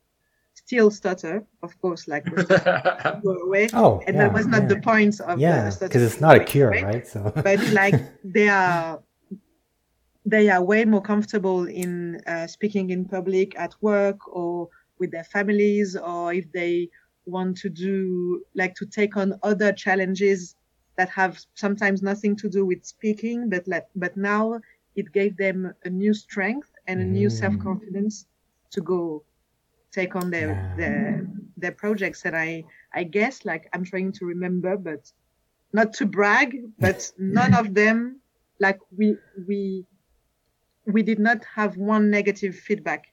still 0.53 0.89
stutter 0.89 1.45
of 1.61 1.71
course 1.81 2.07
like 2.07 2.25
go 3.23 3.31
away 3.45 3.67
oh 3.73 4.01
and 4.07 4.15
yeah, 4.15 4.23
that 4.23 4.33
was 4.33 4.47
not 4.47 4.63
yeah. 4.63 4.67
the 4.67 4.79
point 4.81 5.19
of 5.19 5.39
yeah 5.39 5.69
because 5.79 6.01
it's 6.01 6.21
not 6.21 6.35
a 6.37 6.43
cure 6.43 6.71
right, 6.71 6.83
right? 6.83 7.07
so 7.07 7.31
but 7.47 7.59
like 7.71 7.95
they 8.23 8.47
are 8.47 9.01
they 10.25 10.49
are 10.49 10.63
way 10.63 10.85
more 10.85 11.01
comfortable 11.01 11.67
in 11.67 12.19
uh, 12.25 12.47
speaking 12.47 12.89
in 12.89 13.05
public 13.05 13.57
at 13.59 13.75
work 13.81 14.17
or 14.27 14.69
with 14.99 15.11
their 15.11 15.23
families 15.25 15.95
or 15.95 16.33
if 16.33 16.51
they 16.51 16.89
want 17.25 17.57
to 17.57 17.69
do 17.69 18.43
like 18.55 18.75
to 18.75 18.85
take 18.85 19.17
on 19.17 19.39
other 19.43 19.71
challenges 19.71 20.55
that 20.97 21.09
have 21.09 21.39
sometimes 21.55 22.01
nothing 22.01 22.35
to 22.35 22.49
do 22.49 22.65
with 22.65 22.85
speaking 22.85 23.49
but 23.49 23.67
let, 23.67 23.89
but 23.95 24.15
now 24.15 24.59
it 24.95 25.11
gave 25.11 25.35
them 25.37 25.73
a 25.83 25.89
new 25.89 26.13
strength 26.13 26.71
and 26.87 27.01
a 27.01 27.03
new 27.03 27.27
mm. 27.27 27.31
self-confidence 27.31 28.25
to 28.71 28.81
go 28.81 29.23
take 29.91 30.15
on 30.15 30.29
their, 30.29 30.49
yeah. 30.49 30.75
their 30.77 31.27
their 31.57 31.71
projects 31.71 32.25
and 32.25 32.35
i 32.35 32.61
i 32.93 33.01
guess 33.01 33.45
like 33.45 33.69
i'm 33.73 33.85
trying 33.85 34.11
to 34.11 34.25
remember 34.25 34.75
but 34.75 35.09
not 35.71 35.93
to 35.93 36.05
brag 36.05 36.57
but 36.79 37.09
none 37.17 37.53
of 37.53 37.73
them 37.73 38.19
like 38.59 38.77
we 38.97 39.15
we 39.47 39.85
we 40.85 41.01
did 41.01 41.19
not 41.19 41.43
have 41.45 41.77
one 41.77 42.09
negative 42.09 42.55
feedback 42.55 43.05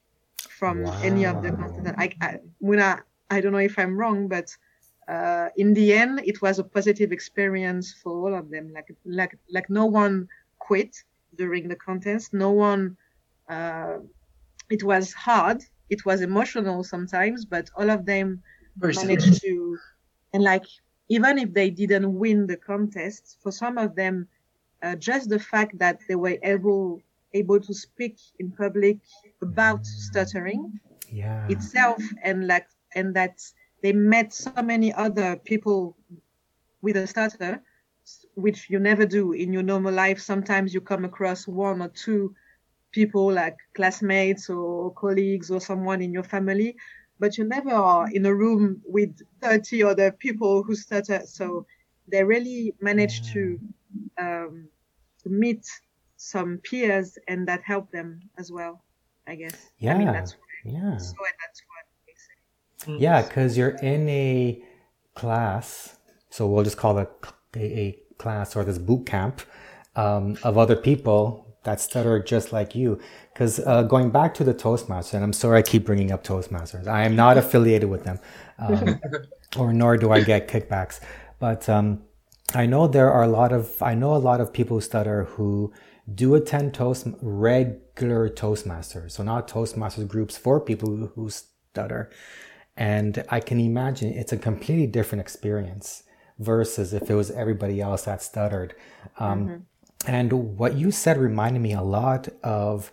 from 0.62 0.82
wow. 0.82 1.00
any 1.02 1.26
of 1.26 1.42
the 1.42 1.50
content. 1.50 1.94
I, 1.98 2.12
I, 2.20 2.38
Mounah, 2.60 3.00
I 3.00 3.11
don't 3.40 3.52
know 3.52 3.58
if 3.58 3.78
I'm 3.78 3.96
wrong, 3.96 4.28
but 4.28 4.54
uh, 5.08 5.48
in 5.56 5.74
the 5.74 5.92
end, 5.92 6.20
it 6.24 6.40
was 6.42 6.58
a 6.58 6.64
positive 6.64 7.12
experience 7.12 7.92
for 8.02 8.12
all 8.12 8.34
of 8.34 8.50
them. 8.50 8.72
Like, 8.72 8.94
like, 9.04 9.38
like 9.50 9.68
no 9.70 9.86
one 9.86 10.28
quit 10.58 10.96
during 11.36 11.68
the 11.68 11.76
contest. 11.76 12.32
No 12.32 12.50
one. 12.50 12.96
Uh, 13.48 13.98
it 14.70 14.82
was 14.82 15.12
hard. 15.12 15.62
It 15.90 16.04
was 16.06 16.20
emotional 16.20 16.84
sometimes, 16.84 17.44
but 17.44 17.68
all 17.76 17.90
of 17.90 18.06
them 18.06 18.42
managed 18.76 19.40
to. 19.42 19.78
And 20.32 20.42
like, 20.42 20.64
even 21.08 21.38
if 21.38 21.52
they 21.52 21.68
didn't 21.68 22.14
win 22.14 22.46
the 22.46 22.56
contest, 22.56 23.38
for 23.42 23.52
some 23.52 23.76
of 23.76 23.94
them, 23.94 24.28
uh, 24.82 24.96
just 24.96 25.28
the 25.28 25.38
fact 25.38 25.78
that 25.78 26.00
they 26.08 26.16
were 26.16 26.38
able 26.42 27.02
able 27.34 27.60
to 27.60 27.72
speak 27.72 28.18
in 28.38 28.50
public 28.50 28.98
about 29.40 29.86
stuttering 29.86 30.78
yeah. 31.10 31.46
itself 31.48 32.02
and 32.22 32.46
like 32.46 32.66
and 32.94 33.14
that 33.14 33.40
they 33.82 33.92
met 33.92 34.32
so 34.32 34.52
many 34.62 34.92
other 34.92 35.36
people 35.36 35.96
with 36.82 36.96
a 36.96 37.06
stutter 37.06 37.62
which 38.34 38.68
you 38.68 38.78
never 38.78 39.06
do 39.06 39.32
in 39.32 39.52
your 39.52 39.62
normal 39.62 39.92
life. 39.92 40.20
Sometimes 40.20 40.74
you 40.74 40.80
come 40.80 41.04
across 41.04 41.46
one 41.46 41.80
or 41.80 41.88
two 41.88 42.34
people 42.92 43.32
like 43.32 43.56
classmates 43.74 44.50
or 44.50 44.92
colleagues 44.94 45.50
or 45.50 45.60
someone 45.60 46.02
in 46.02 46.12
your 46.12 46.22
family 46.22 46.76
but 47.18 47.38
you 47.38 47.44
never 47.44 47.70
are 47.70 48.10
in 48.10 48.26
a 48.26 48.34
room 48.34 48.82
with 48.84 49.16
30 49.40 49.82
other 49.84 50.10
people 50.10 50.62
who 50.62 50.74
stutter 50.74 51.22
so 51.24 51.66
they 52.08 52.22
really 52.22 52.74
managed 52.80 53.24
to 53.32 53.58
um, 54.18 54.68
to 55.22 55.28
meet 55.28 55.64
some 56.16 56.58
peers 56.58 57.18
and 57.28 57.46
that 57.48 57.62
helped 57.62 57.92
them 57.92 58.20
as 58.38 58.50
well 58.52 58.82
i 59.26 59.34
guess. 59.34 59.70
Yeah 59.78 59.94
I 59.94 59.98
mean, 59.98 60.12
that's 60.12 60.36
yeah. 60.64 60.96
so 60.96 61.16
that's 61.40 61.62
what 62.86 63.00
yeah 63.00 63.22
because 63.22 63.56
you're 63.56 63.76
in 63.82 64.08
a 64.08 64.62
class 65.14 65.96
so 66.30 66.46
we'll 66.46 66.64
just 66.64 66.76
call 66.76 66.98
it 66.98 67.08
a, 67.56 67.60
a 67.60 67.98
class 68.18 68.56
or 68.56 68.64
this 68.64 68.78
boot 68.78 69.06
camp 69.06 69.42
um, 69.96 70.36
of 70.42 70.56
other 70.56 70.76
people 70.76 71.56
that 71.64 71.80
stutter 71.80 72.22
just 72.22 72.52
like 72.52 72.74
you 72.74 72.98
because 73.32 73.60
uh, 73.60 73.82
going 73.82 74.10
back 74.10 74.34
to 74.34 74.44
the 74.44 74.54
toastmasters 74.54 75.14
and 75.14 75.24
i'm 75.24 75.32
sorry 75.32 75.58
i 75.58 75.62
keep 75.62 75.84
bringing 75.84 76.10
up 76.10 76.24
toastmasters 76.24 76.86
i 76.86 77.04
am 77.04 77.14
not 77.14 77.36
affiliated 77.36 77.88
with 77.88 78.04
them 78.04 78.18
um, 78.58 79.00
or 79.56 79.72
nor 79.72 79.96
do 79.96 80.10
i 80.10 80.20
get 80.20 80.48
kickbacks 80.48 81.00
but 81.38 81.68
um, 81.68 82.02
i 82.54 82.66
know 82.66 82.86
there 82.86 83.12
are 83.12 83.22
a 83.22 83.28
lot 83.28 83.52
of 83.52 83.80
i 83.82 83.94
know 83.94 84.14
a 84.14 84.18
lot 84.18 84.40
of 84.40 84.52
people 84.52 84.78
who 84.78 84.80
stutter 84.80 85.24
who 85.24 85.72
do 86.12 86.34
attend 86.34 86.74
Toast 86.74 87.06
regular 87.20 88.28
Toastmasters. 88.28 89.12
So 89.12 89.22
not 89.22 89.48
Toastmasters 89.48 90.08
groups 90.08 90.36
for 90.36 90.60
people 90.60 91.10
who 91.14 91.30
stutter. 91.30 92.10
And 92.76 93.24
I 93.28 93.40
can 93.40 93.60
imagine 93.60 94.12
it's 94.12 94.32
a 94.32 94.38
completely 94.38 94.86
different 94.86 95.20
experience 95.20 96.04
versus 96.38 96.92
if 96.92 97.10
it 97.10 97.14
was 97.14 97.30
everybody 97.30 97.80
else 97.80 98.04
that 98.04 98.22
stuttered. 98.22 98.74
Um, 99.18 99.46
mm-hmm. 99.46 99.56
And 100.06 100.58
what 100.58 100.74
you 100.74 100.90
said 100.90 101.18
reminded 101.18 101.60
me 101.60 101.74
a 101.74 101.82
lot 101.82 102.28
of 102.42 102.90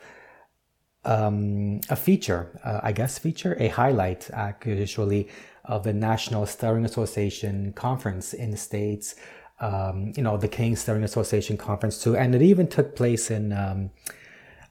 um, 1.05 1.81
a 1.89 1.95
feature, 1.95 2.59
uh, 2.63 2.81
I 2.83 2.91
guess 2.91 3.17
feature, 3.17 3.55
a 3.59 3.69
highlight 3.69 4.29
actually 4.31 5.29
of 5.65 5.83
the 5.83 5.93
National 5.93 6.45
Stuttering 6.45 6.85
Association 6.85 7.73
conference 7.73 8.33
in 8.33 8.51
the 8.51 8.57
States 8.57 9.15
um, 9.59 10.13
you 10.15 10.23
know, 10.23 10.37
the 10.37 10.47
King's 10.47 10.81
Stuttering 10.81 11.03
Association 11.03 11.57
conference 11.57 12.01
too, 12.01 12.15
and 12.15 12.33
it 12.33 12.41
even 12.41 12.67
took 12.67 12.95
place 12.95 13.29
in 13.29 13.51
um, 13.53 13.91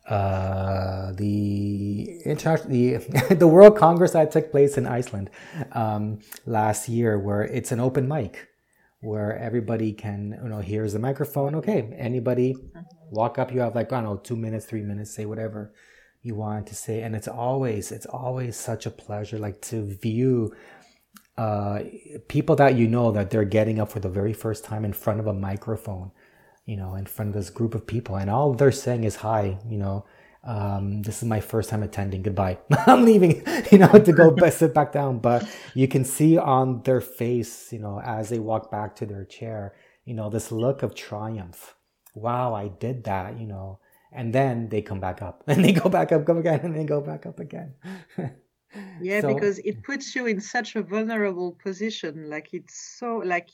uh, 0.09 1.13
the 1.13 2.23
the 2.25 3.35
the 3.39 3.49
World 3.49 3.77
Congress 3.77 4.13
that 4.13 4.31
took 4.31 4.51
place 4.51 4.79
in 4.79 4.87
Iceland 4.87 5.31
um, 5.73 6.21
last 6.47 6.89
year, 6.89 7.19
where 7.19 7.43
it's 7.43 7.73
an 7.73 7.81
open 7.81 8.09
mic, 8.09 8.49
where 9.01 9.37
everybody 9.39 9.93
can 9.93 10.39
you 10.43 10.49
know 10.49 10.61
here's 10.61 10.93
the 10.93 10.99
microphone. 10.99 11.55
Okay, 11.57 11.95
anybody 11.97 12.57
walk 13.11 13.39
up. 13.39 13.53
You 13.53 13.61
have 13.61 13.75
like 13.75 13.93
I 13.93 14.01
don't 14.01 14.05
know 14.05 14.17
two 14.17 14.37
minutes, 14.37 14.65
three 14.65 14.83
minutes, 14.83 15.11
say 15.11 15.27
whatever 15.27 15.73
you 16.23 16.35
want 16.35 16.67
to 16.69 16.75
say, 16.75 17.03
and 17.03 17.15
it's 17.15 17.29
always 17.29 17.93
it's 17.93 18.07
always 18.07 18.57
such 18.57 18.87
a 18.87 18.91
pleasure 18.91 19.39
like 19.39 19.61
to 19.63 19.85
view 19.97 20.55
uh, 21.39 21.85
people 22.27 22.57
that 22.57 22.75
you 22.75 22.89
know 22.89 23.13
that 23.13 23.31
they're 23.31 23.45
getting 23.45 23.79
up 23.79 23.93
for 23.93 24.01
the 24.01 24.09
very 24.09 24.33
first 24.33 24.65
time 24.65 24.85
in 24.85 24.93
front 24.93 25.21
of 25.21 25.27
a 25.29 25.33
microphone, 25.33 26.11
you 26.69 26.77
know, 26.77 26.97
in 26.97 27.07
front 27.07 27.31
of 27.31 27.35
this 27.35 27.49
group 27.49 27.75
of 27.75 27.87
people, 27.87 28.17
and 28.17 28.29
all 28.29 28.53
they're 28.53 28.71
saying 28.71 29.05
is 29.05 29.17
hi, 29.17 29.59
you 29.67 29.79
know. 29.79 30.05
Um, 30.45 31.03
this 31.03 31.23
is 31.23 31.25
my 31.25 31.41
first 31.41 31.71
time 31.71 31.83
attending. 31.83 32.23
Goodbye. 32.23 32.59
I'm 32.87 33.05
leaving, 33.07 33.43
you 33.73 33.79
know, 33.79 33.89
to 33.89 34.13
go 34.13 34.37
sit 34.51 34.75
back 34.75 34.93
down. 34.93 35.19
But 35.19 35.49
you 35.75 35.89
can 35.89 36.05
see 36.05 36.37
on 36.37 36.83
their 36.83 37.01
face, 37.01 37.73
you 37.73 37.79
know, 37.79 38.01
as 38.03 38.29
they 38.29 38.39
walk 38.39 38.71
back 38.71 38.95
to 38.97 39.07
their 39.07 39.25
chair, 39.25 39.75
you 40.05 40.13
know, 40.13 40.29
this 40.29 40.53
look 40.53 40.83
of 40.83 40.95
triumph. 40.95 41.75
Wow, 42.15 42.55
I 42.55 42.69
did 42.69 43.05
that, 43.05 43.41
you 43.41 43.47
know. 43.47 43.81
And 44.13 44.35
then 44.35 44.69
they 44.69 44.83
come 44.83 45.01
back 45.01 45.23
up 45.23 45.45
and 45.47 45.65
they 45.65 45.73
go 45.73 45.89
back 45.89 46.13
up, 46.13 46.27
come 46.27 46.39
again, 46.39 46.61
and 46.63 46.77
they 46.77 46.85
go 46.85 47.01
back 47.01 47.25
up 47.25 47.41
again. 47.41 47.75
yeah 49.01 49.23
so, 49.23 49.35
because 49.35 49.59
it 49.61 49.83
puts 49.83 50.15
you 50.15 50.27
in 50.27 50.39
such 50.39 50.77
a 50.77 50.83
vulnerable 50.83 51.57
position 51.63 52.29
like 52.29 52.51
it's 52.53 52.99
so 52.99 53.23
like 53.25 53.49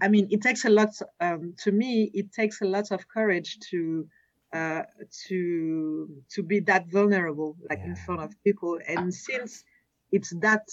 i 0.00 0.08
mean 0.08 0.28
it 0.30 0.40
takes 0.40 0.64
a 0.64 0.70
lot 0.70 0.90
um, 1.20 1.54
to 1.58 1.72
me 1.72 2.10
it 2.14 2.32
takes 2.32 2.60
a 2.60 2.64
lot 2.64 2.90
of 2.90 3.08
courage 3.08 3.58
to 3.70 4.06
uh, 4.52 4.82
to 5.26 6.08
to 6.30 6.42
be 6.42 6.60
that 6.60 6.86
vulnerable 6.90 7.56
like 7.70 7.78
yeah. 7.78 7.86
in 7.86 7.96
front 7.96 8.20
of 8.20 8.34
people 8.44 8.78
and 8.86 9.12
since 9.14 9.64
it's 10.10 10.30
that 10.40 10.68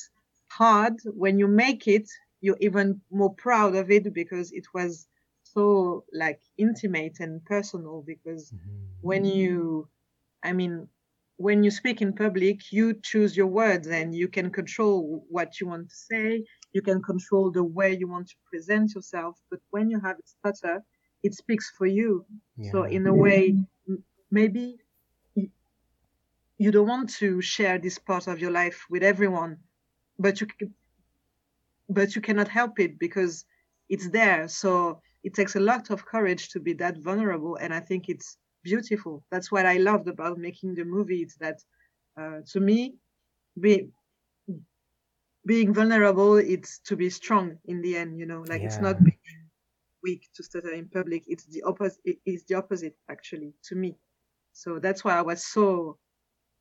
hard 0.50 0.93
when 1.06 1.39
you 1.39 1.48
make 1.48 1.88
it 1.88 2.10
you're 2.41 2.58
even 2.60 3.00
more 3.10 3.34
proud 3.34 3.76
of 3.76 3.89
it 3.89 4.13
because 4.13 4.52
it 4.52 4.65
was 4.74 5.08
so 5.43 6.04
like 6.13 6.41
intimate 6.58 7.19
and 7.19 7.43
personal 7.45 8.04
because 8.06 8.52
mm-hmm. 8.52 8.84
when 9.02 9.24
you 9.24 9.88
i 10.43 10.52
mean 10.52 10.88
when 11.39 11.63
you 11.63 11.72
speak 11.72 12.02
in 12.02 12.12
public, 12.12 12.69
you 12.69 12.93
choose 13.02 13.36
your 13.36 13.48
words 13.48 13.88
and 13.88 14.13
you 14.13 14.28
can 14.28 14.50
control 14.52 15.26
what 15.30 15.62
you 15.62 15.67
want 15.67 15.89
to 15.89 15.95
say. 15.95 16.43
You 16.73 16.82
can 16.82 17.01
control 17.01 17.51
the 17.51 17.63
way 17.63 17.95
you 17.95 18.08
want 18.08 18.27
to 18.29 18.36
present 18.51 18.95
yourself. 18.95 19.39
But 19.49 19.60
when 19.71 19.89
you 19.89 19.99
have 19.99 20.17
a 20.17 20.27
stutter, 20.27 20.84
it 21.23 21.34
speaks 21.34 21.71
for 21.77 21.88
you. 21.88 22.25
Yeah. 22.58 22.71
So 22.71 22.84
in 22.84 23.08
a 23.08 23.13
way, 23.13 23.58
maybe 24.32 24.77
you 25.36 26.71
don't 26.71 26.88
want 26.88 27.10
to 27.15 27.41
share 27.41 27.79
this 27.79 27.97
part 27.97 28.27
of 28.27 28.39
your 28.39 28.51
life 28.51 28.86
with 28.89 29.03
everyone, 29.03 29.58
but 30.17 30.41
you 30.41 30.47
can, 30.47 30.73
but 31.89 32.15
you 32.15 32.21
cannot 32.21 32.47
help 32.47 32.79
it 32.79 32.99
because 32.99 33.45
it's 33.89 34.10
there. 34.10 34.47
So 34.47 35.01
it 35.23 35.34
takes 35.34 35.55
a 35.55 35.60
lot 35.60 35.89
of 35.89 36.05
courage 36.05 36.49
to 36.49 36.60
be 36.60 36.73
that 36.73 36.97
vulnerable 36.97 37.55
and 37.58 37.73
i 37.73 37.79
think 37.79 38.10
it's 38.10 38.38
beautiful 38.63 39.23
that's 39.32 39.51
what 39.51 39.65
i 39.65 39.77
loved 39.77 40.08
about 40.08 40.38
making 40.38 40.75
the 40.75 40.84
movie 40.84 41.21
it's 41.21 41.38
that 41.38 41.60
uh, 42.19 42.39
to 42.45 42.60
me 42.60 42.95
be, 43.60 43.88
being 45.45 45.73
vulnerable 45.73 46.36
it's 46.38 46.80
to 46.80 46.95
be 46.95 47.10
strong 47.10 47.58
in 47.65 47.82
the 47.82 47.95
end 47.95 48.17
you 48.17 48.25
know 48.25 48.43
like 48.47 48.62
yeah. 48.62 48.67
it's 48.67 48.80
not 48.80 49.04
being 49.04 49.17
weak 50.04 50.28
to 50.34 50.43
stutter 50.43 50.71
in 50.71 50.88
public 50.88 51.23
it's 51.28 51.45
the 51.45 51.62
opposite 51.63 51.99
it's 52.25 52.45
the 52.45 52.56
opposite 52.56 52.95
actually 53.10 53.54
to 53.63 53.75
me 53.75 53.95
so 54.54 54.80
that's 54.80 55.04
why 55.04 55.17
i 55.17 55.21
was 55.21 55.45
so 55.45 55.97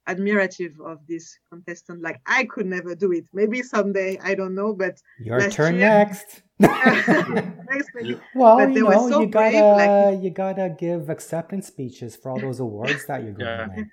admirative 0.09 0.81
of 0.81 1.07
this 1.07 1.39
contestant. 1.53 2.03
Like 2.03 2.21
I 2.27 2.45
could 2.45 2.67
never 2.67 2.95
do 2.95 3.13
it. 3.13 3.25
Maybe 3.33 3.63
someday, 3.63 4.19
I 4.23 4.35
don't 4.35 4.55
know. 4.55 4.73
But 4.73 5.01
your 5.21 5.49
turn 5.51 5.75
year, 5.77 5.89
next. 5.89 6.43
next 6.59 7.91
well, 8.35 8.57
but 8.57 8.73
you 8.73 8.85
know, 8.85 9.09
so 9.09 9.21
you 9.21 9.27
gotta 9.27 9.51
brave, 9.51 10.15
like, 10.15 10.23
you 10.25 10.31
gotta 10.31 10.75
give 10.77 11.11
acceptance 11.11 11.67
speeches 11.67 12.17
for 12.17 12.31
all 12.31 12.41
those 12.41 12.59
awards 12.59 13.07
that 13.07 13.23
you're 13.23 13.33
going 13.33 13.71
yeah. 13.77 13.85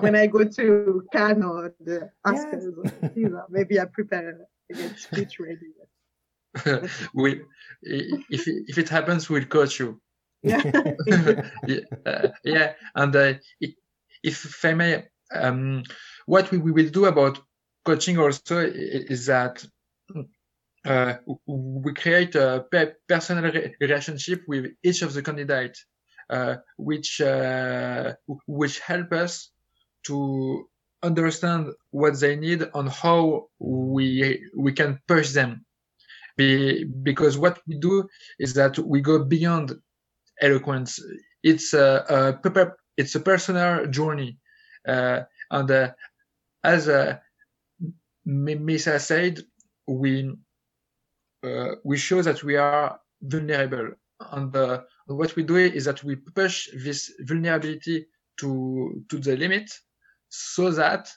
When 0.00 0.16
I 0.16 0.26
go 0.26 0.44
to 0.44 1.02
Cannes 1.12 1.44
or 1.44 1.74
the 1.80 2.10
Oscars, 2.26 3.12
yes. 3.14 3.32
maybe 3.50 3.80
I 3.80 3.84
prepare 3.86 4.46
a 4.72 4.96
speech 4.96 5.38
ready. 5.40 5.72
we, 7.14 7.42
if 7.82 8.46
if 8.46 8.78
it 8.78 8.88
happens, 8.88 9.28
we'll 9.28 9.44
coach 9.44 9.78
you. 9.78 10.00
Yeah, 10.42 10.62
yeah, 11.66 11.80
uh, 12.06 12.28
yeah, 12.44 12.72
and 12.94 13.14
uh, 13.14 13.34
if 14.22 14.64
I 14.64 14.74
may, 14.74 15.04
um, 15.34 15.82
what 16.26 16.50
we, 16.50 16.58
we 16.58 16.72
will 16.72 16.90
do 16.90 17.06
about 17.06 17.40
coaching 17.84 18.18
also 18.18 18.60
is 18.60 19.26
that 19.26 19.64
uh, 20.84 21.14
we 21.46 21.92
create 21.94 22.34
a 22.34 22.64
personal 23.08 23.52
re 23.52 23.74
relationship 23.80 24.42
with 24.46 24.72
each 24.82 25.02
of 25.02 25.12
the 25.12 25.22
candidates, 25.22 25.84
uh, 26.30 26.56
which 26.76 27.20
uh, 27.20 28.14
which 28.46 28.80
help 28.80 29.12
us 29.12 29.50
to 30.08 30.68
understand 31.02 31.68
what 31.90 32.18
they 32.20 32.34
need 32.36 32.60
and 32.74 32.88
how 32.90 33.46
we 33.58 34.42
we 34.56 34.72
can 34.72 34.98
push 35.06 35.30
them. 35.30 35.64
Be, 36.36 36.84
because 36.84 37.36
what 37.36 37.58
we 37.66 37.78
do 37.78 38.08
is 38.38 38.54
that 38.54 38.78
we 38.78 39.00
go 39.00 39.24
beyond 39.24 39.74
eloquence. 40.40 41.00
It's 41.42 41.74
a, 41.74 42.38
a 42.44 42.72
it's 42.96 43.14
a 43.14 43.20
personal 43.20 43.86
journey 43.86 44.38
uh, 44.88 45.22
and 45.50 45.70
uh, 45.70 45.92
as 46.64 46.88
uh, 46.88 47.18
Misa 48.26 49.00
said, 49.00 49.40
we 49.86 50.34
we 51.84 51.96
show 51.96 52.22
that 52.22 52.42
we 52.42 52.56
are 52.56 53.00
vulnerable, 53.22 53.90
and 54.32 54.54
what 55.06 55.36
we 55.36 55.42
do 55.42 55.56
is 55.56 55.84
that 55.84 56.02
we 56.02 56.16
push 56.16 56.68
this 56.74 57.12
vulnerability 57.20 58.06
to 58.40 59.04
to 59.08 59.18
the 59.18 59.36
limit, 59.36 59.70
so 60.28 60.70
that 60.70 61.10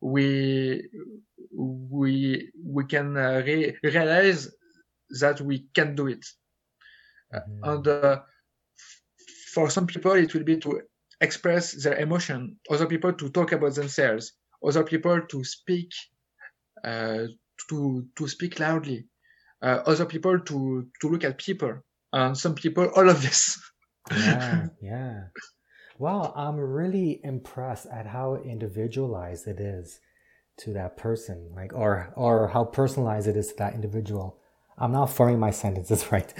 we 0.00 0.88
we 1.52 2.50
we 2.62 2.84
can 2.84 3.14
re 3.14 3.76
realize 3.82 4.48
that 5.20 5.40
we 5.40 5.66
can 5.74 5.94
do 5.94 6.08
it. 6.08 6.24
Mm-hmm. 7.34 7.64
And 7.64 7.88
uh, 7.88 8.20
for 9.52 9.70
some 9.70 9.86
people, 9.86 10.12
it 10.12 10.34
will 10.34 10.44
be 10.44 10.58
to 10.58 10.82
express 11.20 11.82
their 11.82 11.96
emotion, 11.96 12.56
other 12.70 12.86
people 12.86 13.12
to 13.12 13.30
talk 13.30 13.52
about 13.52 13.74
themselves, 13.74 14.32
other 14.64 14.84
people 14.84 15.20
to 15.22 15.44
speak, 15.44 15.90
uh, 16.84 17.24
to 17.70 18.06
to 18.16 18.28
speak 18.28 18.60
loudly, 18.60 19.06
uh, 19.62 19.80
other 19.86 20.06
people 20.06 20.38
to 20.40 20.86
to 21.00 21.08
look 21.08 21.24
at 21.24 21.38
people, 21.38 21.80
and 22.12 22.36
some 22.36 22.54
people 22.54 22.90
all 22.96 23.08
of 23.08 23.22
this. 23.22 23.58
yeah, 24.10 24.66
yeah. 24.82 25.20
Wow, 25.98 26.32
I'm 26.36 26.56
really 26.56 27.20
impressed 27.24 27.86
at 27.86 28.06
how 28.06 28.36
individualized 28.36 29.46
it 29.46 29.58
is 29.60 30.00
to 30.58 30.72
that 30.74 30.96
person, 30.96 31.50
like 31.54 31.72
or 31.72 32.12
or 32.16 32.48
how 32.48 32.64
personalized 32.64 33.28
it 33.28 33.36
is 33.36 33.48
to 33.48 33.56
that 33.58 33.74
individual. 33.74 34.38
I'm 34.78 34.92
not 34.92 35.06
forming 35.06 35.38
my 35.38 35.52
sentences 35.52 36.06
right, 36.12 36.32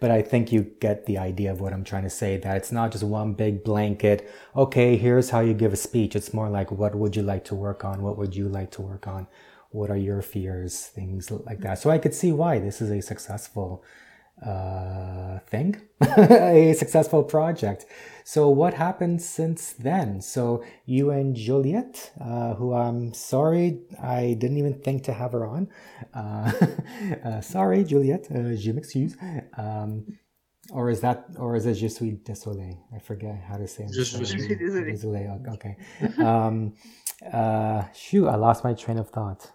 but 0.00 0.10
I 0.10 0.22
think 0.22 0.52
you 0.52 0.62
get 0.80 1.04
the 1.04 1.18
idea 1.18 1.52
of 1.52 1.60
what 1.60 1.74
I'm 1.74 1.84
trying 1.84 2.04
to 2.04 2.10
say. 2.10 2.38
That 2.38 2.56
it's 2.56 2.72
not 2.72 2.92
just 2.92 3.04
one 3.04 3.34
big 3.34 3.62
blanket. 3.62 4.30
Okay, 4.56 4.96
here's 4.96 5.30
how 5.30 5.40
you 5.40 5.52
give 5.52 5.74
a 5.74 5.76
speech. 5.76 6.16
It's 6.16 6.32
more 6.32 6.48
like, 6.48 6.70
what 6.70 6.94
would 6.94 7.14
you 7.14 7.22
like 7.22 7.44
to 7.46 7.54
work 7.54 7.84
on? 7.84 8.02
What 8.02 8.16
would 8.16 8.34
you 8.34 8.48
like 8.48 8.70
to 8.72 8.82
work 8.82 9.06
on? 9.06 9.26
What 9.70 9.90
are 9.90 9.96
your 9.98 10.22
fears? 10.22 10.86
Things 10.86 11.30
like 11.30 11.60
that. 11.60 11.78
So 11.78 11.90
I 11.90 11.98
could 11.98 12.14
see 12.14 12.32
why 12.32 12.58
this 12.58 12.80
is 12.80 12.90
a 12.90 13.02
successful 13.02 13.84
uh, 14.44 15.38
thing, 15.46 15.76
a 16.18 16.74
successful 16.76 17.22
project. 17.22 17.86
So 18.24 18.48
what 18.48 18.74
happened 18.74 19.20
since 19.20 19.72
then? 19.72 20.20
So 20.20 20.64
you 20.86 21.10
and 21.10 21.34
Juliette, 21.34 22.12
uh, 22.20 22.54
who 22.54 22.72
I'm 22.72 23.12
sorry, 23.14 23.80
I 24.02 24.36
didn't 24.38 24.58
even 24.58 24.74
think 24.74 25.04
to 25.04 25.12
have 25.12 25.32
her 25.32 25.46
on. 25.46 25.68
Uh, 26.14 26.52
uh, 27.24 27.40
sorry, 27.40 27.84
Juliette, 27.84 28.28
uh, 28.30 28.54
je 28.54 28.72
m'excuse. 28.72 29.16
Um, 29.56 30.18
or 30.70 30.90
is 30.90 31.00
that, 31.00 31.26
or 31.38 31.56
is 31.56 31.66
it 31.66 31.74
Je 31.74 31.88
suis 31.88 32.12
désolé? 32.12 32.78
I 32.94 32.98
forget 33.00 33.42
how 33.48 33.56
to 33.56 33.66
say 33.66 33.84
it. 33.84 33.92
Je 33.92 34.04
suis 34.04 34.56
désolé. 34.56 35.28
Okay. 35.54 35.76
um, 36.24 36.72
uh, 37.32 37.84
shoot, 37.92 38.28
I 38.28 38.36
lost 38.36 38.64
my 38.64 38.74
train 38.74 38.98
of 38.98 39.10
thought. 39.10 39.50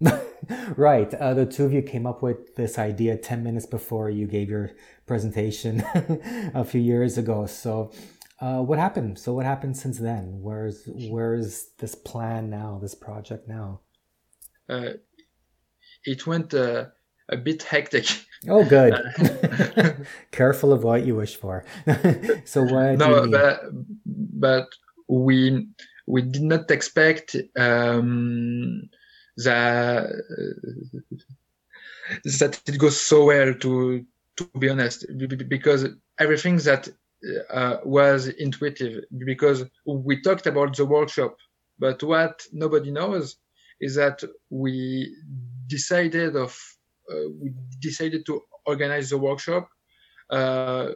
right. 0.76 1.12
Uh, 1.14 1.34
the 1.34 1.46
two 1.46 1.64
of 1.64 1.72
you 1.72 1.82
came 1.82 2.06
up 2.06 2.22
with 2.22 2.54
this 2.56 2.78
idea 2.78 3.16
10 3.16 3.42
minutes 3.42 3.66
before 3.66 4.10
you 4.10 4.26
gave 4.26 4.48
your 4.48 4.70
presentation 5.06 5.82
a 6.54 6.64
few 6.64 6.80
years 6.80 7.18
ago. 7.18 7.46
So, 7.46 7.90
uh, 8.40 8.60
what 8.62 8.78
happened? 8.78 9.18
So, 9.18 9.34
what 9.34 9.46
happened 9.46 9.76
since 9.76 9.98
then? 9.98 10.40
Where's 10.40 10.88
where's 11.10 11.70
this 11.78 11.96
plan 11.96 12.50
now? 12.50 12.78
This 12.80 12.94
project 12.94 13.48
now? 13.48 13.80
Uh, 14.68 14.90
it 16.04 16.26
went 16.26 16.54
uh, 16.54 16.86
a 17.28 17.36
bit 17.36 17.64
hectic. 17.64 18.06
Oh, 18.48 18.64
good. 18.64 18.94
Careful 20.30 20.72
of 20.72 20.84
what 20.84 21.04
you 21.04 21.16
wish 21.16 21.34
for. 21.34 21.64
so, 22.44 22.62
what? 22.62 22.98
No, 22.98 23.26
but 23.28 23.60
but 24.06 24.68
we 25.08 25.66
we 26.06 26.22
did 26.22 26.42
not 26.42 26.70
expect. 26.70 27.34
Um, 27.56 28.88
that 29.38 30.10
that 32.24 32.60
it 32.66 32.78
goes 32.78 33.00
so 33.00 33.24
well 33.24 33.54
to 33.54 34.04
to 34.36 34.50
be 34.58 34.68
honest 34.68 35.06
because 35.48 35.86
everything 36.18 36.56
that 36.58 36.88
uh, 37.50 37.76
was 37.84 38.28
intuitive 38.28 39.04
because 39.24 39.64
we 39.86 40.20
talked 40.22 40.46
about 40.46 40.76
the 40.76 40.84
workshop 40.84 41.36
but 41.78 42.02
what 42.02 42.42
nobody 42.52 42.90
knows 42.90 43.36
is 43.80 43.94
that 43.94 44.22
we 44.50 45.14
decided 45.66 46.36
of 46.36 46.56
uh, 47.10 47.28
we 47.40 47.52
decided 47.80 48.26
to 48.26 48.42
organize 48.66 49.10
the 49.10 49.18
workshop 49.18 49.68
uh, 50.30 50.88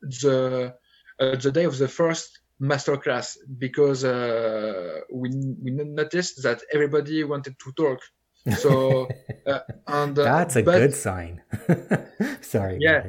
the 0.00 0.74
uh, 1.20 1.36
the 1.36 1.52
day 1.52 1.64
of 1.64 1.76
the 1.78 1.88
first 1.88 2.40
masterclass 2.60 3.38
because 3.58 4.04
uh, 4.04 5.00
we 5.12 5.30
we 5.62 5.70
noticed 5.70 6.42
that 6.42 6.62
everybody 6.72 7.24
wanted 7.24 7.58
to 7.58 7.72
talk. 7.72 8.00
So 8.58 9.08
uh, 9.46 9.60
and 9.86 10.18
uh, 10.18 10.24
that's 10.24 10.56
a 10.56 10.62
but, 10.62 10.78
good 10.78 10.94
sign. 10.94 11.42
Sorry. 12.40 12.78
Yeah. 12.80 13.06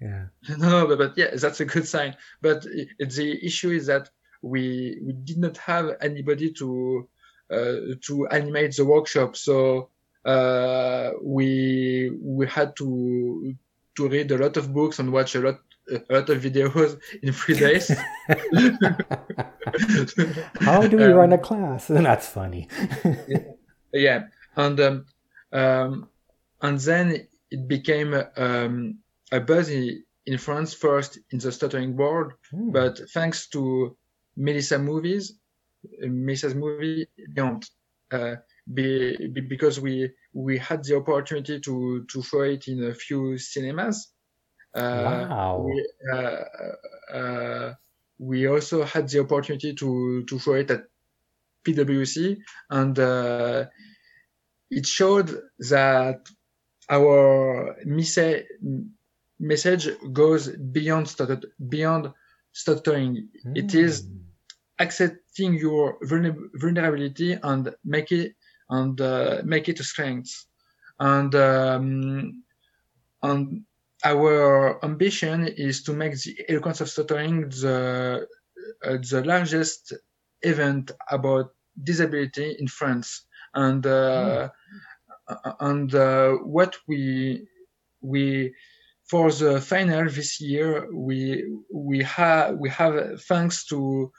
Yeah. 0.00 0.24
No, 0.58 0.86
but, 0.86 0.98
but, 0.98 1.18
yeah, 1.18 1.34
that's 1.34 1.60
a 1.60 1.64
good 1.64 1.86
sign. 1.86 2.16
But 2.40 2.64
it, 2.66 3.10
the 3.10 3.44
issue 3.44 3.70
is 3.70 3.86
that 3.86 4.10
we 4.42 4.98
we 5.02 5.12
did 5.12 5.38
not 5.38 5.56
have 5.58 5.96
anybody 6.00 6.52
to 6.54 7.08
uh, 7.50 7.76
to 8.06 8.26
animate 8.28 8.76
the 8.76 8.84
workshop, 8.84 9.36
so 9.36 9.90
uh, 10.24 11.10
we 11.22 12.10
we 12.20 12.46
had 12.46 12.74
to 12.76 13.54
to 13.96 14.08
read 14.08 14.30
a 14.30 14.38
lot 14.38 14.56
of 14.56 14.72
books 14.72 14.98
and 14.98 15.12
watch 15.12 15.34
a 15.34 15.40
lot 15.40 15.60
a 15.92 16.14
lot 16.14 16.30
of 16.30 16.42
videos 16.42 16.98
in 17.22 17.32
three 17.32 17.58
days. 17.58 17.90
How 20.60 20.86
do 20.86 20.96
we 20.96 21.04
um, 21.04 21.12
run 21.12 21.32
a 21.32 21.38
class? 21.38 21.90
And 21.90 22.06
that's 22.10 22.28
funny. 22.28 22.68
yeah, 23.92 24.24
and 24.56 24.80
um, 24.80 25.06
um, 25.52 26.08
and 26.60 26.78
then 26.80 27.26
it 27.50 27.68
became 27.68 28.14
um, 28.36 28.98
a 29.30 29.40
buzz 29.40 29.68
in, 29.68 30.02
in, 30.26 30.38
France 30.38 30.74
first 30.74 31.18
in 31.30 31.38
the 31.38 31.52
stuttering 31.52 31.96
world, 31.96 32.32
hmm. 32.50 32.70
but 32.70 33.00
thanks 33.12 33.48
to 33.48 33.96
Melissa 34.36 34.78
movies, 34.78 35.34
Melissa's 36.00 36.54
movie, 36.54 37.06
don't. 37.34 37.68
Uh, 38.10 38.36
be, 38.72 39.16
be, 39.28 39.40
because 39.40 39.80
we 39.80 40.10
we 40.32 40.56
had 40.58 40.84
the 40.84 40.96
opportunity 40.96 41.58
to 41.58 42.04
to 42.04 42.22
show 42.22 42.42
it 42.42 42.68
in 42.68 42.84
a 42.84 42.94
few 42.94 43.36
cinemas 43.36 44.11
wow. 44.74 45.66
We, 45.66 45.88
uh, 46.12 46.44
uh, 47.14 47.74
we, 48.18 48.46
also 48.46 48.84
had 48.84 49.08
the 49.08 49.20
opportunity 49.20 49.74
to, 49.74 50.24
to 50.24 50.38
show 50.38 50.54
it 50.54 50.70
at 50.70 50.84
PwC, 51.64 52.38
and 52.70 52.98
it 54.70 54.86
showed 54.86 55.38
that 55.58 56.20
our 56.88 57.76
message 57.84 58.46
message 59.42 59.88
goes 60.12 60.48
beyond 60.48 61.08
stutter, 61.08 61.40
beyond 61.68 62.12
stuttering. 62.52 63.28
Mm. 63.44 63.58
It 63.58 63.74
is 63.74 64.02
hmm. 64.02 64.18
accepting 64.78 65.54
your 65.54 65.98
vulnerability 66.02 67.32
and 67.42 67.74
make 67.84 68.12
it 68.12 68.34
and 68.70 69.00
uh, 69.00 69.42
make 69.44 69.68
it 69.68 69.80
a 69.80 69.84
strength. 69.84 70.46
And 71.00 71.34
um, 71.34 72.42
and 73.22 73.64
our 74.04 74.84
ambition 74.84 75.46
is 75.46 75.82
to 75.84 75.92
make 75.92 76.12
the 76.12 76.36
eloquence 76.48 76.80
of 76.80 76.88
stuttering 76.88 77.48
the 77.48 78.26
uh, 78.84 78.98
the 79.10 79.22
largest 79.24 79.92
event 80.42 80.90
about 81.10 81.52
disability 81.82 82.56
in 82.58 82.68
France. 82.68 83.24
And 83.54 83.86
uh, 83.86 84.48
mm. 85.28 85.54
and 85.60 85.94
uh, 85.94 86.32
what 86.44 86.76
we 86.88 87.46
we 88.00 88.54
for 89.08 89.30
the 89.30 89.60
final 89.60 90.08
this 90.08 90.40
year 90.40 90.88
we 90.92 91.44
we 91.72 92.02
have 92.02 92.56
we 92.56 92.70
have 92.70 93.22
thanks 93.22 93.66
to 93.66 94.10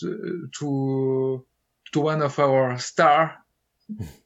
to 0.00 1.46
to 1.92 2.00
one 2.00 2.22
of 2.22 2.38
our 2.38 2.78
star 2.78 3.36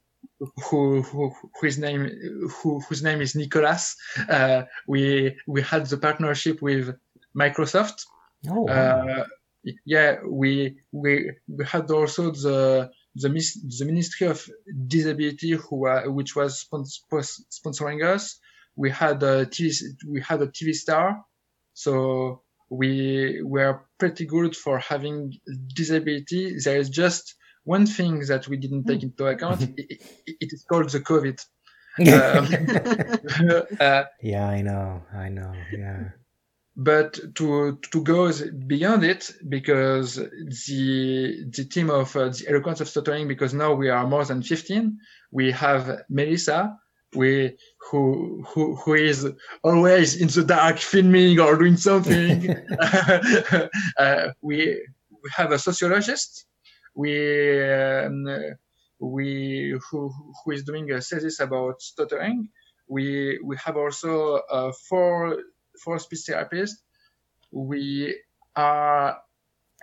who, 0.69 1.03
who 1.03 1.33
whose 1.61 1.79
name 1.79 2.11
who, 2.51 2.81
whose 2.81 3.03
name 3.03 3.21
is 3.21 3.35
Nicolas. 3.35 3.97
Uh, 4.29 4.65
we 4.87 5.37
we 5.47 5.63
had 5.63 5.87
the 5.87 5.97
partnership 5.97 6.63
with 6.63 6.97
Microsoft. 7.37 8.05
Oh. 8.49 8.69
Uh, 8.69 9.25
yeah, 9.85 10.17
we 10.25 10.77
we 10.93 11.33
we 11.49 11.65
had 11.65 11.91
also 11.91 12.31
the 12.31 12.91
the, 13.15 13.29
the 13.79 13.85
Ministry 13.85 14.27
of 14.27 14.47
Disability 14.87 15.53
who 15.53 15.87
uh, 15.87 16.03
which 16.05 16.37
was 16.37 16.65
spons- 16.65 17.01
sponsoring 17.51 18.05
us. 18.05 18.39
We 18.77 18.91
had 18.91 19.23
a 19.23 19.47
TV 19.47 19.75
we 20.07 20.21
had 20.21 20.43
a 20.43 20.49
TV 20.49 20.75
star, 20.75 21.25
so 21.73 22.43
we 22.69 23.41
were 23.43 23.81
pretty 23.99 24.27
good 24.27 24.57
for 24.57 24.79
having 24.79 25.39
disability. 25.75 26.57
There 26.63 26.79
is 26.79 26.91
just 26.91 27.35
one 27.67 27.85
thing 27.85 28.21
that 28.21 28.47
we 28.49 28.57
didn't 28.57 28.85
take 28.85 29.01
hmm. 29.01 29.07
into 29.07 29.27
account, 29.27 29.63
it, 29.63 29.75
it, 29.77 30.01
it 30.27 30.53
is 30.53 30.65
called 30.69 30.89
the 30.89 31.01
COVID. 31.01 31.39
um, 31.99 33.67
uh, 33.81 34.05
yeah, 34.23 34.49
I 34.49 34.63
know, 34.63 35.03
I 35.13 35.29
know, 35.29 35.53
yeah. 35.73 36.11
But 36.79 37.19
to 37.37 37.79
to 37.91 38.03
go 38.03 38.31
beyond 38.67 39.03
it, 39.03 39.33
because 39.49 40.17
the 40.17 41.45
the 41.57 41.65
team 41.65 41.91
of 41.91 42.15
uh, 42.15 42.29
the 42.29 42.45
eloquence 42.49 42.83
of 42.83 42.89
stuttering, 42.89 43.29
because 43.29 43.55
now 43.55 43.73
we 43.73 43.89
are 43.89 44.07
more 44.07 44.27
than 44.27 44.43
fifteen, 44.43 44.99
we 45.33 45.53
have 45.53 46.03
Melissa, 46.11 46.77
we 47.15 47.57
who 47.91 48.45
who 48.47 48.77
who 48.77 48.93
is 48.93 49.27
always 49.65 50.21
in 50.21 50.29
the 50.29 50.45
dark 50.45 50.79
filming 50.79 51.41
or 51.41 51.57
doing 51.57 51.79
something. 51.79 52.55
uh, 53.99 54.29
we 54.43 54.87
we 55.23 55.31
have 55.35 55.53
a 55.53 55.59
sociologist 55.59 56.45
we 56.97 57.13
um, 57.63 58.27
we 58.99 59.79
who 59.91 60.11
who 60.45 60.51
is 60.51 60.65
doing 60.65 60.91
a 60.91 61.01
thesis 61.01 61.41
about 61.41 61.83
stuttering. 61.83 62.49
We 62.89 63.39
we 63.45 63.57
have 63.65 63.77
also 63.77 64.37
uh, 64.37 64.73
four 64.89 65.39
four 65.85 65.99
speech 65.99 66.25
therapists. 66.29 66.81
We 67.53 68.17
are 68.57 69.19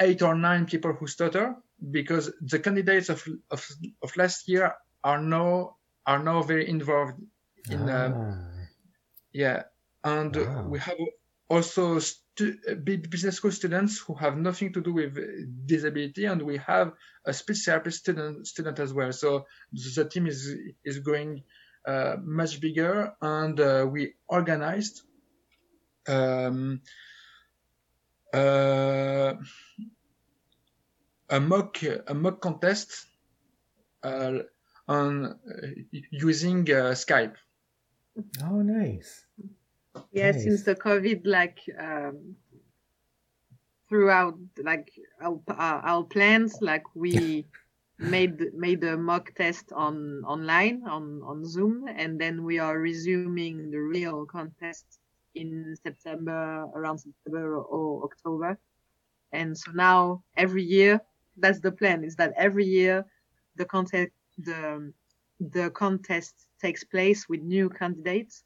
eight 0.02 0.22
or 0.22 0.36
nine 0.36 0.66
people 0.66 0.94
who 0.94 1.08
stutter 1.08 1.56
because 1.92 2.34
the 2.42 2.60
candidates 2.60 3.10
of 3.10 3.24
of, 3.52 3.66
of 4.02 4.18
last 4.18 4.48
year 4.50 4.74
are 5.04 5.22
now 5.22 5.78
are 6.06 6.20
now 6.20 6.42
very 6.42 6.68
involved 6.68 7.22
in 7.70 7.90
um, 7.90 8.14
ah. 8.16 8.68
yeah 9.32 9.64
and 10.04 10.36
wow. 10.36 10.68
we 10.68 10.80
have 10.80 10.98
also 11.50 12.00
stu- 12.00 12.58
business 12.84 13.36
school 13.36 13.52
students 13.52 14.00
who 14.00 14.14
have 14.16 14.38
nothing 14.38 14.74
to 14.74 14.82
do 14.82 14.94
with 14.94 15.18
disability, 15.66 16.26
and 16.26 16.42
we 16.42 16.58
have 16.58 16.94
a 17.26 17.34
speech 17.34 17.64
therapy 17.66 17.92
student 17.92 18.48
student 18.48 18.80
as 18.80 18.94
well. 18.94 19.12
So 19.12 19.46
the 19.72 20.06
team 20.06 20.28
is 20.28 20.56
is 20.84 21.00
going 21.00 21.44
uh, 21.88 22.16
much 22.22 22.60
bigger, 22.60 23.14
and 23.22 23.60
uh, 23.60 23.88
we 23.90 24.14
organized 24.28 25.02
um, 26.08 26.82
uh, 28.34 29.34
a 31.30 31.40
mock 31.40 31.84
a 31.84 32.14
mock 32.14 32.42
contest 32.42 33.06
uh, 34.04 34.40
on 34.88 35.26
uh, 35.26 35.68
using 36.12 36.70
uh, 36.72 36.94
Skype. 36.94 37.36
Oh, 38.44 38.62
nice 38.62 39.26
yeah 40.12 40.32
nice. 40.32 40.44
since 40.44 40.64
the 40.64 40.76
covid 40.76 41.22
like 41.26 41.60
um 41.80 42.36
throughout 43.90 44.36
like 44.64 44.90
our, 45.22 45.40
our 45.58 46.04
plans 46.04 46.58
like 46.62 46.84
we 46.96 47.46
made 48.00 48.54
made 48.56 48.84
a 48.84 48.98
mock 48.98 49.34
test 49.36 49.72
on 49.74 50.24
online 50.26 50.82
on 50.88 51.22
on 51.24 51.46
zoom 51.46 51.86
and 51.88 52.20
then 52.20 52.44
we 52.44 52.58
are 52.58 52.80
resuming 52.80 53.70
the 53.70 53.78
real 53.78 54.26
contest 54.26 55.00
in 55.36 55.76
september 55.84 56.66
around 56.76 56.98
september 56.98 57.58
or 57.58 58.04
october. 58.04 58.58
And 59.32 59.58
so 59.58 59.72
now 59.72 60.24
every 60.38 60.64
year 60.64 61.02
that's 61.38 61.60
the 61.60 61.72
plan 61.72 62.04
is 62.04 62.16
that 62.18 62.34
every 62.38 62.66
year 62.66 63.06
the 63.56 63.66
contest 63.66 64.12
the 64.38 64.94
the 65.40 65.70
contest 65.72 66.36
takes 66.62 66.84
place 66.84 67.28
with 67.28 67.42
new 67.42 67.70
candidates 67.70 68.44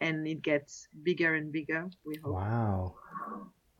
and 0.00 0.26
it 0.26 0.42
gets 0.42 0.88
bigger 1.02 1.34
and 1.34 1.52
bigger. 1.52 1.90
We 2.04 2.16
hope. 2.22 2.34
Wow. 2.34 2.94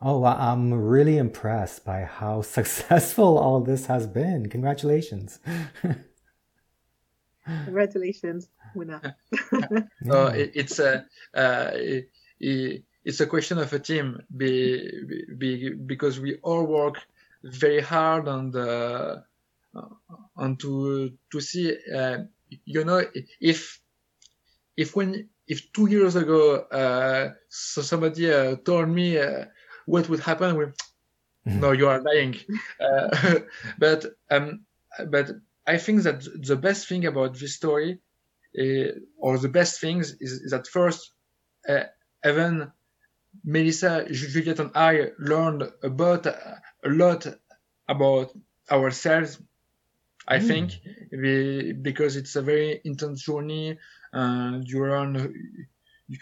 Oh, 0.02 0.24
I'm 0.24 0.72
really 0.72 1.18
impressed 1.18 1.84
by 1.84 2.02
how 2.02 2.42
successful 2.58 3.38
all 3.38 3.60
this 3.60 3.86
has 3.86 4.06
been. 4.06 4.48
Congratulations. 4.48 5.38
Congratulations, 7.64 8.48
winner. 8.74 9.16
oh, 10.10 10.26
it, 10.26 10.52
it's 10.54 10.78
a 10.78 11.04
uh, 11.34 11.70
it, 11.72 12.84
it's 13.04 13.20
a 13.20 13.26
question 13.26 13.58
of 13.58 13.72
a 13.72 13.78
team 13.78 14.20
be, 14.36 14.88
be, 15.36 15.70
because 15.70 16.20
we 16.20 16.36
all 16.42 16.64
work 16.64 17.02
very 17.42 17.80
hard 17.80 18.28
on 18.28 18.50
the 18.50 19.24
on 20.36 20.56
to 20.56 21.12
to 21.30 21.40
see 21.40 21.76
uh, 21.94 22.18
you 22.64 22.84
know 22.84 23.02
if 23.40 23.80
if 24.76 24.94
when 24.94 25.28
if 25.50 25.72
two 25.72 25.88
years 25.88 26.14
ago 26.14 26.42
uh, 26.80 27.32
so 27.48 27.82
somebody 27.82 28.32
uh, 28.32 28.56
told 28.64 28.88
me 28.88 29.18
uh, 29.18 29.44
what 29.84 30.08
would 30.08 30.20
happen 30.20 30.56
with 30.56 30.74
no 31.44 31.72
you 31.72 31.88
are 31.88 32.00
dying 32.00 32.36
uh, 32.80 33.40
but 33.78 34.06
um, 34.30 34.60
but 35.08 35.30
i 35.66 35.76
think 35.76 36.02
that 36.04 36.20
the 36.50 36.56
best 36.56 36.88
thing 36.88 37.04
about 37.04 37.38
this 37.38 37.56
story 37.56 37.98
uh, 38.60 38.90
or 39.18 39.38
the 39.38 39.48
best 39.48 39.80
things 39.80 40.16
is, 40.20 40.32
is 40.44 40.50
that 40.52 40.66
first 40.68 41.12
uh, 41.68 41.84
even 42.24 42.70
melissa 43.44 44.06
juliette 44.10 44.60
and 44.60 44.70
i 44.74 45.08
learned 45.18 45.64
about 45.82 46.26
a 46.26 46.60
lot 47.02 47.26
about 47.88 48.30
ourselves 48.70 49.40
i 50.28 50.38
mm. 50.38 50.46
think 50.46 50.80
we, 51.10 51.72
because 51.72 52.14
it's 52.16 52.36
a 52.36 52.42
very 52.42 52.80
intense 52.84 53.24
journey 53.24 53.76
and 54.12 54.66
you 54.68 54.80
learn 54.80 55.66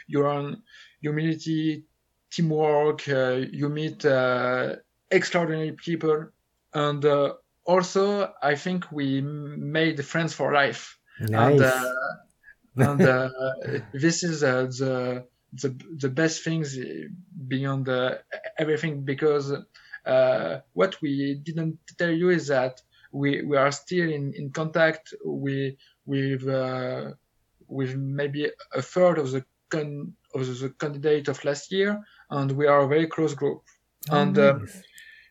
you 0.07 0.23
learn 0.23 0.63
humility, 1.01 1.85
teamwork. 2.31 3.09
Uh, 3.09 3.45
you 3.51 3.69
meet 3.69 4.05
uh, 4.05 4.77
extraordinary 5.11 5.73
people, 5.73 6.27
and 6.75 7.05
uh, 7.05 7.35
also 7.65 8.33
I 8.43 8.55
think 8.55 8.91
we 8.93 9.21
made 9.21 10.05
friends 10.05 10.35
for 10.35 10.53
life. 10.53 10.99
Nice. 11.21 11.61
And, 12.77 13.01
and 13.01 13.83
this 13.93 14.23
is 14.23 14.41
the 14.41 15.27
the 15.55 15.75
the 15.97 16.09
best 16.11 16.45
things 16.45 16.79
beyond 17.49 17.89
everything 18.59 19.05
because 19.05 19.53
uh, 20.09 20.61
what 20.73 21.01
we 21.03 21.35
didn't 21.43 21.79
tell 21.99 22.11
you 22.11 22.31
is 22.31 22.49
that 22.49 22.81
we, 23.13 23.43
we 23.43 23.57
are 23.57 23.73
still 23.73 24.09
in, 24.11 24.33
in 24.35 24.51
contact 24.51 25.15
with 25.23 25.75
with 26.07 26.47
uh, 26.49 27.11
with 27.69 27.95
maybe 27.95 28.51
a 28.75 28.83
third 28.83 29.19
of 29.19 29.31
the 29.31 29.45
con- 29.71 30.15
of 30.35 30.47
the 30.47 30.75
candidate 30.79 31.29
of 31.29 31.45
last 31.45 31.73
year, 31.73 32.03
and 32.31 32.53
we 32.53 32.67
are 32.67 32.81
a 32.81 32.89
very 32.89 33.07
close 33.07 33.35
group. 33.35 33.63
Oh, 34.11 34.21
and 34.21 34.39
uh, 34.39 34.59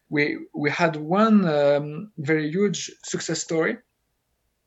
we 0.10 0.38
we 0.54 0.70
had 0.70 0.96
one 0.96 1.46
um, 1.48 2.12
very 2.18 2.50
huge 2.50 2.92
success 3.04 3.42
story. 3.42 3.78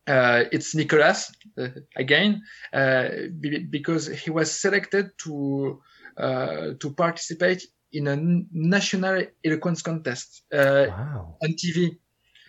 Uh, 0.06 0.44
it's 0.50 0.74
Nicolas 0.74 1.30
uh, 1.58 1.68
again 1.96 2.42
uh, 2.72 3.08
b- 3.38 3.66
because 3.70 4.06
he 4.06 4.30
was 4.30 4.50
selected 4.50 5.10
to 5.18 5.80
uh, 6.16 6.72
to 6.80 6.90
participate 6.94 7.66
in 7.92 8.08
a 8.08 8.16
national 8.52 9.22
eloquence 9.44 9.82
contest 9.82 10.42
uh, 10.52 10.86
wow. 10.88 11.36
on 11.42 11.50
TV. 11.50 11.96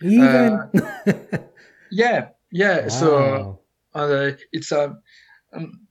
Even 0.00 0.70
yeah, 1.90 2.28
yeah. 2.50 2.80
Wow. 2.82 2.88
So 2.88 3.61
it's 3.94 4.72
a 4.72 4.96
um, 5.52 5.86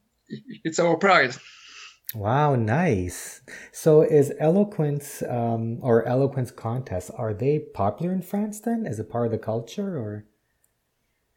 it's 0.63 0.79
our 0.79 0.97
pride. 0.97 1.35
Wow, 2.13 2.55
nice. 2.55 3.41
So 3.71 4.01
is 4.01 4.33
eloquence 4.39 5.23
um, 5.29 5.79
or 5.81 6.05
eloquence 6.05 6.51
contests 6.51 7.09
are 7.09 7.33
they 7.33 7.59
popular 7.59 8.11
in 8.11 8.21
France 8.21 8.59
then? 8.59 8.85
Is 8.85 8.99
it 8.99 9.09
part 9.09 9.27
of 9.27 9.31
the 9.31 9.37
culture 9.37 9.97
or? 9.97 10.25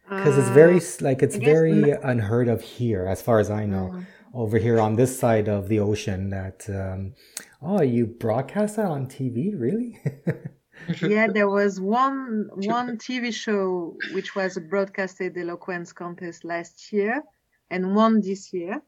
Because 0.09 0.37
it's 0.37 0.51
very 0.51 0.79
uh, 0.79 0.85
like 1.01 1.23
it's 1.23 1.37
very 1.37 1.91
unheard 1.91 2.49
of 2.49 2.61
here, 2.61 3.07
as 3.07 3.23
far 3.23 3.39
as 3.39 3.51
I 3.51 3.65
know. 3.65 3.91
Mm. 3.95 4.07
Over 4.35 4.59
here 4.59 4.81
on 4.81 4.97
this 4.97 5.17
side 5.17 5.49
of 5.49 5.69
the 5.69 5.79
ocean, 5.79 6.31
that 6.31 6.69
um, 6.69 7.15
oh, 7.63 7.81
you 7.83 8.05
broadcast 8.05 8.77
that 8.77 8.87
on 8.87 9.07
TV, 9.07 9.53
really? 9.57 10.01
yeah, 11.03 11.27
there 11.33 11.49
was 11.49 11.81
one 11.81 12.49
one 12.55 12.99
TV 12.99 13.33
show 13.33 13.97
which 14.13 14.35
was 14.35 14.57
a 14.57 14.61
broadcasted 14.61 15.37
eloquence 15.37 15.93
contest 15.93 16.45
last 16.45 16.93
year, 16.93 17.23
and 17.71 17.95
one 17.95 18.21
this 18.21 18.53
year 18.53 18.83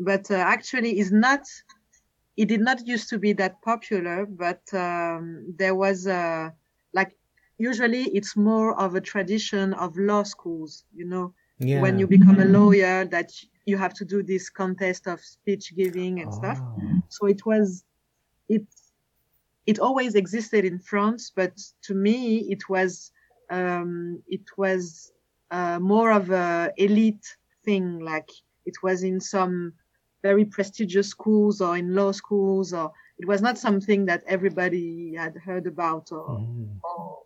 but 0.00 0.30
uh, 0.30 0.34
actually 0.34 0.98
is 0.98 1.12
not 1.12 1.42
it 2.36 2.46
did 2.46 2.60
not 2.60 2.86
used 2.86 3.08
to 3.10 3.18
be 3.18 3.32
that 3.34 3.60
popular 3.62 4.26
but 4.26 4.62
um, 4.72 5.54
there 5.56 5.74
was 5.74 6.06
a 6.06 6.52
like 6.94 7.12
usually 7.58 8.04
it's 8.16 8.36
more 8.36 8.78
of 8.80 8.94
a 8.94 9.00
tradition 9.00 9.74
of 9.74 9.96
law 9.96 10.22
schools 10.22 10.84
you 10.94 11.04
know 11.04 11.32
yeah. 11.58 11.80
when 11.80 11.98
you 11.98 12.06
become 12.06 12.40
a 12.40 12.44
lawyer 12.46 13.04
that 13.04 13.30
you 13.66 13.76
have 13.76 13.92
to 13.92 14.04
do 14.04 14.22
this 14.22 14.48
contest 14.48 15.06
of 15.06 15.20
speech 15.20 15.76
giving 15.76 16.20
and 16.20 16.30
oh. 16.32 16.36
stuff 16.36 16.60
so 17.08 17.26
it 17.26 17.44
was 17.44 17.84
it 18.48 18.66
it 19.66 19.78
always 19.78 20.14
existed 20.14 20.64
in 20.64 20.78
france 20.78 21.32
but 21.34 21.52
to 21.82 21.94
me 21.94 22.38
it 22.50 22.68
was 22.68 23.12
um, 23.50 24.22
it 24.28 24.46
was 24.56 25.12
uh, 25.50 25.78
more 25.80 26.12
of 26.12 26.30
a 26.30 26.72
elite 26.76 27.36
thing 27.64 27.98
like 27.98 28.30
it 28.64 28.74
was 28.82 29.02
in 29.02 29.20
some 29.20 29.72
very 30.22 30.44
prestigious 30.44 31.08
schools 31.08 31.60
or 31.60 31.76
in 31.76 31.94
law 31.94 32.12
schools 32.12 32.72
or 32.72 32.92
it 33.18 33.26
was 33.26 33.42
not 33.42 33.58
something 33.58 34.06
that 34.06 34.22
everybody 34.26 35.14
had 35.16 35.34
heard 35.36 35.66
about 35.66 36.10
or, 36.12 36.38
mm. 36.38 36.68
or, 36.84 37.18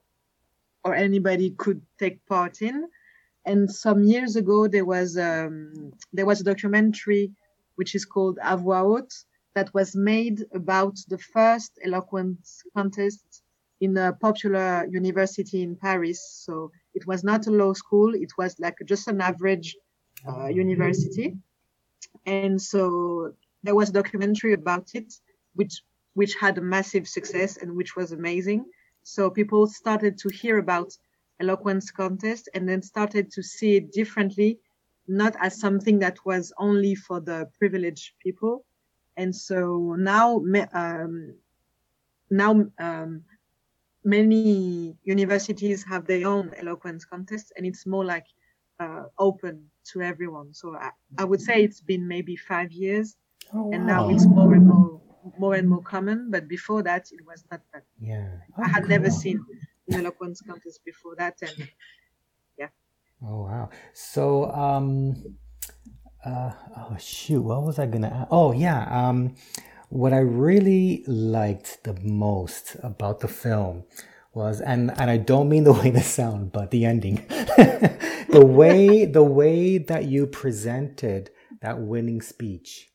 or 0.85 0.95
anybody 0.95 1.51
could 1.59 1.83
take 1.99 2.25
part 2.27 2.63
in 2.63 2.89
and 3.47 3.71
some 3.71 4.03
years 4.03 4.37
ago 4.37 4.67
there 4.67 4.85
was 4.85 5.19
um, 5.19 5.93
there 6.13 6.27
was 6.27 6.41
a 6.41 6.45
documentary 6.45 7.31
which 7.77 7.95
is 7.95 8.05
called 8.05 8.39
A 8.43 8.57
Voix 8.57 8.79
Haute 8.79 9.15
that 9.55 9.73
was 9.75 9.95
made 9.95 10.45
about 10.53 10.97
the 11.09 11.19
first 11.19 11.79
eloquence 11.85 12.63
contest 12.77 13.43
in 13.81 13.97
a 13.97 14.13
popular 14.13 14.87
university 14.91 15.63
in 15.63 15.77
Paris. 15.77 16.21
So 16.45 16.71
it 16.95 17.07
was 17.07 17.25
not 17.25 17.47
a 17.47 17.51
law 17.51 17.73
school; 17.73 18.15
it 18.15 18.33
was 18.39 18.59
like 18.59 18.77
just 18.87 19.09
an 19.09 19.21
average 19.21 19.77
uh, 20.29 20.47
university 20.47 21.37
and 22.27 22.61
so 22.61 23.33
there 23.63 23.75
was 23.75 23.91
a 23.91 23.93
documentary 23.93 24.53
about 24.53 24.95
it, 24.95 25.15
which 25.55 25.83
which 26.15 26.35
had 26.37 26.59
a 26.59 26.61
massive 26.61 27.09
success 27.09 27.57
and 27.57 27.75
which 27.75 27.97
was 27.97 28.13
amazing. 28.13 28.65
So 29.03 29.31
people 29.31 29.67
started 29.67 30.17
to 30.19 30.29
hear 30.29 30.59
about 30.59 30.97
eloquence 31.41 31.91
contest 31.91 32.49
and 32.55 32.69
then 32.69 32.83
started 32.83 33.33
to 33.33 33.43
see 33.43 33.77
it 33.77 33.93
differently, 33.93 34.61
not 35.09 35.35
as 35.41 35.59
something 35.59 35.99
that 35.99 36.19
was 36.25 36.53
only 36.57 36.95
for 36.95 37.21
the 37.21 37.49
privileged 37.59 38.13
people. 38.23 38.65
And 39.17 39.35
so 39.35 39.97
now, 39.99 40.43
um, 40.73 41.35
now 42.31 42.65
um, 42.79 43.23
many 44.05 44.97
universities 45.03 45.85
have 45.85 46.07
their 46.07 46.27
own 46.27 46.53
eloquence 46.57 47.05
contests 47.05 47.53
and 47.57 47.67
it's 47.67 47.87
more 47.87 48.05
like 48.05 48.27
uh, 48.81 49.05
open 49.19 49.67
to 49.93 50.03
everyone. 50.03 50.53
So 50.53 50.77
I, 50.77 50.91
I, 51.19 51.25
would 51.25 51.41
say 51.41 51.63
it's 51.63 51.81
been 51.81 52.07
maybe 52.07 52.37
five 52.37 52.73
years, 52.73 53.17
oh, 53.53 53.63
wow. 53.63 53.71
and 53.73 53.87
now 53.87 54.09
it's 54.11 54.27
more 54.27 54.55
and 54.55 54.67
more 54.67 55.01
more 55.39 55.55
and 55.55 55.69
more 55.69 55.83
common. 55.83 56.31
But 56.31 56.49
before 56.49 56.83
that, 56.83 57.07
it 57.13 57.21
was 57.27 57.45
not 57.51 57.61
that. 57.73 57.85
Yeah, 58.01 58.29
oh, 58.59 58.63
I 58.63 58.69
had 58.69 58.83
cool. 58.83 58.89
never 58.91 59.11
seen 59.11 59.45
an 59.89 60.01
eloquence 60.01 60.41
contest 60.41 60.81
before 60.85 61.15
that, 61.17 61.39
and 61.43 61.69
yeah. 62.59 62.69
Oh 63.25 63.45
wow! 63.45 63.71
So 63.93 64.51
um, 64.51 65.37
uh, 66.25 66.53
oh 66.77 66.97
shoot, 66.99 67.43
what 67.43 67.63
was 67.63 67.79
I 67.79 67.87
gonna? 67.87 68.09
Ask? 68.09 68.29
Oh 68.31 68.53
yeah, 68.53 68.87
um, 68.91 69.35
what 69.89 70.13
I 70.13 70.19
really 70.19 71.05
liked 71.07 71.85
the 71.85 71.95
most 72.03 72.77
about 72.83 73.21
the 73.21 73.29
film 73.29 73.85
was 74.33 74.61
and 74.61 74.91
and 74.99 75.11
I 75.11 75.19
don't 75.19 75.49
mean 75.49 75.65
the 75.65 75.73
way 75.81 75.91
the 75.91 76.03
sound, 76.03 76.53
but 76.53 76.71
the 76.71 76.85
ending. 76.85 77.17
the 77.29 78.45
way 78.45 79.05
the 79.05 79.23
way 79.23 79.79
that 79.79 80.05
you 80.05 80.27
presented 80.27 81.31
that 81.61 81.81
winning 81.81 82.21
speech, 82.21 82.91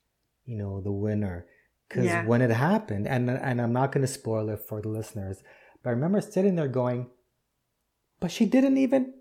you 0.45 0.57
know, 0.57 0.81
the 0.81 0.91
winner. 0.91 1.45
Because 1.87 2.05
yeah. 2.05 2.25
when 2.25 2.41
it 2.41 2.51
happened, 2.51 3.07
and 3.07 3.29
and 3.29 3.61
I'm 3.61 3.73
not 3.73 3.91
gonna 3.91 4.07
spoil 4.07 4.49
it 4.49 4.59
for 4.67 4.81
the 4.81 4.89
listeners, 4.89 5.41
but 5.83 5.89
I 5.89 5.93
remember 5.93 6.21
sitting 6.21 6.55
there 6.55 6.67
going, 6.67 7.07
But 8.19 8.31
she 8.31 8.45
didn't 8.45 8.77
even 8.77 9.13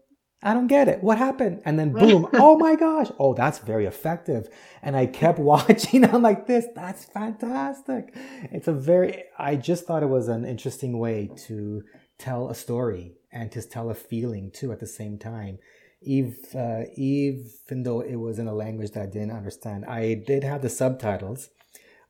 I 0.43 0.55
don't 0.55 0.69
get 0.69 0.89
it. 0.89 1.03
What 1.03 1.19
happened? 1.19 1.63
And 1.65 1.79
then 1.79 1.93
boom, 1.93 2.29
oh 2.35 2.57
my 2.57 2.77
gosh. 2.77 3.09
Oh, 3.19 3.35
that's 3.35 3.59
very 3.59 3.87
effective. 3.87 4.49
And 4.83 4.97
I 4.97 5.07
kept 5.07 5.39
watching. 5.53 6.05
I'm 6.05 6.23
like, 6.23 6.47
this, 6.47 6.67
that's 6.75 7.05
fantastic. 7.05 8.15
It's 8.53 8.69
a 8.69 8.73
very, 8.73 9.25
I 9.39 9.57
just 9.57 9.87
thought 9.87 10.03
it 10.03 10.09
was 10.09 10.29
an 10.29 10.45
interesting 10.45 10.99
way 10.99 11.31
to 11.47 11.83
tell 12.19 12.49
a 12.49 12.55
story 12.55 13.17
and 13.33 13.51
to 13.53 13.63
tell 13.63 13.91
a 13.91 13.95
feeling 13.95 14.51
too 14.53 14.73
at 14.73 14.81
the 14.81 14.87
same 14.87 15.19
time. 15.19 15.59
Eve, 16.01 16.39
uh, 16.55 16.83
even 16.97 17.83
though 17.83 18.01
it 18.01 18.17
was 18.17 18.39
in 18.39 18.47
a 18.47 18.55
language 18.55 18.93
that 18.93 19.03
I 19.03 19.07
didn't 19.07 19.33
understand, 19.33 19.85
I 19.85 20.15
did 20.15 20.45
have 20.45 20.63
the 20.63 20.69
subtitles, 20.69 21.51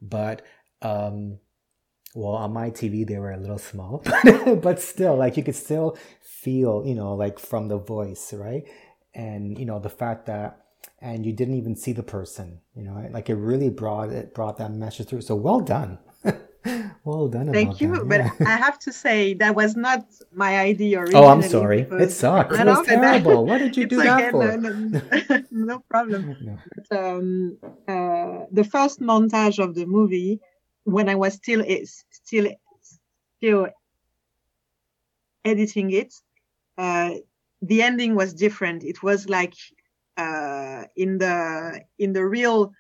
but 0.03 0.43
um, 0.83 1.39
well, 2.15 2.33
on 2.33 2.53
my 2.53 2.71
TV 2.71 3.07
they 3.07 3.19
were 3.19 3.33
a 3.33 3.37
little 3.37 3.59
small, 3.59 4.03
but 4.63 4.81
still, 4.81 5.17
like 5.17 5.37
you 5.37 5.43
could 5.43 5.57
still 5.57 5.97
feel, 6.21 6.83
you 6.87 6.95
know, 6.95 7.15
like 7.15 7.39
from 7.39 7.69
the 7.69 7.79
voice, 7.79 8.33
right? 8.33 8.65
And 9.15 9.59
you 9.59 9.65
know 9.65 9.79
the 9.79 9.91
fact 9.91 10.27
that, 10.27 10.65
and 11.01 11.27
you 11.27 11.33
didn't 11.33 11.55
even 11.55 11.77
see 11.77 11.93
the 11.93 12.03
person, 12.03 12.61
you 12.75 12.83
know, 12.83 13.09
like 13.11 13.29
it 13.29 13.35
really 13.35 13.71
brought 13.71 14.11
it 14.11 14.35
brought 14.35 14.59
that 14.59 14.73
message 14.73 15.09
through. 15.09 15.23
So 15.23 15.35
well 15.35 15.61
done. 15.61 15.99
well 17.05 17.29
done. 17.29 17.53
Thank 17.53 17.81
you. 17.81 17.93
That, 17.93 18.21
yeah. 18.21 18.31
But 18.39 18.47
I 18.47 18.57
have 18.57 18.79
to 18.81 18.93
say 18.93 19.35
that 19.35 19.55
was 19.55 19.77
not 19.77 20.05
my 20.33 20.59
idea 20.59 21.01
originally. 21.01 21.27
Oh, 21.27 21.29
I'm 21.29 21.43
sorry. 21.43 21.87
It 21.91 22.11
sucked. 22.11 22.53
It 22.53 22.67
was 22.67 22.87
terrible. 22.87 23.47
what 23.47 23.59
did 23.59 23.77
you 23.77 23.87
do 23.87 24.03
that 24.03 24.31
for? 24.31 24.57
No, 24.57 24.71
no, 24.71 25.45
no 25.51 25.79
problem. 25.91 26.37
No. 26.41 26.59
But, 26.75 26.99
um, 26.99 27.59
uh, 27.87 28.47
the 28.51 28.65
first 28.65 29.01
montage 29.01 29.63
of 29.63 29.75
the 29.75 29.87
movie, 29.87 30.41
when 30.93 31.09
I 31.09 31.15
was 31.15 31.35
still 31.35 31.65
still 32.11 32.49
still 33.39 33.69
editing 35.45 35.91
it, 35.93 36.15
uh, 36.77 37.11
the 37.63 37.83
ending 37.83 38.15
was 38.15 38.35
different. 38.35 38.85
It 38.85 39.03
was 39.03 39.29
like 39.29 39.55
uh, 40.17 40.85
in 40.97 41.19
the 41.19 41.85
in 41.99 42.13
the 42.13 42.25
real 42.27 42.73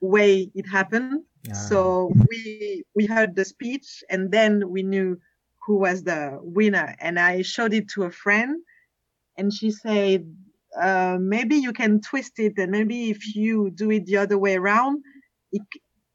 way 0.00 0.50
it 0.54 0.66
happened 0.68 1.18
so 1.52 2.10
we 2.30 2.84
we 2.94 3.06
heard 3.06 3.36
the 3.36 3.44
speech 3.44 4.02
and 4.10 4.30
then 4.30 4.70
we 4.70 4.82
knew 4.82 5.18
who 5.66 5.76
was 5.76 6.02
the 6.04 6.38
winner. 6.42 6.94
And 7.00 7.18
I 7.18 7.42
showed 7.42 7.74
it 7.74 7.88
to 7.90 8.04
a 8.04 8.10
friend, 8.10 8.62
and 9.36 9.52
she 9.52 9.70
said, 9.70 10.24
uh, 10.80 11.18
maybe 11.20 11.56
you 11.56 11.72
can 11.72 12.00
twist 12.00 12.38
it, 12.38 12.54
and 12.58 12.70
maybe 12.70 13.10
if 13.10 13.34
you 13.34 13.70
do 13.70 13.90
it 13.90 14.06
the 14.06 14.16
other 14.18 14.38
way 14.38 14.56
around, 14.56 15.02
it 15.52 15.62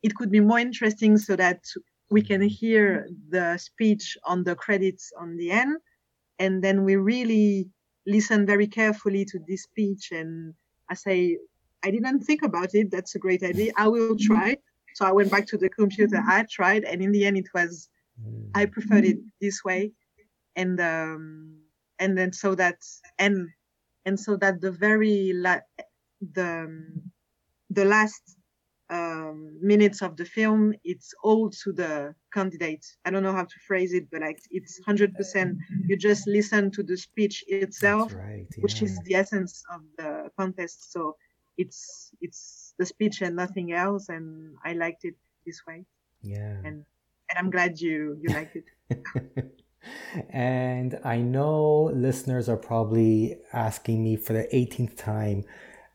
it 0.04 0.16
could 0.16 0.32
be 0.32 0.40
more 0.40 0.60
interesting 0.60 1.18
so 1.18 1.36
that 1.36 1.64
we 2.10 2.22
can 2.22 2.42
mm-hmm. 2.42 2.48
hear 2.48 3.08
the 3.30 3.58
speech 3.58 4.18
on 4.26 4.44
the 4.44 4.56
credits 4.56 5.12
on 5.20 5.38
the 5.38 5.52
end, 5.52 5.78
and 6.40 6.64
then 6.64 6.84
we 6.84 6.96
really 6.96 7.70
listen 8.08 8.46
very 8.46 8.68
carefully 8.68 9.26
to 9.26 9.40
this 9.48 9.64
speech. 9.64 10.12
And 10.12 10.54
I 10.90 10.96
say, 10.96 11.38
I 11.84 11.92
didn't 11.92 12.22
think 12.22 12.42
about 12.44 12.74
it. 12.74 12.92
That's 12.92 13.16
a 13.16 13.20
great 13.20 13.44
idea. 13.44 13.72
I 13.78 13.88
will 13.88 14.16
mm-hmm. 14.16 14.34
try. 14.34 14.58
So 14.96 15.06
I 15.06 15.12
went 15.12 15.32
back 15.32 15.46
to 15.48 15.58
the 15.58 15.70
computer. 15.70 16.18
I 16.18 16.42
mm-hmm. 16.42 16.46
tried, 16.50 16.84
and 16.84 17.02
in 17.02 17.12
the 17.12 17.26
end, 17.26 17.38
it 17.38 17.50
was 17.54 17.90
I 18.56 18.66
preferred 18.66 19.06
it 19.06 19.18
this 19.40 19.64
way, 19.64 19.92
and 20.56 20.80
um, 20.82 21.60
and 22.00 22.18
then 22.18 22.34
so 22.34 22.56
that 22.56 22.78
and 23.18 23.48
and 24.06 24.20
so 24.20 24.36
that 24.38 24.62
the 24.62 24.72
very 24.72 25.32
la- 25.34 25.68
the 26.34 26.64
um, 26.66 27.12
the 27.70 27.86
last 27.86 28.39
um, 28.90 29.58
minutes 29.62 30.02
of 30.02 30.18
the 30.18 30.26
film, 30.26 30.74
it's 30.84 31.14
all 31.24 31.50
to 31.64 31.72
the 31.72 32.16
candidate. 32.34 32.86
I 33.06 33.12
don't 33.12 33.24
know 33.24 33.34
how 33.34 33.44
to 33.44 33.56
phrase 33.68 33.94
it, 33.94 34.10
but 34.12 34.22
like 34.22 34.40
it's 34.52 34.80
hundred 34.86 35.14
percent. 35.16 35.58
You 35.88 35.96
just 35.98 36.28
listen 36.28 36.72
to 36.72 36.84
the 36.84 36.98
speech 36.98 37.44
itself, 37.48 38.14
right, 38.14 38.48
yeah. 38.56 38.62
which 38.62 38.82
is 38.82 39.00
the 39.06 39.16
essence 39.16 39.64
of 39.74 39.82
the 39.98 40.30
contest. 40.38 40.92
So 40.92 41.16
it's 41.60 42.12
it's 42.22 42.74
the 42.80 42.86
speech 42.86 43.22
and 43.22 43.36
nothing 43.36 43.74
else 43.74 44.08
and 44.08 44.56
i 44.64 44.72
liked 44.72 45.04
it 45.04 45.16
this 45.46 45.62
way 45.68 45.86
yeah 46.22 46.56
and 46.64 46.86
and 47.30 47.36
i'm 47.36 47.50
glad 47.50 47.80
you 47.80 48.18
you 48.22 48.30
liked 48.34 48.56
it 48.56 49.56
and 50.30 50.98
i 51.04 51.18
know 51.18 51.92
listeners 51.94 52.48
are 52.48 52.58
probably 52.58 53.38
asking 53.52 54.02
me 54.02 54.16
for 54.16 54.32
the 54.32 54.48
18th 54.54 54.96
time 54.96 55.44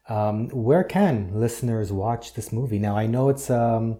Um, 0.08 0.48
where 0.50 0.84
can 0.84 1.30
listeners 1.32 1.90
watch 1.90 2.34
this 2.34 2.52
movie? 2.52 2.78
Now, 2.78 2.96
I 2.96 3.06
know 3.06 3.30
it's, 3.30 3.50
um, 3.50 3.98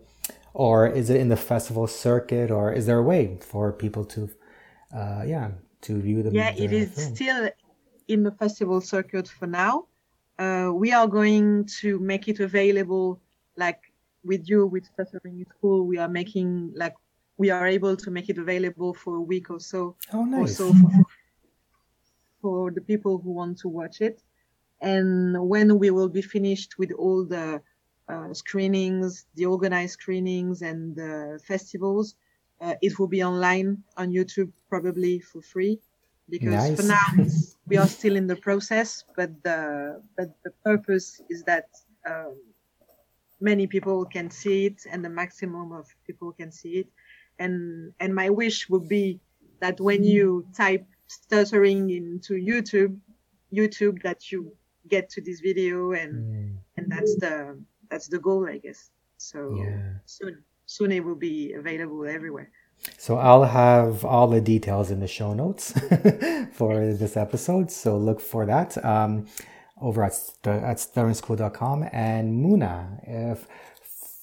or 0.53 0.87
is 0.87 1.09
it 1.11 1.19
in 1.21 1.29
the 1.29 1.37
festival 1.37 1.87
circuit, 1.87 2.51
or 2.51 2.73
is 2.73 2.87
there 2.87 2.99
a 2.99 3.03
way 3.03 3.39
for 3.41 3.73
people 3.73 4.05
to, 4.07 4.29
uh, 4.95 5.23
yeah, 5.27 5.53
to 5.83 6.01
view 6.01 6.23
the? 6.23 6.31
Yeah, 6.31 6.53
it 6.57 6.73
is 6.73 6.95
film? 6.95 7.15
still 7.15 7.51
in 8.09 8.23
the 8.23 8.33
festival 8.33 8.81
circuit 8.81 9.29
for 9.29 9.47
now. 9.47 9.87
Uh, 10.39 10.71
we 10.75 10.93
are 10.93 11.07
going 11.07 11.65
to 11.81 11.99
make 12.01 12.29
it 12.29 12.41
available, 12.41 13.21
like 13.57 13.81
with 14.25 14.49
you 14.49 14.67
with 14.67 14.85
Stuttering 14.87 15.41
is 15.41 15.47
Cool. 15.61 15.87
We 15.87 15.99
are 15.99 16.09
making 16.09 16.73
like 16.77 16.95
we 17.37 17.51
are 17.51 17.67
able 17.67 17.97
to 17.97 18.11
make 18.11 18.29
it 18.29 18.39
available 18.39 18.95
for 18.95 19.17
a 19.17 19.21
week 19.21 19.51
or 19.51 19.61
so. 19.61 19.97
Oh, 20.13 20.25
nice. 20.25 20.57
for, 20.57 20.73
for 22.41 22.71
the 22.71 22.81
people 22.81 23.19
who 23.19 23.33
want 23.33 23.59
to 23.59 23.69
watch 23.69 24.01
it. 24.01 24.23
And 24.81 25.49
when 25.49 25.79
we 25.79 25.91
will 25.91 26.09
be 26.09 26.23
finished 26.23 26.79
with 26.79 26.93
all 26.93 27.25
the 27.25 27.63
uh, 28.09 28.35
screenings, 28.35 29.27
the 29.35 29.47
organized 29.47 29.95
screenings 29.95 30.63
and 30.63 30.95
the 30.95 31.41
festivals, 31.47 32.17
uh, 32.61 32.75
it 32.83 32.99
will 32.99 33.09
be 33.09 33.23
online 33.23 33.83
on 33.97 34.11
YouTube 34.13 34.53
probably 34.69 35.21
for 35.21 35.43
free. 35.43 35.81
Because 36.29 36.71
nice. 36.71 36.81
for 36.81 36.87
now 36.87 37.27
we 37.67 37.77
are 37.77 37.87
still 37.87 38.17
in 38.17 38.27
the 38.27 38.37
process, 38.37 39.05
but 39.15 39.31
the 39.43 40.03
but 40.17 40.35
the 40.43 40.53
purpose 40.65 41.21
is 41.29 41.43
that 41.45 41.69
um, 42.09 42.37
many 43.41 43.67
people 43.67 44.07
can 44.07 44.31
see 44.31 44.67
it 44.67 44.87
and 44.91 45.05
the 45.05 45.11
maximum 45.11 45.73
of 45.73 45.87
people 46.07 46.33
can 46.33 46.51
see 46.51 46.79
it. 46.81 46.89
And 47.39 47.93
and 48.01 48.15
my 48.15 48.31
wish 48.31 48.71
would 48.71 48.89
be 48.89 49.21
that 49.61 49.81
when 49.81 50.03
you 50.03 50.47
type 50.57 50.87
stuttering 51.07 51.91
into 51.91 52.35
YouTube, 52.35 52.99
YouTube 53.53 54.03
that 54.03 54.33
you 54.33 54.57
get 54.89 55.09
to 55.11 55.21
this 55.21 55.41
video 55.41 55.93
and 55.93 56.15
mm. 56.15 56.57
and 56.77 56.91
that's 56.91 57.17
the 57.17 57.59
that's 57.91 58.09
the 58.09 58.19
goal 58.19 58.47
i 58.49 58.59
guess 58.59 58.91
so 59.17 59.55
yeah. 59.59 59.95
soon 60.05 60.43
soon 60.67 60.93
it 60.93 61.05
will 61.05 61.15
be 61.15 61.53
available 61.53 62.07
everywhere 62.07 62.51
so 62.99 63.17
i'll 63.17 63.45
have 63.45 64.05
all 64.05 64.27
the 64.27 64.41
details 64.41 64.91
in 64.91 65.01
the 65.01 65.07
show 65.07 65.33
notes 65.33 65.73
for 66.53 66.75
this 66.93 67.17
episode 67.17 67.71
so 67.71 67.97
look 67.97 68.21
for 68.21 68.45
that 68.47 68.83
um, 68.85 69.27
over 69.81 70.03
at, 70.03 70.13
at 70.45 70.77
stutteringiscool.com 70.77 71.89
and 71.93 72.35
Mounah 72.35 73.01
if 73.03 73.47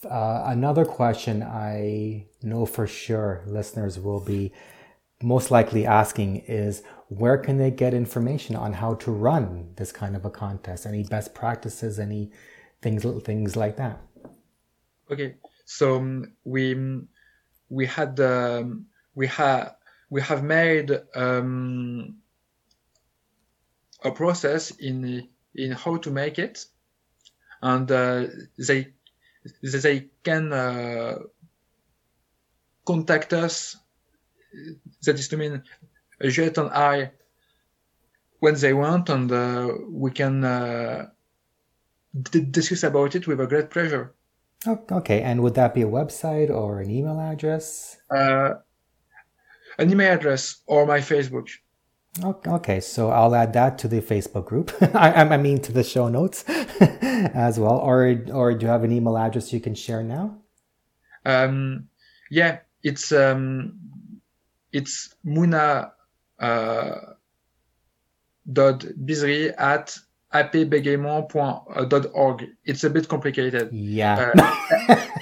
uh, 0.05 0.43
another 0.47 0.86
question 0.86 1.43
i 1.43 2.26
know 2.41 2.66
for 2.66 2.88
sure 2.88 3.43
listeners 3.45 3.99
will 3.99 4.20
be 4.20 4.51
most 5.24 5.51
likely 5.51 5.86
asking 5.86 6.38
is 6.47 6.84
where 7.12 7.38
can 7.38 7.57
they 7.57 7.72
get 7.72 7.93
information 7.93 8.55
on 8.55 8.72
how 8.72 8.93
to 8.93 9.12
run 9.12 9.68
this 9.76 9.91
kind 9.91 10.16
of 10.16 10.24
a 10.24 10.30
contest? 10.30 10.86
Any 10.86 11.03
best 11.03 11.34
practices, 11.34 11.99
any 11.99 12.32
things 12.82 13.03
things 13.24 13.57
like 13.57 13.76
that? 13.76 13.99
Okay, 15.12 15.36
so 15.66 15.97
um, 15.97 16.32
we 16.45 16.74
um, 16.74 17.09
we 17.70 17.86
had 17.86 18.18
um, 18.22 18.86
we 19.14 19.28
have 19.28 19.76
we 20.09 20.22
have 20.22 20.41
made 20.41 21.01
um, 21.14 22.16
a 24.05 24.12
process 24.12 24.72
in 24.72 25.28
in 25.53 25.72
how 25.74 25.97
to 25.97 26.12
make 26.12 26.39
it, 26.39 26.66
and 27.62 27.91
uh, 27.91 28.28
they 28.57 28.88
they 29.62 30.07
can 30.24 30.53
uh, 30.53 31.16
contact 32.86 33.34
us 33.34 33.76
that 35.03 35.20
is 35.20 35.28
to 35.30 35.38
mean 35.38 35.64
Jet 36.30 36.58
and 36.58 36.70
I 36.70 37.12
when 38.40 38.56
they 38.56 38.74
want, 38.74 39.10
and 39.10 39.32
uh, 39.32 39.72
we 39.90 40.12
can 40.12 40.44
uh, 40.44 41.08
d- 42.20 42.42
discuss 42.50 42.84
about 42.84 43.16
it 43.16 43.28
with 43.28 43.40
a 43.40 43.48
great 43.48 43.70
pleasure. 43.70 44.14
Oh, 44.68 44.80
okay, 44.92 45.22
and 45.22 45.42
would 45.42 45.56
that 45.56 45.74
be 45.74 45.82
a 45.84 45.88
website 45.88 46.50
or 46.50 46.80
an 46.82 46.90
email 46.90 47.20
address? 47.20 47.98
Uh, 48.10 48.56
an 49.78 49.92
email 49.92 50.14
address 50.14 50.62
or 50.66 50.86
my 50.86 51.00
Facebook. 51.00 51.50
Okay, 52.24 52.82
so 52.82 53.10
I'll 53.10 53.34
add 53.34 53.54
that 53.54 53.78
to 53.80 53.88
the 53.88 54.02
Facebook 54.02 54.46
group. 54.46 54.72
I, 54.96 55.14
I 55.14 55.38
mean, 55.38 55.62
to 55.62 55.72
the 55.72 55.84
show 55.84 56.10
notes 56.10 56.44
as 56.82 57.58
well. 57.58 57.78
Or, 57.78 58.22
or 58.34 58.54
do 58.54 58.66
you 58.66 58.72
have 58.72 58.84
an 58.84 58.92
email 58.92 59.18
address 59.18 59.54
you 59.54 59.62
can 59.62 59.76
share 59.76 60.04
now? 60.04 60.38
Um, 61.26 61.88
yeah, 62.30 62.60
it's 62.84 63.12
um, 63.12 63.80
it's 64.74 65.16
Mounah 65.24 65.94
uh, 66.42 66.96
dot 68.52 68.80
bizri 69.06 69.54
at 69.58 69.98
apbegaiement.org. 70.34 72.48
It's 72.66 72.84
a 72.84 72.89
bit 72.89 73.08
complicated. 73.08 73.70
Yeah. 73.72 74.34
Uh, 74.36 74.52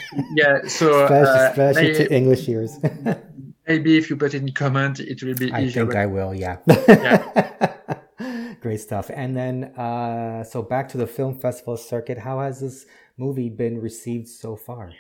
yeah. 0.36 0.68
So 0.68 1.06
especially, 1.06 1.92
uh, 1.92 1.98
to 1.98 2.12
English 2.14 2.48
ears. 2.48 2.78
maybe 3.68 3.98
if 3.98 4.10
you 4.10 4.16
put 4.18 4.34
it 4.34 4.42
in 4.42 4.52
comment, 4.52 5.00
it 5.00 5.22
will 5.24 5.36
be 5.36 5.52
I 5.52 5.62
easier. 5.64 5.84
I 5.84 5.86
think 5.86 5.96
I 5.96 6.08
will. 6.08 6.34
Yeah. 6.34 6.58
yeah. 6.88 7.76
Great 8.62 8.82
stuff. 8.82 9.10
And 9.14 9.38
then, 9.38 9.66
uh, 9.78 10.44
so 10.44 10.62
back 10.62 10.90
to 10.90 10.98
the 10.98 11.08
film 11.08 11.40
festival 11.40 11.78
circuit. 11.78 12.18
How 12.18 12.42
has 12.42 12.60
this 12.60 12.86
movie 13.18 13.50
been 13.50 13.80
received 13.80 14.28
so 14.28 14.56
far? 14.56 14.92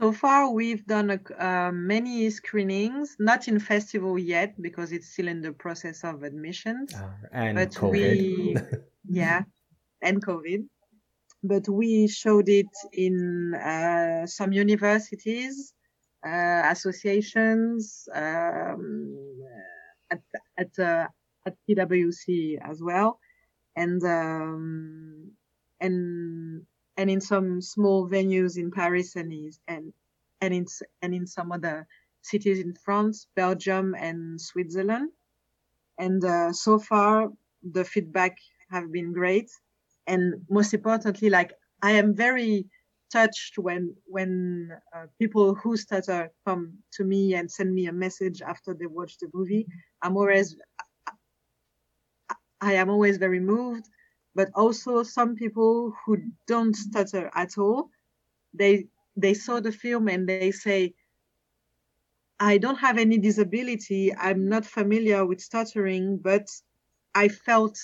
So 0.00 0.12
far, 0.12 0.50
we've 0.50 0.86
done 0.86 1.10
a, 1.10 1.20
uh, 1.38 1.70
many 1.72 2.30
screenings, 2.30 3.16
not 3.18 3.48
in 3.48 3.60
festival 3.60 4.18
yet 4.18 4.54
because 4.62 4.92
it's 4.92 5.12
still 5.12 5.28
in 5.28 5.42
the 5.42 5.52
process 5.52 6.04
of 6.04 6.22
admissions. 6.22 6.94
Uh, 6.94 7.10
and 7.32 7.54
but 7.54 7.70
COVID. 7.72 7.92
we, 7.92 8.56
yeah, 9.10 9.42
and 10.00 10.24
COVID. 10.24 10.64
But 11.42 11.68
we 11.68 12.08
showed 12.08 12.48
it 12.48 12.72
in 12.94 13.54
uh, 13.54 14.26
some 14.26 14.52
universities, 14.52 15.74
uh, 16.26 16.62
associations, 16.64 18.08
um, 18.14 19.14
at 20.10 20.22
at 20.56 20.78
uh, 20.78 21.08
at 21.46 21.56
PwC 21.68 22.58
as 22.62 22.80
well, 22.82 23.18
and 23.76 24.02
um, 24.04 25.32
and 25.78 26.64
and 27.00 27.08
in 27.08 27.20
some 27.20 27.62
small 27.62 28.06
venues 28.06 28.58
in 28.58 28.70
Paris 28.70 29.16
and 29.16 29.32
and 29.68 29.92
and 30.42 30.52
in 30.52 30.66
and 31.00 31.14
in 31.14 31.26
some 31.26 31.50
other 31.50 31.86
cities 32.20 32.60
in 32.60 32.74
France, 32.74 33.26
Belgium, 33.34 33.94
and 33.94 34.38
Switzerland. 34.38 35.08
And 35.98 36.22
uh, 36.22 36.52
so 36.52 36.78
far, 36.78 37.30
the 37.62 37.84
feedback 37.84 38.36
have 38.70 38.92
been 38.92 39.14
great, 39.14 39.50
and 40.06 40.44
most 40.50 40.74
importantly, 40.74 41.30
like 41.30 41.52
I 41.82 41.92
am 41.92 42.14
very 42.14 42.66
touched 43.10 43.56
when 43.56 43.94
when 44.04 44.70
uh, 44.94 45.06
people 45.18 45.54
who 45.54 45.78
stutter 45.78 46.30
come 46.46 46.74
to 46.96 47.04
me 47.04 47.34
and 47.34 47.50
send 47.50 47.74
me 47.74 47.86
a 47.86 47.92
message 48.04 48.42
after 48.42 48.74
they 48.74 48.86
watch 48.86 49.16
the 49.18 49.28
movie. 49.32 49.66
I'm 50.02 50.18
always 50.18 50.54
I 52.60 52.74
am 52.74 52.90
always 52.90 53.16
very 53.16 53.40
moved 53.40 53.86
but 54.34 54.48
also 54.54 55.02
some 55.02 55.34
people 55.34 55.92
who 56.04 56.18
don't 56.46 56.76
stutter 56.76 57.30
at 57.34 57.58
all 57.58 57.90
they 58.54 58.86
they 59.16 59.34
saw 59.34 59.60
the 59.60 59.72
film 59.72 60.08
and 60.08 60.28
they 60.28 60.50
say 60.50 60.94
i 62.38 62.56
don't 62.56 62.78
have 62.78 62.96
any 62.98 63.18
disability. 63.18 64.14
I'm 64.14 64.48
not 64.48 64.64
familiar 64.64 65.26
with 65.26 65.40
stuttering 65.40 66.18
but 66.18 66.46
i 67.14 67.28
felt 67.28 67.76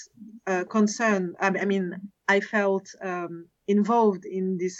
uh, 0.46 0.64
concerned 0.64 1.36
I, 1.40 1.48
I, 1.48 1.64
mean 1.64 2.00
i 2.28 2.40
felt 2.40 2.86
um, 3.02 3.46
involved 3.68 4.24
in 4.24 4.58
this 4.58 4.78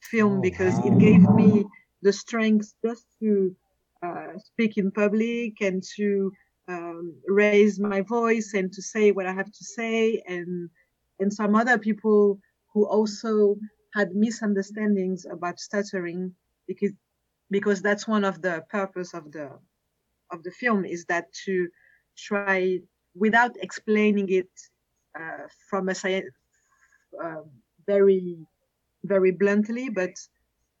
film 0.00 0.38
oh, 0.38 0.40
because 0.40 0.78
it 0.84 0.98
gave 0.98 1.28
me 1.30 1.64
the 2.02 2.12
strength 2.12 2.74
just 2.84 3.06
to 3.20 3.54
uh, 4.02 4.38
speak 4.38 4.76
in 4.76 4.90
public 4.90 5.60
and 5.60 5.82
to 5.96 6.32
um, 6.68 7.14
raise 7.26 7.78
my 7.78 8.00
voice 8.02 8.52
and 8.54 8.72
to 8.72 8.82
say 8.82 9.12
what 9.12 9.26
i 9.26 9.32
have 9.32 9.50
to 9.50 9.64
say 9.64 10.22
and 10.26 10.68
and 11.18 11.32
some 11.32 11.54
other 11.54 11.78
people 11.78 12.38
who 12.72 12.86
also 12.86 13.56
had 13.94 14.14
misunderstandings 14.14 15.26
about 15.30 15.58
stuttering 15.58 16.34
because 16.68 16.92
because 17.50 17.80
that's 17.80 18.06
one 18.08 18.24
of 18.24 18.42
the 18.42 18.64
purpose 18.68 19.14
of 19.14 19.32
the 19.32 19.50
of 20.30 20.42
the 20.42 20.50
film 20.50 20.84
is 20.84 21.04
that 21.06 21.32
to 21.44 21.68
try 22.16 22.78
without 23.14 23.56
explaining 23.60 24.28
it 24.28 24.50
uh, 25.18 25.46
from 25.70 25.88
a 25.88 26.22
uh, 27.22 27.42
very 27.86 28.36
very 29.04 29.30
bluntly 29.30 29.88
but 29.88 30.14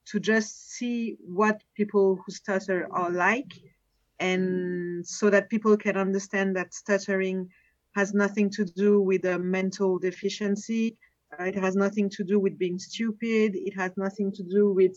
to 0.06 0.20
just 0.20 0.70
see 0.70 1.16
what 1.20 1.62
people 1.76 2.18
who 2.24 2.32
stutter 2.32 2.88
are 2.90 3.10
like 3.10 3.52
and 4.18 5.06
so 5.06 5.30
that 5.30 5.50
people 5.50 5.76
can 5.76 5.96
understand 5.96 6.56
that 6.56 6.74
stuttering 6.74 7.48
has 7.96 8.14
nothing 8.14 8.50
to 8.50 8.64
do 8.64 9.00
with 9.00 9.24
a 9.24 9.38
mental 9.38 9.98
deficiency. 9.98 10.96
Uh, 11.32 11.44
it 11.44 11.56
has 11.56 11.74
nothing 11.74 12.08
to 12.10 12.22
do 12.24 12.38
with 12.38 12.58
being 12.58 12.78
stupid. 12.78 13.56
It 13.56 13.74
has 13.74 13.92
nothing 13.96 14.30
to 14.32 14.42
do 14.44 14.72
with 14.72 14.96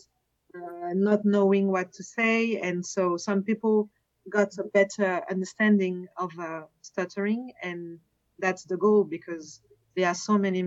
uh, 0.54 0.92
not 0.94 1.24
knowing 1.24 1.66
what 1.72 1.92
to 1.94 2.04
say. 2.04 2.60
And 2.60 2.84
so 2.84 3.16
some 3.16 3.42
people 3.42 3.88
got 4.28 4.50
a 4.58 4.64
better 4.64 5.22
understanding 5.30 6.06
of 6.18 6.30
uh, 6.38 6.62
stuttering, 6.82 7.52
and 7.62 7.98
that's 8.38 8.64
the 8.64 8.76
goal 8.76 9.04
because 9.04 9.60
there 9.96 10.08
are 10.08 10.14
so 10.14 10.38
many 10.38 10.62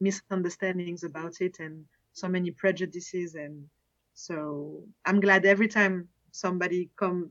misunderstandings 0.00 1.04
about 1.04 1.40
it 1.40 1.58
and 1.60 1.84
so 2.12 2.28
many 2.28 2.50
prejudices 2.50 3.34
and 3.34 3.64
so 4.14 4.82
i'm 5.06 5.20
glad 5.20 5.44
every 5.44 5.68
time 5.68 6.08
somebody 6.32 6.90
come 6.96 7.30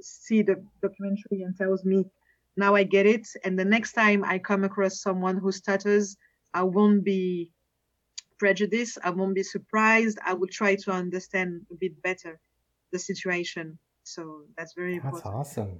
see 0.00 0.42
the 0.42 0.62
documentary 0.82 1.42
and 1.42 1.56
tells 1.56 1.84
me 1.84 2.04
now 2.56 2.74
i 2.74 2.82
get 2.82 3.06
it. 3.06 3.26
And 3.44 3.58
the 3.58 3.64
next 3.64 3.92
time 3.92 4.24
i 4.24 4.38
come 4.38 4.64
across 4.64 5.00
someone 5.00 5.38
who 5.38 5.52
stutters 5.52 6.16
i 6.54 6.62
won't 6.62 7.04
be 7.04 7.50
prejudiced. 8.38 8.98
I 9.04 9.10
won't 9.10 9.34
be 9.34 9.42
surprised. 9.42 10.18
I 10.24 10.32
will 10.32 10.48
try 10.50 10.74
to 10.74 10.90
understand 10.90 11.66
a 11.70 11.74
bit 11.74 12.00
better 12.02 12.40
the 12.90 12.98
situation. 12.98 13.78
So 14.02 14.44
that's 14.56 14.72
very 14.74 14.94
that's 14.94 15.04
important. 15.04 15.34
that's 15.34 15.58
awesome. 15.58 15.78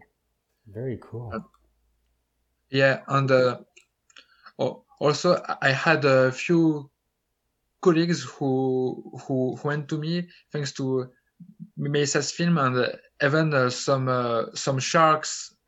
Very 0.67 0.99
cool. 1.01 1.31
Uh, 1.35 1.41
yeah 2.71 3.01
and 3.09 3.31
uh, 3.31 3.59
also 5.01 5.43
i 5.61 5.71
had 5.71 6.05
a 6.05 6.31
few 6.33 6.91
colleagues 7.81 8.23
who 8.23 9.03
who 9.23 9.59
went 9.65 9.89
to 9.89 9.99
me 9.99 10.29
thanks 10.53 10.73
to 10.73 11.11
Melissa's 11.77 12.31
film 12.31 12.59
and 12.59 12.99
even 13.23 13.55
uh, 13.55 13.71
some 13.71 14.09
uh, 14.09 14.45
some 14.55 14.79
sharks 14.79 15.55
at 15.57 15.60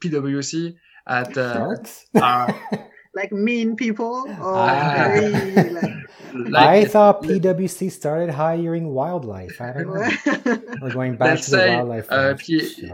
PwC 0.00 0.74
at 1.06 1.36
uh, 1.36 1.54
sharks 1.54 2.06
like 3.14 3.32
mean 3.32 3.76
people 3.76 4.24
or 4.28 4.54
ah. 4.54 4.94
very, 4.96 5.30
like, 5.70 5.94
like, 6.32 6.54
I 6.54 6.84
thought 6.84 7.22
PwC 7.22 7.90
started 7.90 8.30
hiring 8.30 8.88
wildlife. 8.88 9.60
I 9.60 9.72
don't 9.72 9.88
know. 9.88 10.62
We're 10.82 10.92
going 10.92 11.16
back 11.16 11.30
Let's 11.30 11.46
to 11.46 11.56
the 11.56 11.66
wildlife. 11.68 12.06
Uh, 12.10 12.36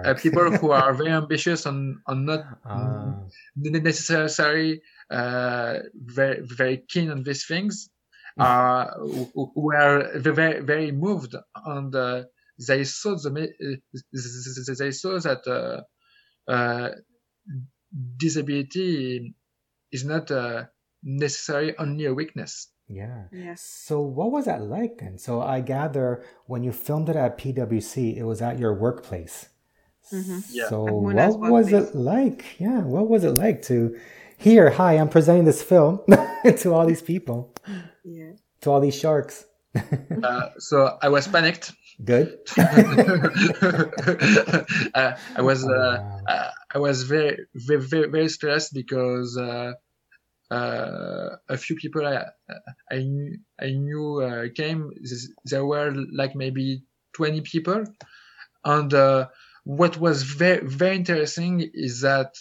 uh, 0.04 0.14
people 0.14 0.50
who 0.52 0.70
are 0.70 0.94
very 0.94 1.10
ambitious 1.10 1.66
and, 1.66 1.98
and 2.06 2.26
not 2.26 2.46
uh. 2.64 3.12
necessarily 3.56 4.80
uh, 5.10 5.78
very 5.94 6.40
very 6.42 6.78
keen 6.88 7.10
on 7.10 7.22
these 7.22 7.44
things 7.46 7.90
uh, 8.38 8.86
were 9.34 10.10
very 10.18 10.60
very 10.60 10.92
moved 10.92 11.34
and 11.66 11.94
uh, 11.94 12.22
they 12.66 12.84
saw 12.84 13.14
the 13.16 13.30
they 14.78 14.90
saw 14.90 15.18
that 15.20 15.46
uh, 15.46 15.50
uh, 15.50 15.80
disability 18.16 19.34
is 19.92 20.04
not 20.04 20.30
uh, 20.30 20.64
necessarily 21.02 21.74
only 21.78 22.06
a 22.06 22.14
weakness. 22.14 22.68
Yeah. 22.88 23.24
Yes. 23.32 23.62
So 23.62 24.00
what 24.00 24.30
was 24.30 24.44
that 24.44 24.62
like 24.62 24.98
then? 24.98 25.18
So 25.18 25.42
I 25.42 25.60
gather 25.60 26.24
when 26.46 26.62
you 26.62 26.72
filmed 26.72 27.08
it 27.08 27.16
at 27.16 27.36
PwC, 27.36 28.16
it 28.16 28.24
was 28.24 28.40
at 28.40 28.58
your 28.58 28.74
workplace. 28.74 29.48
Mm-hmm. 30.12 30.38
Yeah. 30.50 30.68
So 30.68 30.84
what 30.84 31.38
was 31.38 31.72
it 31.72 31.96
like? 31.96 32.60
Yeah, 32.60 32.82
what 32.82 33.08
was 33.08 33.24
it 33.24 33.32
like 33.32 33.62
to 33.62 33.96
here, 34.38 34.70
hi, 34.70 34.94
I'm 34.94 35.08
presenting 35.08 35.44
this 35.44 35.62
film 35.62 36.00
to 36.44 36.74
all 36.74 36.86
these 36.86 37.02
people. 37.02 37.54
Yeah. 38.08 38.34
To 38.60 38.70
all 38.70 38.80
these 38.80 38.96
sharks. 38.96 39.46
uh, 40.22 40.50
so 40.58 40.96
I 41.02 41.08
was 41.08 41.26
panicked. 41.26 41.72
Good. 42.04 42.38
uh, 42.58 42.64
I 45.34 45.40
was 45.40 45.64
uh, 45.64 45.70
oh, 45.70 46.30
uh, 46.30 46.50
I 46.74 46.78
was 46.78 47.04
very 47.04 47.46
very 47.54 48.08
very, 48.08 48.28
stressed 48.28 48.74
because 48.74 49.38
uh, 49.38 49.72
uh, 50.50 51.36
a 51.48 51.56
few 51.56 51.76
people 51.76 52.06
I 52.06 52.24
I 52.90 52.98
knew, 52.98 53.38
I 53.58 53.70
knew 53.70 54.50
came. 54.54 54.92
There 55.46 55.64
were 55.64 55.94
like 56.12 56.34
maybe 56.36 56.82
twenty 57.14 57.40
people, 57.40 57.84
and 58.64 59.26
what 59.64 59.96
was 59.98 60.22
very 60.22 60.66
very 60.66 60.96
interesting 60.96 61.70
is 61.72 62.02
that 62.02 62.34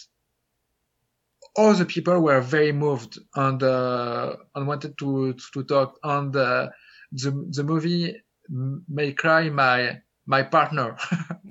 all 1.56 1.72
the 1.74 1.86
people 1.86 2.20
were 2.20 2.40
very 2.40 2.72
moved 2.72 3.18
and 3.34 3.62
uh, 3.62 4.36
and 4.54 4.66
wanted 4.66 4.98
to 4.98 5.34
to 5.54 5.64
talk. 5.64 5.98
And 6.02 6.36
uh, 6.36 6.68
the 7.10 7.30
the 7.50 7.64
movie 7.64 8.22
may 8.48 9.12
cry 9.12 9.48
my 9.48 10.00
my 10.26 10.42
partner. 10.42 10.96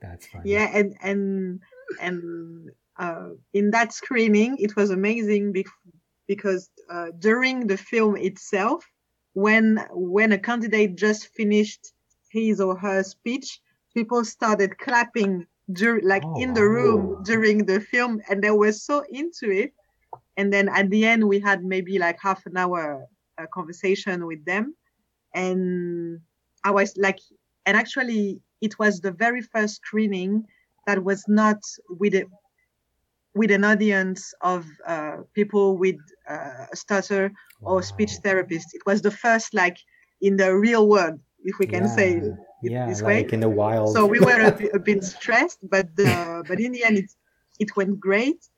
That's 0.00 0.26
funny. 0.26 0.50
Yeah, 0.50 0.70
and 0.74 0.96
and 1.02 1.60
and 2.00 2.70
uh, 2.98 3.30
in 3.52 3.70
that 3.70 3.92
screening, 3.92 4.56
it 4.58 4.76
was 4.76 4.90
amazing 4.90 5.54
because 6.26 6.70
uh, 6.90 7.08
during 7.18 7.66
the 7.66 7.76
film 7.76 8.16
itself, 8.16 8.84
when 9.32 9.84
when 9.90 10.32
a 10.32 10.38
candidate 10.38 10.96
just 10.96 11.28
finished 11.28 11.92
his 12.30 12.60
or 12.60 12.76
her 12.76 13.02
speech, 13.02 13.60
people 13.94 14.24
started 14.24 14.78
clapping 14.78 15.46
dur- 15.72 16.02
like 16.02 16.24
oh, 16.24 16.40
in 16.40 16.54
the 16.54 16.62
room 16.62 17.22
during 17.24 17.64
the 17.64 17.80
film 17.80 18.20
and 18.28 18.42
they 18.42 18.50
were 18.50 18.72
so 18.72 19.04
into 19.10 19.50
it 19.50 19.72
and 20.36 20.52
then 20.52 20.68
at 20.68 20.90
the 20.90 21.04
end 21.04 21.26
we 21.26 21.40
had 21.40 21.64
maybe 21.64 21.98
like 21.98 22.18
half 22.20 22.44
an 22.46 22.56
hour 22.56 23.06
uh, 23.38 23.46
conversation 23.52 24.26
with 24.26 24.44
them 24.44 24.74
and 25.34 26.20
i 26.64 26.70
was 26.70 26.96
like 26.96 27.18
and 27.66 27.76
actually 27.76 28.40
it 28.60 28.78
was 28.78 29.00
the 29.00 29.12
very 29.12 29.42
first 29.42 29.76
screening 29.76 30.44
that 30.86 31.02
was 31.02 31.24
not 31.28 31.60
with 31.88 32.14
a 32.14 32.24
with 33.34 33.50
an 33.50 33.64
audience 33.64 34.32
of 34.42 34.64
uh, 34.86 35.16
people 35.34 35.76
with 35.76 35.96
uh, 36.28 36.66
stutter 36.72 37.32
or 37.62 37.76
wow. 37.76 37.80
speech 37.80 38.12
therapist 38.22 38.68
it 38.74 38.82
was 38.86 39.02
the 39.02 39.10
first 39.10 39.52
like 39.54 39.76
in 40.20 40.36
the 40.36 40.54
real 40.54 40.88
world 40.88 41.18
if 41.44 41.58
we 41.58 41.66
can 41.66 41.84
yeah. 41.84 41.96
say 41.96 42.22
yeah, 42.64 42.86
this 42.86 43.02
like 43.02 43.26
way. 43.26 43.32
in 43.32 43.40
the 43.40 43.48
wild. 43.48 43.92
So 43.92 44.06
we 44.06 44.20
were 44.20 44.40
a, 44.40 44.54
a 44.74 44.78
bit 44.78 45.04
stressed, 45.04 45.58
but 45.62 45.88
uh, 45.98 46.42
but 46.48 46.60
in 46.60 46.72
the 46.72 46.84
end, 46.84 46.98
it 46.98 47.10
it 47.58 47.76
went 47.76 48.00
great. 48.00 48.48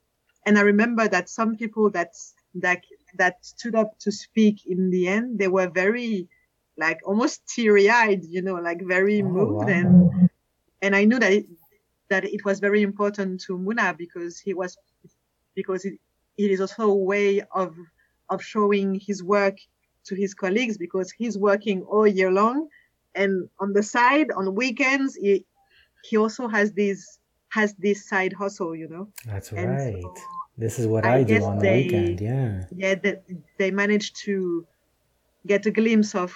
And 0.46 0.58
I 0.58 0.62
remember 0.62 1.08
that 1.08 1.28
some 1.28 1.56
people 1.56 1.90
that 1.90 2.12
that 2.54 2.82
that 3.18 3.44
stood 3.44 3.74
up 3.74 3.98
to 4.00 4.12
speak 4.12 4.66
in 4.66 4.90
the 4.90 5.08
end, 5.08 5.38
they 5.38 5.48
were 5.48 5.68
very 5.68 6.28
like 6.78 7.00
almost 7.04 7.46
teary 7.46 7.88
eyed, 7.88 8.24
you 8.24 8.42
know, 8.42 8.54
like 8.54 8.82
very 8.82 9.22
oh, 9.22 9.28
moved, 9.28 9.66
wow. 9.66 9.68
and 9.68 10.30
and 10.82 10.94
I 10.94 11.04
knew 11.04 11.18
that 11.18 11.32
it, 11.32 11.46
that 12.08 12.24
it 12.24 12.44
was 12.44 12.60
very 12.60 12.82
important 12.82 13.40
to 13.42 13.58
Mounah 13.58 13.94
because 13.96 14.38
he 14.38 14.54
was 14.54 14.76
because 15.54 15.84
it, 15.84 15.94
it 16.36 16.50
is 16.50 16.60
also 16.60 16.90
a 16.90 16.94
way 16.94 17.42
of 17.52 17.74
of 18.28 18.42
showing 18.42 19.00
his 19.00 19.22
work 19.22 19.56
to 20.04 20.14
his 20.14 20.34
colleagues 20.34 20.78
because 20.78 21.10
he's 21.10 21.36
working 21.36 21.82
all 21.82 22.06
year 22.06 22.30
long. 22.30 22.68
And 23.14 23.48
on 23.58 23.72
the 23.72 23.82
side 23.82 24.30
on 24.30 24.54
weekends 24.54 25.16
he, 25.16 25.44
he 26.04 26.16
also 26.16 26.48
has 26.48 26.72
this 26.72 27.18
has 27.48 27.74
this 27.74 28.08
side 28.08 28.32
hustle 28.32 28.74
you 28.76 28.88
know? 28.88 29.08
That's 29.24 29.52
and 29.52 29.70
right. 29.70 30.02
so 30.02 30.14
this 30.58 30.78
is 30.78 30.86
what 30.86 31.04
i, 31.04 31.18
I 31.18 31.22
do 31.22 31.42
on 31.44 31.58
the 31.58 31.70
weekend 31.70 32.20
yeah. 32.20 32.64
Yeah 32.74 32.94
they, 32.94 33.20
they 33.58 33.70
managed 33.70 34.16
to 34.24 34.66
get 35.46 35.66
a 35.66 35.70
glimpse 35.70 36.14
of 36.14 36.34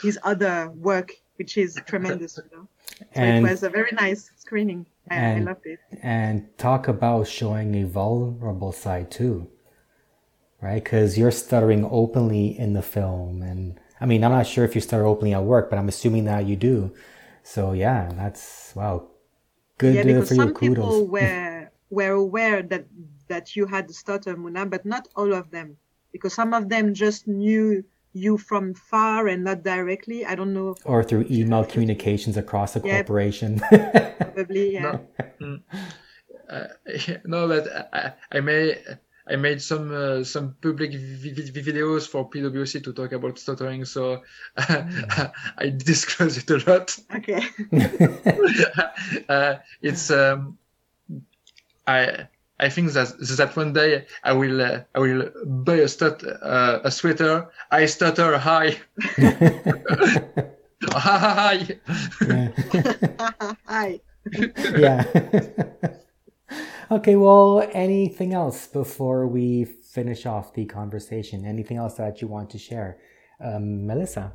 his 0.00 0.18
other 0.22 0.70
work 0.70 1.12
which 1.36 1.56
is 1.56 1.78
tremendous 1.86 2.38
you 2.38 2.56
know? 2.56 2.68
So 3.00 3.04
and, 3.14 3.46
it 3.46 3.50
was 3.50 3.62
a 3.62 3.68
very 3.68 3.90
nice 3.92 4.30
screening. 4.38 4.86
I, 5.10 5.14
and, 5.14 5.42
I 5.42 5.52
loved 5.52 5.66
it. 5.66 5.80
and 6.02 6.46
talk 6.56 6.88
about 6.88 7.28
showing 7.28 7.74
a 7.74 7.84
vulnerable 7.86 8.72
side 8.72 9.10
too 9.10 9.48
right? 10.60 10.82
Because 10.82 11.18
you're 11.18 11.30
stuttering 11.30 11.86
openly 11.90 12.58
in 12.58 12.72
the 12.72 12.82
film 12.82 13.42
and 13.42 13.78
I 14.00 14.06
mean, 14.06 14.24
I'm 14.24 14.30
not 14.30 14.46
sure 14.46 14.64
if 14.64 14.74
you 14.74 14.80
stutter 14.80 15.06
openly 15.06 15.32
at 15.32 15.42
work, 15.42 15.70
but 15.70 15.78
I'm 15.78 15.88
assuming 15.88 16.24
that 16.24 16.46
you 16.46 16.56
do. 16.56 16.92
So 17.42 17.72
yeah, 17.72 18.10
that's 18.14 18.72
wow, 18.74 19.08
good 19.78 19.94
yeah, 19.94 20.02
because 20.02 20.28
for 20.28 20.34
some 20.34 20.54
People 20.54 21.06
were 21.06 21.70
were 21.88 22.10
aware 22.10 22.62
that 22.62 22.86
that 23.28 23.56
you 23.56 23.66
had 23.66 23.88
the 23.88 23.94
stutter, 23.94 24.36
Mounah, 24.36 24.66
but 24.66 24.84
not 24.84 25.08
all 25.16 25.32
of 25.32 25.50
them, 25.50 25.76
because 26.12 26.34
some 26.34 26.54
of 26.54 26.68
them 26.68 26.94
just 26.94 27.26
knew 27.26 27.84
you 28.16 28.38
from 28.38 28.74
far 28.74 29.28
and 29.28 29.44
not 29.44 29.62
directly. 29.62 30.24
I 30.24 30.34
don't 30.34 30.54
know. 30.54 30.74
Or 30.84 31.04
through 31.04 31.26
email 31.30 31.64
communications 31.64 32.36
across 32.36 32.72
the 32.74 32.82
yeah, 32.84 32.96
corporation. 32.96 33.60
probably, 34.18 34.72
yeah. 34.72 34.82
No, 34.82 35.06
mm. 35.40 35.62
uh, 36.48 37.16
no 37.24 37.48
but 37.48 37.88
I, 37.92 38.12
I 38.32 38.40
may 38.40 38.76
I 39.28 39.36
made 39.36 39.60
some 39.60 39.92
uh, 39.92 40.24
some 40.24 40.56
public 40.60 40.92
videos 40.92 42.08
for 42.08 42.28
PwC 42.30 42.82
to 42.84 42.92
talk 42.92 43.12
about 43.12 43.38
stuttering, 43.38 43.84
so 43.84 44.22
mm. 44.56 45.32
I 45.58 45.70
disclose 45.70 46.38
it 46.38 46.50
a 46.50 46.70
lot. 46.70 46.96
Okay. 47.14 47.42
uh, 49.28 49.56
it's 49.82 50.10
um, 50.10 50.58
I 51.86 52.28
I 52.58 52.68
think 52.70 52.92
that 52.92 53.18
that 53.36 53.56
one 53.56 53.72
day 53.72 54.06
I 54.24 54.32
will 54.32 54.62
uh, 54.62 54.80
I 54.94 54.98
will 54.98 55.30
buy 55.44 55.76
a 55.76 55.88
stut 55.88 56.24
uh, 56.24 56.80
a 56.84 56.90
sweater. 56.90 57.48
I 57.70 57.86
stutter 57.86 58.38
high. 58.38 58.76
hi. 60.92 61.68
Hi. 63.66 64.00
yeah. 64.76 65.04
Okay, 66.90 67.16
well, 67.16 67.68
anything 67.72 68.32
else 68.32 68.68
before 68.68 69.26
we 69.26 69.64
finish 69.64 70.24
off 70.24 70.54
the 70.54 70.64
conversation? 70.66 71.44
Anything 71.44 71.78
else 71.78 71.94
that 71.94 72.22
you 72.22 72.28
want 72.28 72.50
to 72.50 72.58
share? 72.58 72.98
Um, 73.40 73.86
Melissa? 73.86 74.32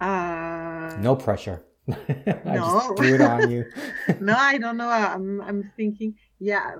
Uh, 0.00 0.94
no 1.00 1.16
pressure. 1.16 1.64
I 1.88 2.56
no. 2.56 2.94
threw 2.96 3.14
it 3.14 3.20
on 3.20 3.50
you. 3.50 3.64
no, 4.20 4.34
I 4.36 4.58
don't 4.58 4.76
know. 4.76 4.90
I'm, 4.90 5.40
I'm 5.40 5.72
thinking, 5.76 6.16
yeah, 6.38 6.76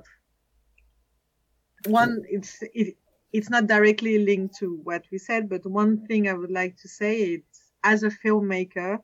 one 1.87 2.23
it's 2.29 2.63
it, 2.75 2.97
it's 3.33 3.51
not 3.51 3.67
directly 3.67 4.19
linked 4.19 4.57
to 4.59 4.77
what 4.85 5.05
we 5.11 5.19
said, 5.19 5.49
but 5.49 5.65
one 5.67 6.07
thing 6.07 6.29
I 6.29 6.33
would 6.35 6.51
like 6.51 6.77
to 6.79 6.89
say 6.89 7.21
is 7.21 7.43
as 7.85 8.03
a 8.03 8.11
filmmaker, 8.11 8.99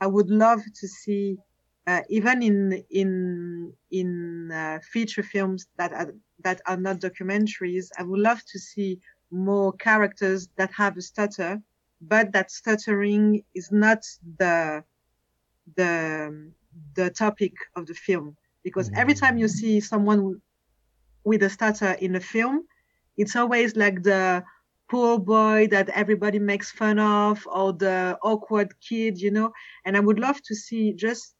I 0.00 0.06
would 0.06 0.30
love 0.30 0.62
to 0.80 0.88
see 0.88 1.38
uh, 1.86 2.02
even 2.08 2.42
in 2.42 2.84
in 2.90 3.72
in 3.90 4.50
uh, 4.52 4.78
feature 4.92 5.22
films 5.22 5.68
that 5.78 5.92
are 5.92 6.14
that 6.44 6.60
are 6.66 6.76
not 6.76 7.00
documentaries, 7.00 7.90
I 7.98 8.02
would 8.04 8.20
love 8.20 8.42
to 8.52 8.58
see 8.58 9.00
more 9.30 9.72
characters 9.74 10.48
that 10.56 10.72
have 10.72 10.96
a 10.96 11.02
stutter, 11.02 11.60
but 12.00 12.32
that 12.32 12.50
stuttering 12.50 13.44
is 13.54 13.70
not 13.72 14.04
the 14.38 14.84
the 15.76 16.52
the 16.94 17.10
topic 17.10 17.54
of 17.76 17.86
the 17.86 17.94
film 17.94 18.36
because 18.64 18.90
every 18.94 19.14
mm. 19.14 19.20
time 19.20 19.38
you 19.38 19.48
see 19.48 19.80
someone 19.80 20.40
with 21.24 21.42
a 21.42 21.50
stutter 21.50 21.92
in 21.92 22.16
a 22.16 22.20
film, 22.20 22.64
it's 23.16 23.36
always 23.36 23.76
like 23.76 24.02
the 24.02 24.42
poor 24.90 25.18
boy 25.18 25.68
that 25.70 25.88
everybody 25.90 26.38
makes 26.38 26.70
fun 26.70 26.98
of 26.98 27.46
or 27.46 27.72
the 27.72 28.18
awkward 28.22 28.72
kid, 28.80 29.20
you 29.20 29.30
know. 29.30 29.52
And 29.84 29.96
I 29.96 30.00
would 30.00 30.18
love 30.18 30.40
to 30.42 30.54
see 30.54 30.92
just 30.92 31.34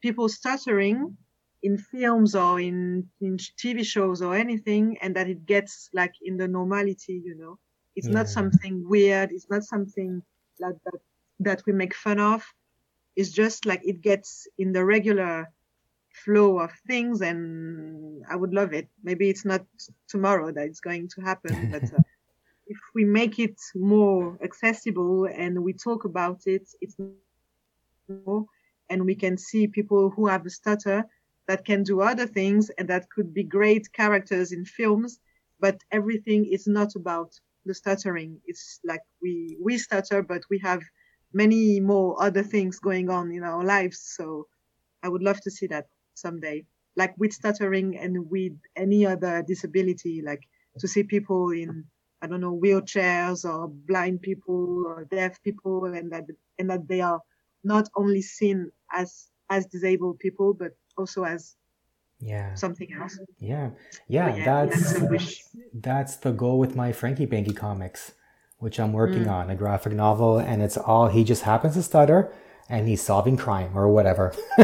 people 0.00 0.28
stuttering 0.28 1.16
in 1.62 1.78
films 1.78 2.34
or 2.34 2.60
in, 2.60 3.08
in 3.20 3.36
TV 3.36 3.84
shows 3.84 4.22
or 4.22 4.34
anything, 4.34 4.96
and 5.02 5.14
that 5.16 5.28
it 5.28 5.46
gets 5.46 5.90
like 5.92 6.12
in 6.22 6.36
the 6.36 6.48
normality, 6.48 7.20
you 7.24 7.36
know. 7.36 7.58
It's 7.96 8.06
yeah. 8.06 8.14
not 8.14 8.28
something 8.28 8.86
weird. 8.88 9.30
It's 9.32 9.50
not 9.50 9.62
something 9.64 10.22
like 10.60 10.76
that 10.84 11.00
that 11.40 11.62
we 11.66 11.72
make 11.72 11.94
fun 11.94 12.20
of. 12.20 12.44
It's 13.16 13.30
just 13.30 13.66
like 13.66 13.80
it 13.84 14.00
gets 14.00 14.46
in 14.58 14.72
the 14.72 14.84
regular 14.84 15.50
flow 16.24 16.58
of 16.58 16.70
things, 16.86 17.20
and 17.20 18.22
I 18.30 18.36
would 18.36 18.54
love 18.54 18.72
it. 18.72 18.88
Maybe 19.02 19.28
it's 19.28 19.44
not 19.44 19.64
tomorrow 20.08 20.52
that 20.52 20.66
it's 20.66 20.80
going 20.80 21.08
to 21.14 21.20
happen, 21.22 21.68
but 21.72 21.82
uh, 21.82 22.02
if 22.66 22.78
we 22.94 23.04
make 23.04 23.38
it 23.38 23.60
more 23.74 24.38
accessible 24.42 25.26
and 25.26 25.62
we 25.62 25.72
talk 25.72 26.04
about 26.04 26.40
it, 26.46 26.68
it's 26.80 26.96
more, 28.08 28.46
and 28.90 29.04
we 29.04 29.14
can 29.14 29.36
see 29.36 29.66
people 29.66 30.10
who 30.10 30.26
have 30.26 30.46
a 30.46 30.50
stutter 30.50 31.04
that 31.46 31.64
can 31.64 31.82
do 31.82 32.00
other 32.00 32.26
things 32.26 32.70
and 32.78 32.88
that 32.88 33.08
could 33.10 33.34
be 33.34 33.42
great 33.42 33.92
characters 33.92 34.52
in 34.52 34.64
films, 34.64 35.18
but 35.60 35.78
everything 35.92 36.46
is 36.46 36.66
not 36.66 36.94
about 36.96 37.32
the 37.66 37.74
stuttering. 37.74 38.40
It's 38.46 38.80
like 38.84 39.02
we 39.22 39.56
we 39.60 39.78
stutter, 39.78 40.22
but 40.22 40.42
we 40.50 40.58
have 40.62 40.82
many 41.32 41.80
more 41.80 42.22
other 42.22 42.42
things 42.42 42.78
going 42.78 43.10
on 43.10 43.32
in 43.32 43.42
our 43.42 43.64
lives. 43.64 43.98
So 44.16 44.46
I 45.02 45.08
would 45.08 45.22
love 45.22 45.40
to 45.42 45.50
see 45.50 45.66
that 45.68 45.86
someday, 46.14 46.64
like 46.96 47.14
with 47.18 47.32
stuttering 47.32 47.98
and 47.98 48.30
with 48.30 48.52
any 48.76 49.06
other 49.06 49.42
disability, 49.46 50.22
like 50.22 50.42
to 50.78 50.88
see 50.88 51.02
people 51.02 51.50
in 51.50 51.84
I 52.22 52.26
don't 52.26 52.40
know 52.40 52.58
wheelchairs 52.58 53.44
or 53.44 53.68
blind 53.68 54.22
people 54.22 54.84
or 54.86 55.04
deaf 55.04 55.42
people, 55.42 55.84
and 55.84 56.12
that 56.12 56.24
and 56.58 56.70
that 56.70 56.88
they 56.88 57.00
are 57.00 57.20
not 57.62 57.88
only 57.96 58.22
seen 58.22 58.70
as 58.92 59.28
as 59.50 59.66
disabled 59.66 60.18
people, 60.18 60.54
but 60.54 60.72
also 60.96 61.24
as 61.24 61.56
yeah. 62.20 62.54
something 62.54 62.88
else. 62.98 63.18
Yeah. 63.38 63.70
Yeah, 64.08 64.34
yeah 64.34 64.44
that's 64.44 65.44
that's 65.74 66.16
the 66.16 66.32
goal 66.32 66.58
with 66.58 66.74
my 66.74 66.92
Franky 66.92 67.26
Banky 67.26 67.54
comics 67.54 68.12
which 68.58 68.80
i'm 68.80 68.92
working 68.92 69.24
mm. 69.24 69.30
on 69.30 69.50
a 69.50 69.54
graphic 69.54 69.92
novel 69.92 70.38
and 70.38 70.62
it's 70.62 70.78
all 70.78 71.08
he 71.08 71.22
just 71.22 71.42
happens 71.42 71.74
to 71.74 71.82
stutter 71.82 72.32
and 72.68 72.88
he's 72.88 73.02
solving 73.02 73.36
crime 73.36 73.76
or 73.76 73.88
whatever. 73.88 74.32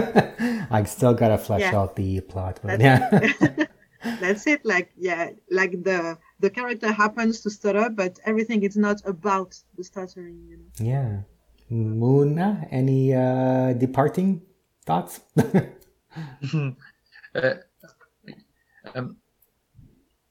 I 0.70 0.84
still 0.84 1.14
gotta 1.14 1.38
flesh 1.38 1.60
yeah. 1.60 1.76
out 1.76 1.96
the 1.96 2.20
plot 2.20 2.60
but 2.62 2.78
that's 2.78 3.42
yeah. 3.42 3.66
That's 4.20 4.46
it. 4.46 4.64
Like 4.64 4.92
yeah 4.96 5.30
like 5.50 5.72
the 5.72 6.16
the 6.38 6.48
character 6.48 6.90
happens 6.90 7.40
to 7.42 7.50
stutter 7.50 7.90
but 7.90 8.18
everything 8.24 8.62
is 8.62 8.76
not 8.76 9.02
about 9.04 9.58
the 9.76 9.84
stuttering 9.84 10.46
you 10.48 10.56
know? 10.56 10.64
Yeah. 10.78 11.20
Mounah, 11.68 12.66
any 12.70 13.14
uh 13.14 13.74
departing 13.74 14.42
thoughts? 14.86 15.20
Uh, 17.32 17.54
um, 18.94 19.16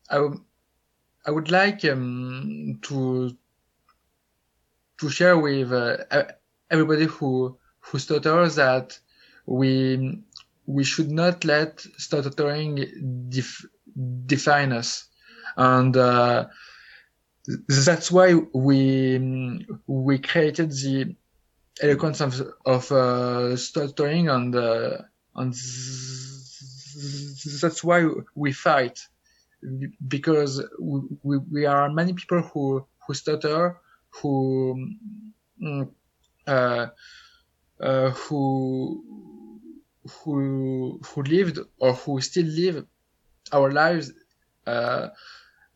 I, 0.09 0.15
w- 0.15 0.43
I 1.25 1.31
would 1.31 1.51
like 1.51 1.85
um, 1.85 2.79
to 2.83 3.35
to 4.99 5.09
share 5.09 5.37
with 5.37 5.71
uh, 5.71 6.25
everybody 6.69 7.05
who 7.05 7.57
who 7.79 7.99
stutters 7.99 8.55
that 8.55 8.99
we 9.45 10.21
we 10.65 10.83
should 10.83 11.09
not 11.09 11.43
let 11.45 11.79
stuttering 11.97 13.27
def- 13.29 13.65
define 14.27 14.71
us, 14.71 15.05
and 15.57 15.95
uh, 15.97 16.45
that's 17.67 18.11
why 18.11 18.33
we 18.53 19.65
we 19.87 20.19
created 20.19 20.71
the 20.71 21.15
eloquence 21.81 22.21
of, 22.21 22.41
of 22.65 22.91
uh, 22.91 23.55
stuttering 23.55 24.29
and 24.29 24.55
uh, 24.55 24.97
and 25.35 25.53
that's 27.61 27.83
why 27.83 28.07
we 28.35 28.51
fight. 28.51 28.99
Because 30.07 30.63
we, 30.79 31.37
we 31.51 31.65
are 31.65 31.89
many 31.89 32.13
people 32.13 32.41
who 32.41 32.85
who 33.05 33.13
stutter 33.13 33.77
who 34.09 34.95
mm, 35.61 35.89
uh, 36.47 36.87
uh, 37.79 38.11
who 38.11 39.03
who 40.09 40.99
who 41.05 41.23
lived 41.23 41.59
or 41.79 41.93
who 41.93 42.21
still 42.21 42.45
live 42.45 42.85
our 43.51 43.71
lives 43.71 44.11
uh, 44.65 45.09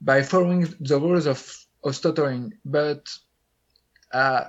by 0.01 0.21
following 0.21 0.67
the 0.79 0.99
rules 0.99 1.25
of, 1.25 1.65
of 1.83 1.95
stuttering. 1.95 2.53
But 2.65 3.09
uh, 4.11 4.45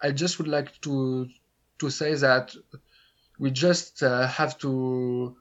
I 0.00 0.12
just 0.12 0.38
would 0.38 0.48
like 0.48 0.80
to 0.82 1.28
to 1.78 1.90
say 1.90 2.14
that 2.14 2.54
we 3.38 3.50
just 3.50 4.02
uh, 4.02 4.26
have 4.26 4.58
to 4.58 5.36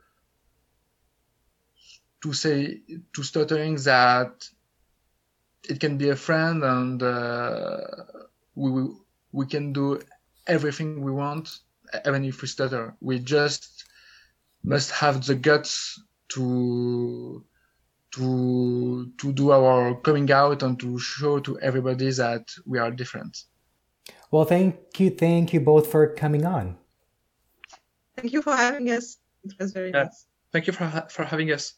to 2.24 2.34
say 2.34 2.82
to 3.14 3.24
stuttering 3.24 3.76
that 3.76 4.48
it 5.70 5.80
can 5.80 5.98
be 5.98 6.10
a 6.10 6.16
friend 6.16 6.64
and 6.64 7.02
uh, 7.04 7.80
we 8.56 8.90
we 9.32 9.46
can 9.46 9.74
do 9.74 10.02
everything 10.48 11.02
we 11.02 11.12
want 11.12 11.60
even 12.06 12.26
if 12.26 12.42
we 12.42 12.48
stutter. 12.48 12.96
We 13.02 13.20
just 13.20 13.86
must 14.64 14.92
have 14.92 15.26
the 15.26 15.36
guts 15.36 16.02
to 16.30 17.44
to 18.12 19.12
to 19.18 19.32
do 19.32 19.52
our 19.52 19.96
coming 19.96 20.32
out 20.32 20.64
and 20.64 20.80
to 20.80 21.00
show 21.00 21.40
to 21.40 21.60
everybody 21.60 22.12
that 22.12 22.50
we 22.66 22.80
are 22.80 22.92
different. 22.92 23.44
Well 24.30 24.46
thank 24.46 25.00
you 25.00 25.10
thank 25.10 25.54
you 25.54 25.60
both 25.60 25.92
for 25.92 26.08
coming 26.08 26.46
on. 26.46 26.78
Thank 28.18 28.34
you 28.34 28.42
for 28.42 28.56
having 28.56 28.90
us. 28.92 29.18
It 29.44 29.54
was 29.60 29.72
very 29.72 29.90
yeah. 29.90 30.04
nice. 30.04 30.26
Thank 30.52 30.68
you 30.68 30.74
for 30.74 30.88
for 31.10 31.24
having 31.24 31.52
us 31.52 31.74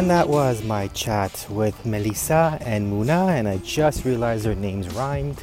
and 0.00 0.08
that 0.08 0.30
was 0.30 0.64
my 0.64 0.88
chat 0.88 1.46
with 1.50 1.84
Melissa 1.84 2.56
and 2.62 2.90
Mounah, 2.90 3.32
and 3.32 3.46
I 3.46 3.58
just 3.58 4.06
realized 4.06 4.46
their 4.46 4.54
names 4.54 4.88
rhymed. 4.94 5.38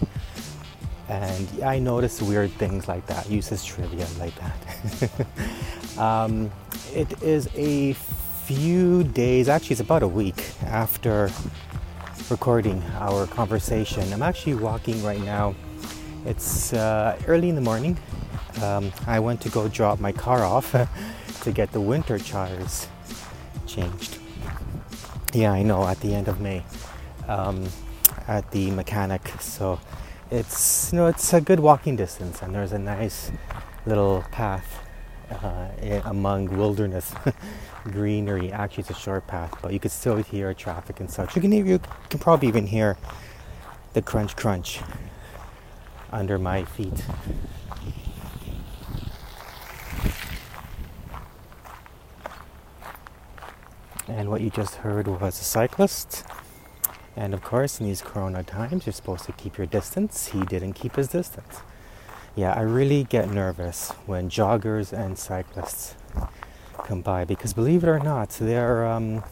And 1.09 1.47
I 1.63 1.77
noticed 1.77 2.23
weird 2.23 2.49
things 2.53 2.87
like 2.87 3.05
that, 3.05 3.29
uses 3.29 3.63
trivia 3.63 4.07
like 4.17 4.33
that. 4.39 5.99
um, 5.99 6.49
it 6.91 7.21
is 7.21 7.47
a 7.53 7.93
few 7.93 9.03
days, 9.03 9.47
actually, 9.47 9.75
it's 9.75 9.81
about 9.81 10.01
a 10.01 10.07
week 10.07 10.43
after 10.65 11.29
recording 12.31 12.81
our 12.95 13.27
conversation. 13.27 14.11
I'm 14.11 14.23
actually 14.23 14.55
walking 14.55 15.03
right 15.03 15.21
now. 15.21 15.53
It's 16.25 16.73
uh, 16.73 17.15
early 17.27 17.49
in 17.49 17.55
the 17.55 17.61
morning. 17.61 17.95
Um, 18.63 18.91
I 19.05 19.19
went 19.19 19.39
to 19.41 19.49
go 19.49 19.67
drop 19.67 19.99
my 19.99 20.13
car 20.13 20.43
off 20.43 20.71
to 21.41 21.51
get 21.51 21.73
the 21.73 21.81
winter 21.81 22.17
tires 22.17 22.87
changed. 23.67 24.16
Yeah, 25.33 25.51
I 25.51 25.61
know, 25.63 25.85
at 25.87 25.99
the 25.99 26.15
end 26.15 26.27
of 26.27 26.39
May 26.39 26.63
um, 27.27 27.65
at 28.27 28.49
the 28.51 28.71
mechanic. 28.71 29.27
So 29.39 29.79
it's 30.31 30.91
you 30.91 30.99
know 30.99 31.07
it's 31.07 31.33
a 31.33 31.41
good 31.41 31.59
walking 31.59 31.95
distance, 31.95 32.41
and 32.41 32.53
there's 32.55 32.71
a 32.71 32.79
nice 32.79 33.31
little 33.85 34.23
path 34.31 34.83
uh, 35.31 35.69
among 36.05 36.57
wilderness 36.57 37.13
greenery. 37.83 38.51
Actually, 38.51 38.81
it's 38.81 38.91
a 38.91 38.93
short 38.95 39.27
path, 39.27 39.53
but 39.61 39.73
you 39.73 39.79
can 39.79 39.91
still 39.91 40.17
hear 40.17 40.53
traffic 40.53 40.99
and 40.99 41.11
such. 41.11 41.35
You 41.35 41.41
can 41.41 41.51
you 41.51 41.79
can 42.09 42.19
probably 42.19 42.47
even 42.47 42.67
hear 42.67 42.97
the 43.93 44.01
crunch 44.01 44.35
crunch 44.35 44.79
under 46.11 46.37
my 46.37 46.63
feet. 46.63 47.03
And 54.07 54.29
what 54.29 54.41
you 54.41 54.49
just 54.49 54.75
heard 54.75 55.07
was 55.07 55.39
a 55.39 55.43
cyclist. 55.43 56.23
And 57.15 57.33
of 57.33 57.41
course, 57.41 57.79
in 57.79 57.87
these 57.87 58.01
corona 58.01 58.43
times, 58.43 58.85
you're 58.85 58.93
supposed 58.93 59.25
to 59.25 59.31
keep 59.33 59.57
your 59.57 59.67
distance. 59.67 60.27
He 60.27 60.41
didn't 60.45 60.73
keep 60.73 60.95
his 60.95 61.07
distance. 61.07 61.61
Yeah, 62.35 62.53
I 62.53 62.61
really 62.61 63.03
get 63.03 63.29
nervous 63.31 63.89
when 64.05 64.29
joggers 64.29 64.93
and 64.93 65.17
cyclists 65.17 65.95
come 66.85 67.01
by 67.01 67.25
because 67.25 67.53
believe 67.53 67.83
it 67.83 67.89
or 67.89 67.99
not, 67.99 68.29
they're 68.29 68.85
um, 68.85 69.23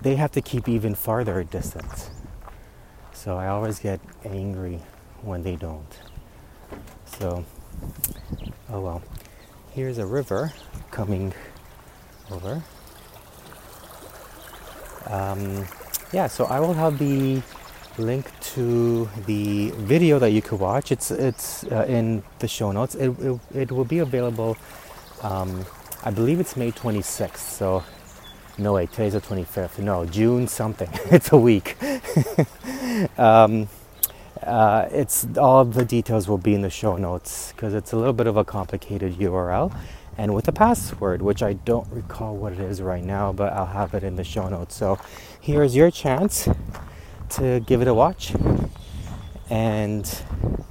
they 0.00 0.14
have 0.14 0.30
to 0.32 0.40
keep 0.40 0.68
even 0.68 0.94
farther 0.94 1.42
distance. 1.42 2.10
So 3.12 3.36
I 3.36 3.48
always 3.48 3.80
get 3.80 4.00
angry 4.24 4.80
when 5.22 5.42
they 5.42 5.56
don't. 5.56 5.98
So, 7.06 7.44
oh 8.70 8.80
well. 8.80 9.02
Here's 9.72 9.98
a 9.98 10.06
river 10.06 10.52
coming 10.90 11.34
over. 12.30 12.62
Um, 15.06 15.64
yeah, 16.12 16.26
so 16.26 16.44
I 16.46 16.60
will 16.60 16.74
have 16.74 16.98
the 16.98 17.42
link 17.98 18.30
to 18.40 19.08
the 19.26 19.70
video 19.70 20.18
that 20.18 20.30
you 20.30 20.42
could 20.42 20.60
watch. 20.60 20.92
It's 20.92 21.10
it's 21.10 21.64
uh, 21.64 21.86
in 21.88 22.22
the 22.38 22.48
show 22.48 22.72
notes. 22.72 22.94
It, 22.94 23.10
it, 23.20 23.40
it 23.54 23.72
will 23.72 23.84
be 23.84 23.98
available. 23.98 24.56
Um, 25.22 25.64
I 26.04 26.10
believe 26.10 26.40
it's 26.40 26.56
May 26.56 26.72
26th. 26.72 27.38
So 27.38 27.82
no 28.58 28.74
wait, 28.74 28.90
today's 28.92 29.14
the 29.14 29.20
25th. 29.20 29.78
No, 29.78 30.04
June 30.06 30.46
something. 30.48 30.88
it's 31.10 31.32
a 31.32 31.36
week. 31.36 31.76
um, 33.18 33.68
uh, 34.42 34.88
it's 34.92 35.26
all 35.36 35.64
the 35.64 35.84
details 35.84 36.28
will 36.28 36.38
be 36.38 36.54
in 36.54 36.62
the 36.62 36.70
show 36.70 36.96
notes 36.96 37.52
because 37.52 37.74
it's 37.74 37.92
a 37.92 37.96
little 37.96 38.12
bit 38.12 38.26
of 38.26 38.36
a 38.36 38.44
complicated 38.44 39.14
URL 39.14 39.74
and 40.18 40.34
with 40.34 40.48
a 40.48 40.52
password, 40.52 41.20
which 41.22 41.42
I 41.42 41.54
don't 41.54 41.90
recall 41.90 42.36
what 42.36 42.52
it 42.52 42.60
is 42.60 42.80
right 42.80 43.04
now, 43.04 43.32
but 43.32 43.52
I'll 43.52 43.66
have 43.66 43.94
it 43.94 44.02
in 44.02 44.16
the 44.16 44.24
show 44.24 44.48
notes. 44.48 44.74
So 44.74 44.98
here's 45.40 45.76
your 45.76 45.90
chance 45.90 46.48
to 47.30 47.60
give 47.60 47.82
it 47.82 47.88
a 47.88 47.94
watch. 47.94 48.32
And 49.50 50.22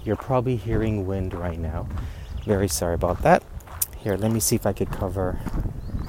you're 0.04 0.16
probably 0.16 0.56
hearing 0.56 1.06
wind 1.06 1.34
right 1.34 1.60
now. 1.60 1.88
Very 2.46 2.68
sorry 2.68 2.96
about 2.96 3.22
that. 3.22 3.44
Here, 3.98 4.18
let 4.18 4.32
me 4.32 4.40
see 4.40 4.56
if 4.56 4.66
I 4.66 4.74
could 4.74 4.92
cover 4.92 5.40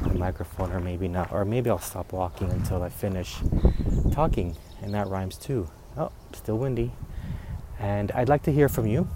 the 0.02 0.14
microphone, 0.14 0.72
or 0.72 0.80
maybe 0.80 1.08
not. 1.08 1.32
Or 1.32 1.44
maybe 1.44 1.70
I'll 1.70 1.78
stop 1.78 2.12
walking 2.12 2.50
until 2.50 2.82
I 2.82 2.88
finish 2.88 3.36
talking, 4.12 4.56
and 4.82 4.92
that 4.94 5.08
rhymes 5.08 5.36
too. 5.36 5.70
Oh, 5.96 6.12
still 6.32 6.58
windy. 6.58 6.92
And 7.78 8.10
I'd 8.12 8.28
like 8.28 8.42
to 8.44 8.52
hear 8.52 8.68
from 8.68 8.86
you. 8.86 9.08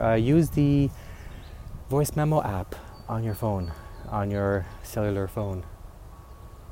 Uh, 0.00 0.14
use 0.14 0.50
the 0.50 0.90
voice 1.88 2.16
memo 2.16 2.42
app 2.42 2.74
on 3.12 3.22
your 3.22 3.34
phone, 3.34 3.70
on 4.08 4.30
your 4.30 4.64
cellular 4.82 5.28
phone, 5.28 5.62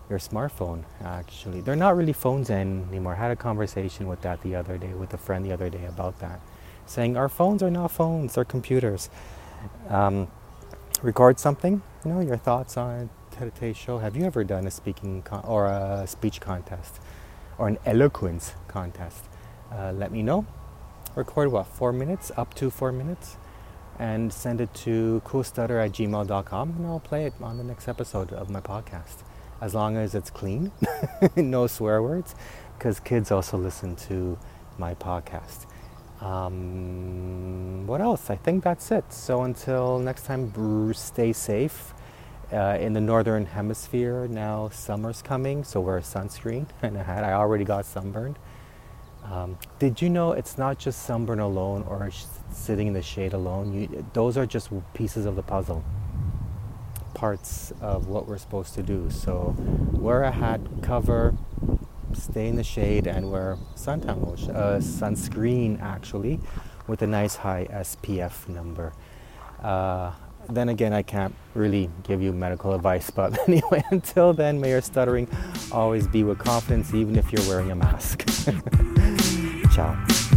your 0.08 0.18
smartphone, 0.18 0.84
actually. 1.04 1.60
They're 1.60 1.76
not 1.76 1.98
really 1.98 2.14
phones 2.14 2.48
anymore. 2.48 3.12
I 3.12 3.18
had 3.18 3.30
a 3.30 3.36
conversation 3.36 4.08
with 4.08 4.22
that 4.22 4.40
the 4.40 4.54
other 4.54 4.78
day, 4.78 4.94
with 4.94 5.12
a 5.12 5.18
friend 5.18 5.44
the 5.44 5.52
other 5.52 5.68
day 5.68 5.84
about 5.84 6.18
that, 6.20 6.40
saying 6.86 7.18
our 7.18 7.28
phones 7.28 7.62
are 7.62 7.70
not 7.70 7.90
phones, 7.90 8.34
they're 8.34 8.46
computers. 8.46 9.10
Um, 9.90 10.28
record 11.02 11.38
something, 11.38 11.82
you 12.06 12.10
know, 12.10 12.20
your 12.20 12.38
thoughts 12.38 12.78
on 12.78 13.10
today's 13.38 13.76
show. 13.76 13.98
Have 13.98 14.16
you 14.16 14.24
ever 14.24 14.42
done 14.42 14.66
a 14.66 14.70
speaking 14.70 15.20
con- 15.20 15.44
or 15.44 15.66
a 15.66 16.06
speech 16.06 16.40
contest 16.40 17.00
or 17.58 17.68
an 17.68 17.76
eloquence 17.84 18.54
contest? 18.66 19.26
Uh, 19.70 19.92
let 19.92 20.10
me 20.10 20.22
know. 20.22 20.46
Record 21.14 21.52
what, 21.52 21.66
four 21.66 21.92
minutes, 21.92 22.32
up 22.38 22.54
to 22.54 22.70
four 22.70 22.92
minutes? 22.92 23.36
And 24.00 24.32
send 24.32 24.62
it 24.62 24.72
to 24.72 25.20
coolstutter 25.26 25.84
at 25.84 25.92
gmail.com 25.92 26.70
and 26.70 26.86
I'll 26.86 27.00
play 27.00 27.26
it 27.26 27.34
on 27.42 27.58
the 27.58 27.64
next 27.64 27.86
episode 27.86 28.32
of 28.32 28.48
my 28.48 28.60
podcast. 28.60 29.22
As 29.60 29.74
long 29.74 29.98
as 29.98 30.14
it's 30.14 30.30
clean, 30.30 30.72
no 31.36 31.66
swear 31.66 32.02
words, 32.02 32.34
because 32.78 32.98
kids 32.98 33.30
also 33.30 33.58
listen 33.58 33.94
to 34.08 34.38
my 34.78 34.94
podcast. 34.94 35.66
Um, 36.22 37.86
what 37.86 38.00
else? 38.00 38.30
I 38.30 38.36
think 38.36 38.64
that's 38.64 38.90
it. 38.90 39.12
So 39.12 39.42
until 39.42 39.98
next 39.98 40.24
time, 40.24 40.94
stay 40.94 41.34
safe. 41.34 41.92
Uh, 42.50 42.78
in 42.80 42.94
the 42.94 43.00
northern 43.00 43.46
hemisphere, 43.46 44.26
now 44.28 44.70
summer's 44.70 45.22
coming, 45.22 45.62
so 45.62 45.80
wear 45.80 46.00
sunscreen 46.00 46.66
and 46.82 46.96
a 46.96 47.02
hat. 47.02 47.22
I 47.22 47.34
already 47.34 47.64
got 47.64 47.84
sunburned. 47.84 48.38
Um, 49.24 49.58
did 49.78 50.02
you 50.02 50.08
know 50.10 50.32
it's 50.32 50.58
not 50.58 50.78
just 50.78 51.02
sunburn 51.02 51.40
alone 51.40 51.84
or 51.88 52.10
sh- 52.10 52.24
sitting 52.52 52.88
in 52.88 52.92
the 52.92 53.02
shade 53.02 53.32
alone? 53.32 53.72
You, 53.72 54.04
those 54.12 54.36
are 54.36 54.46
just 54.46 54.70
pieces 54.94 55.24
of 55.26 55.36
the 55.36 55.42
puzzle, 55.42 55.84
parts 57.14 57.72
of 57.80 58.08
what 58.08 58.26
we're 58.26 58.38
supposed 58.38 58.74
to 58.74 58.82
do. 58.82 59.08
So 59.10 59.54
wear 59.92 60.22
a 60.24 60.32
hat, 60.32 60.60
cover, 60.82 61.34
stay 62.12 62.48
in 62.48 62.56
the 62.56 62.64
shade, 62.64 63.06
and 63.06 63.30
wear 63.30 63.56
suntan 63.76 64.48
uh, 64.50 64.78
sunscreen 64.78 65.80
actually, 65.80 66.40
with 66.86 67.02
a 67.02 67.06
nice 67.06 67.36
high 67.36 67.66
SPF 67.70 68.48
number. 68.48 68.92
Uh, 69.62 70.12
then 70.48 70.68
again, 70.68 70.92
I 70.92 71.02
can't 71.02 71.34
really 71.54 71.90
give 72.02 72.22
you 72.22 72.32
medical 72.32 72.74
advice, 72.74 73.10
but 73.14 73.38
anyway, 73.48 73.84
until 73.90 74.32
then, 74.32 74.60
may 74.60 74.70
your 74.70 74.80
stuttering 74.80 75.28
always 75.70 76.06
be 76.06 76.24
with 76.24 76.38
confidence, 76.38 76.94
even 76.94 77.16
if 77.16 77.32
you're 77.32 77.46
wearing 77.48 77.70
a 77.70 77.76
mask. 77.76 78.28
家。 79.70 80.29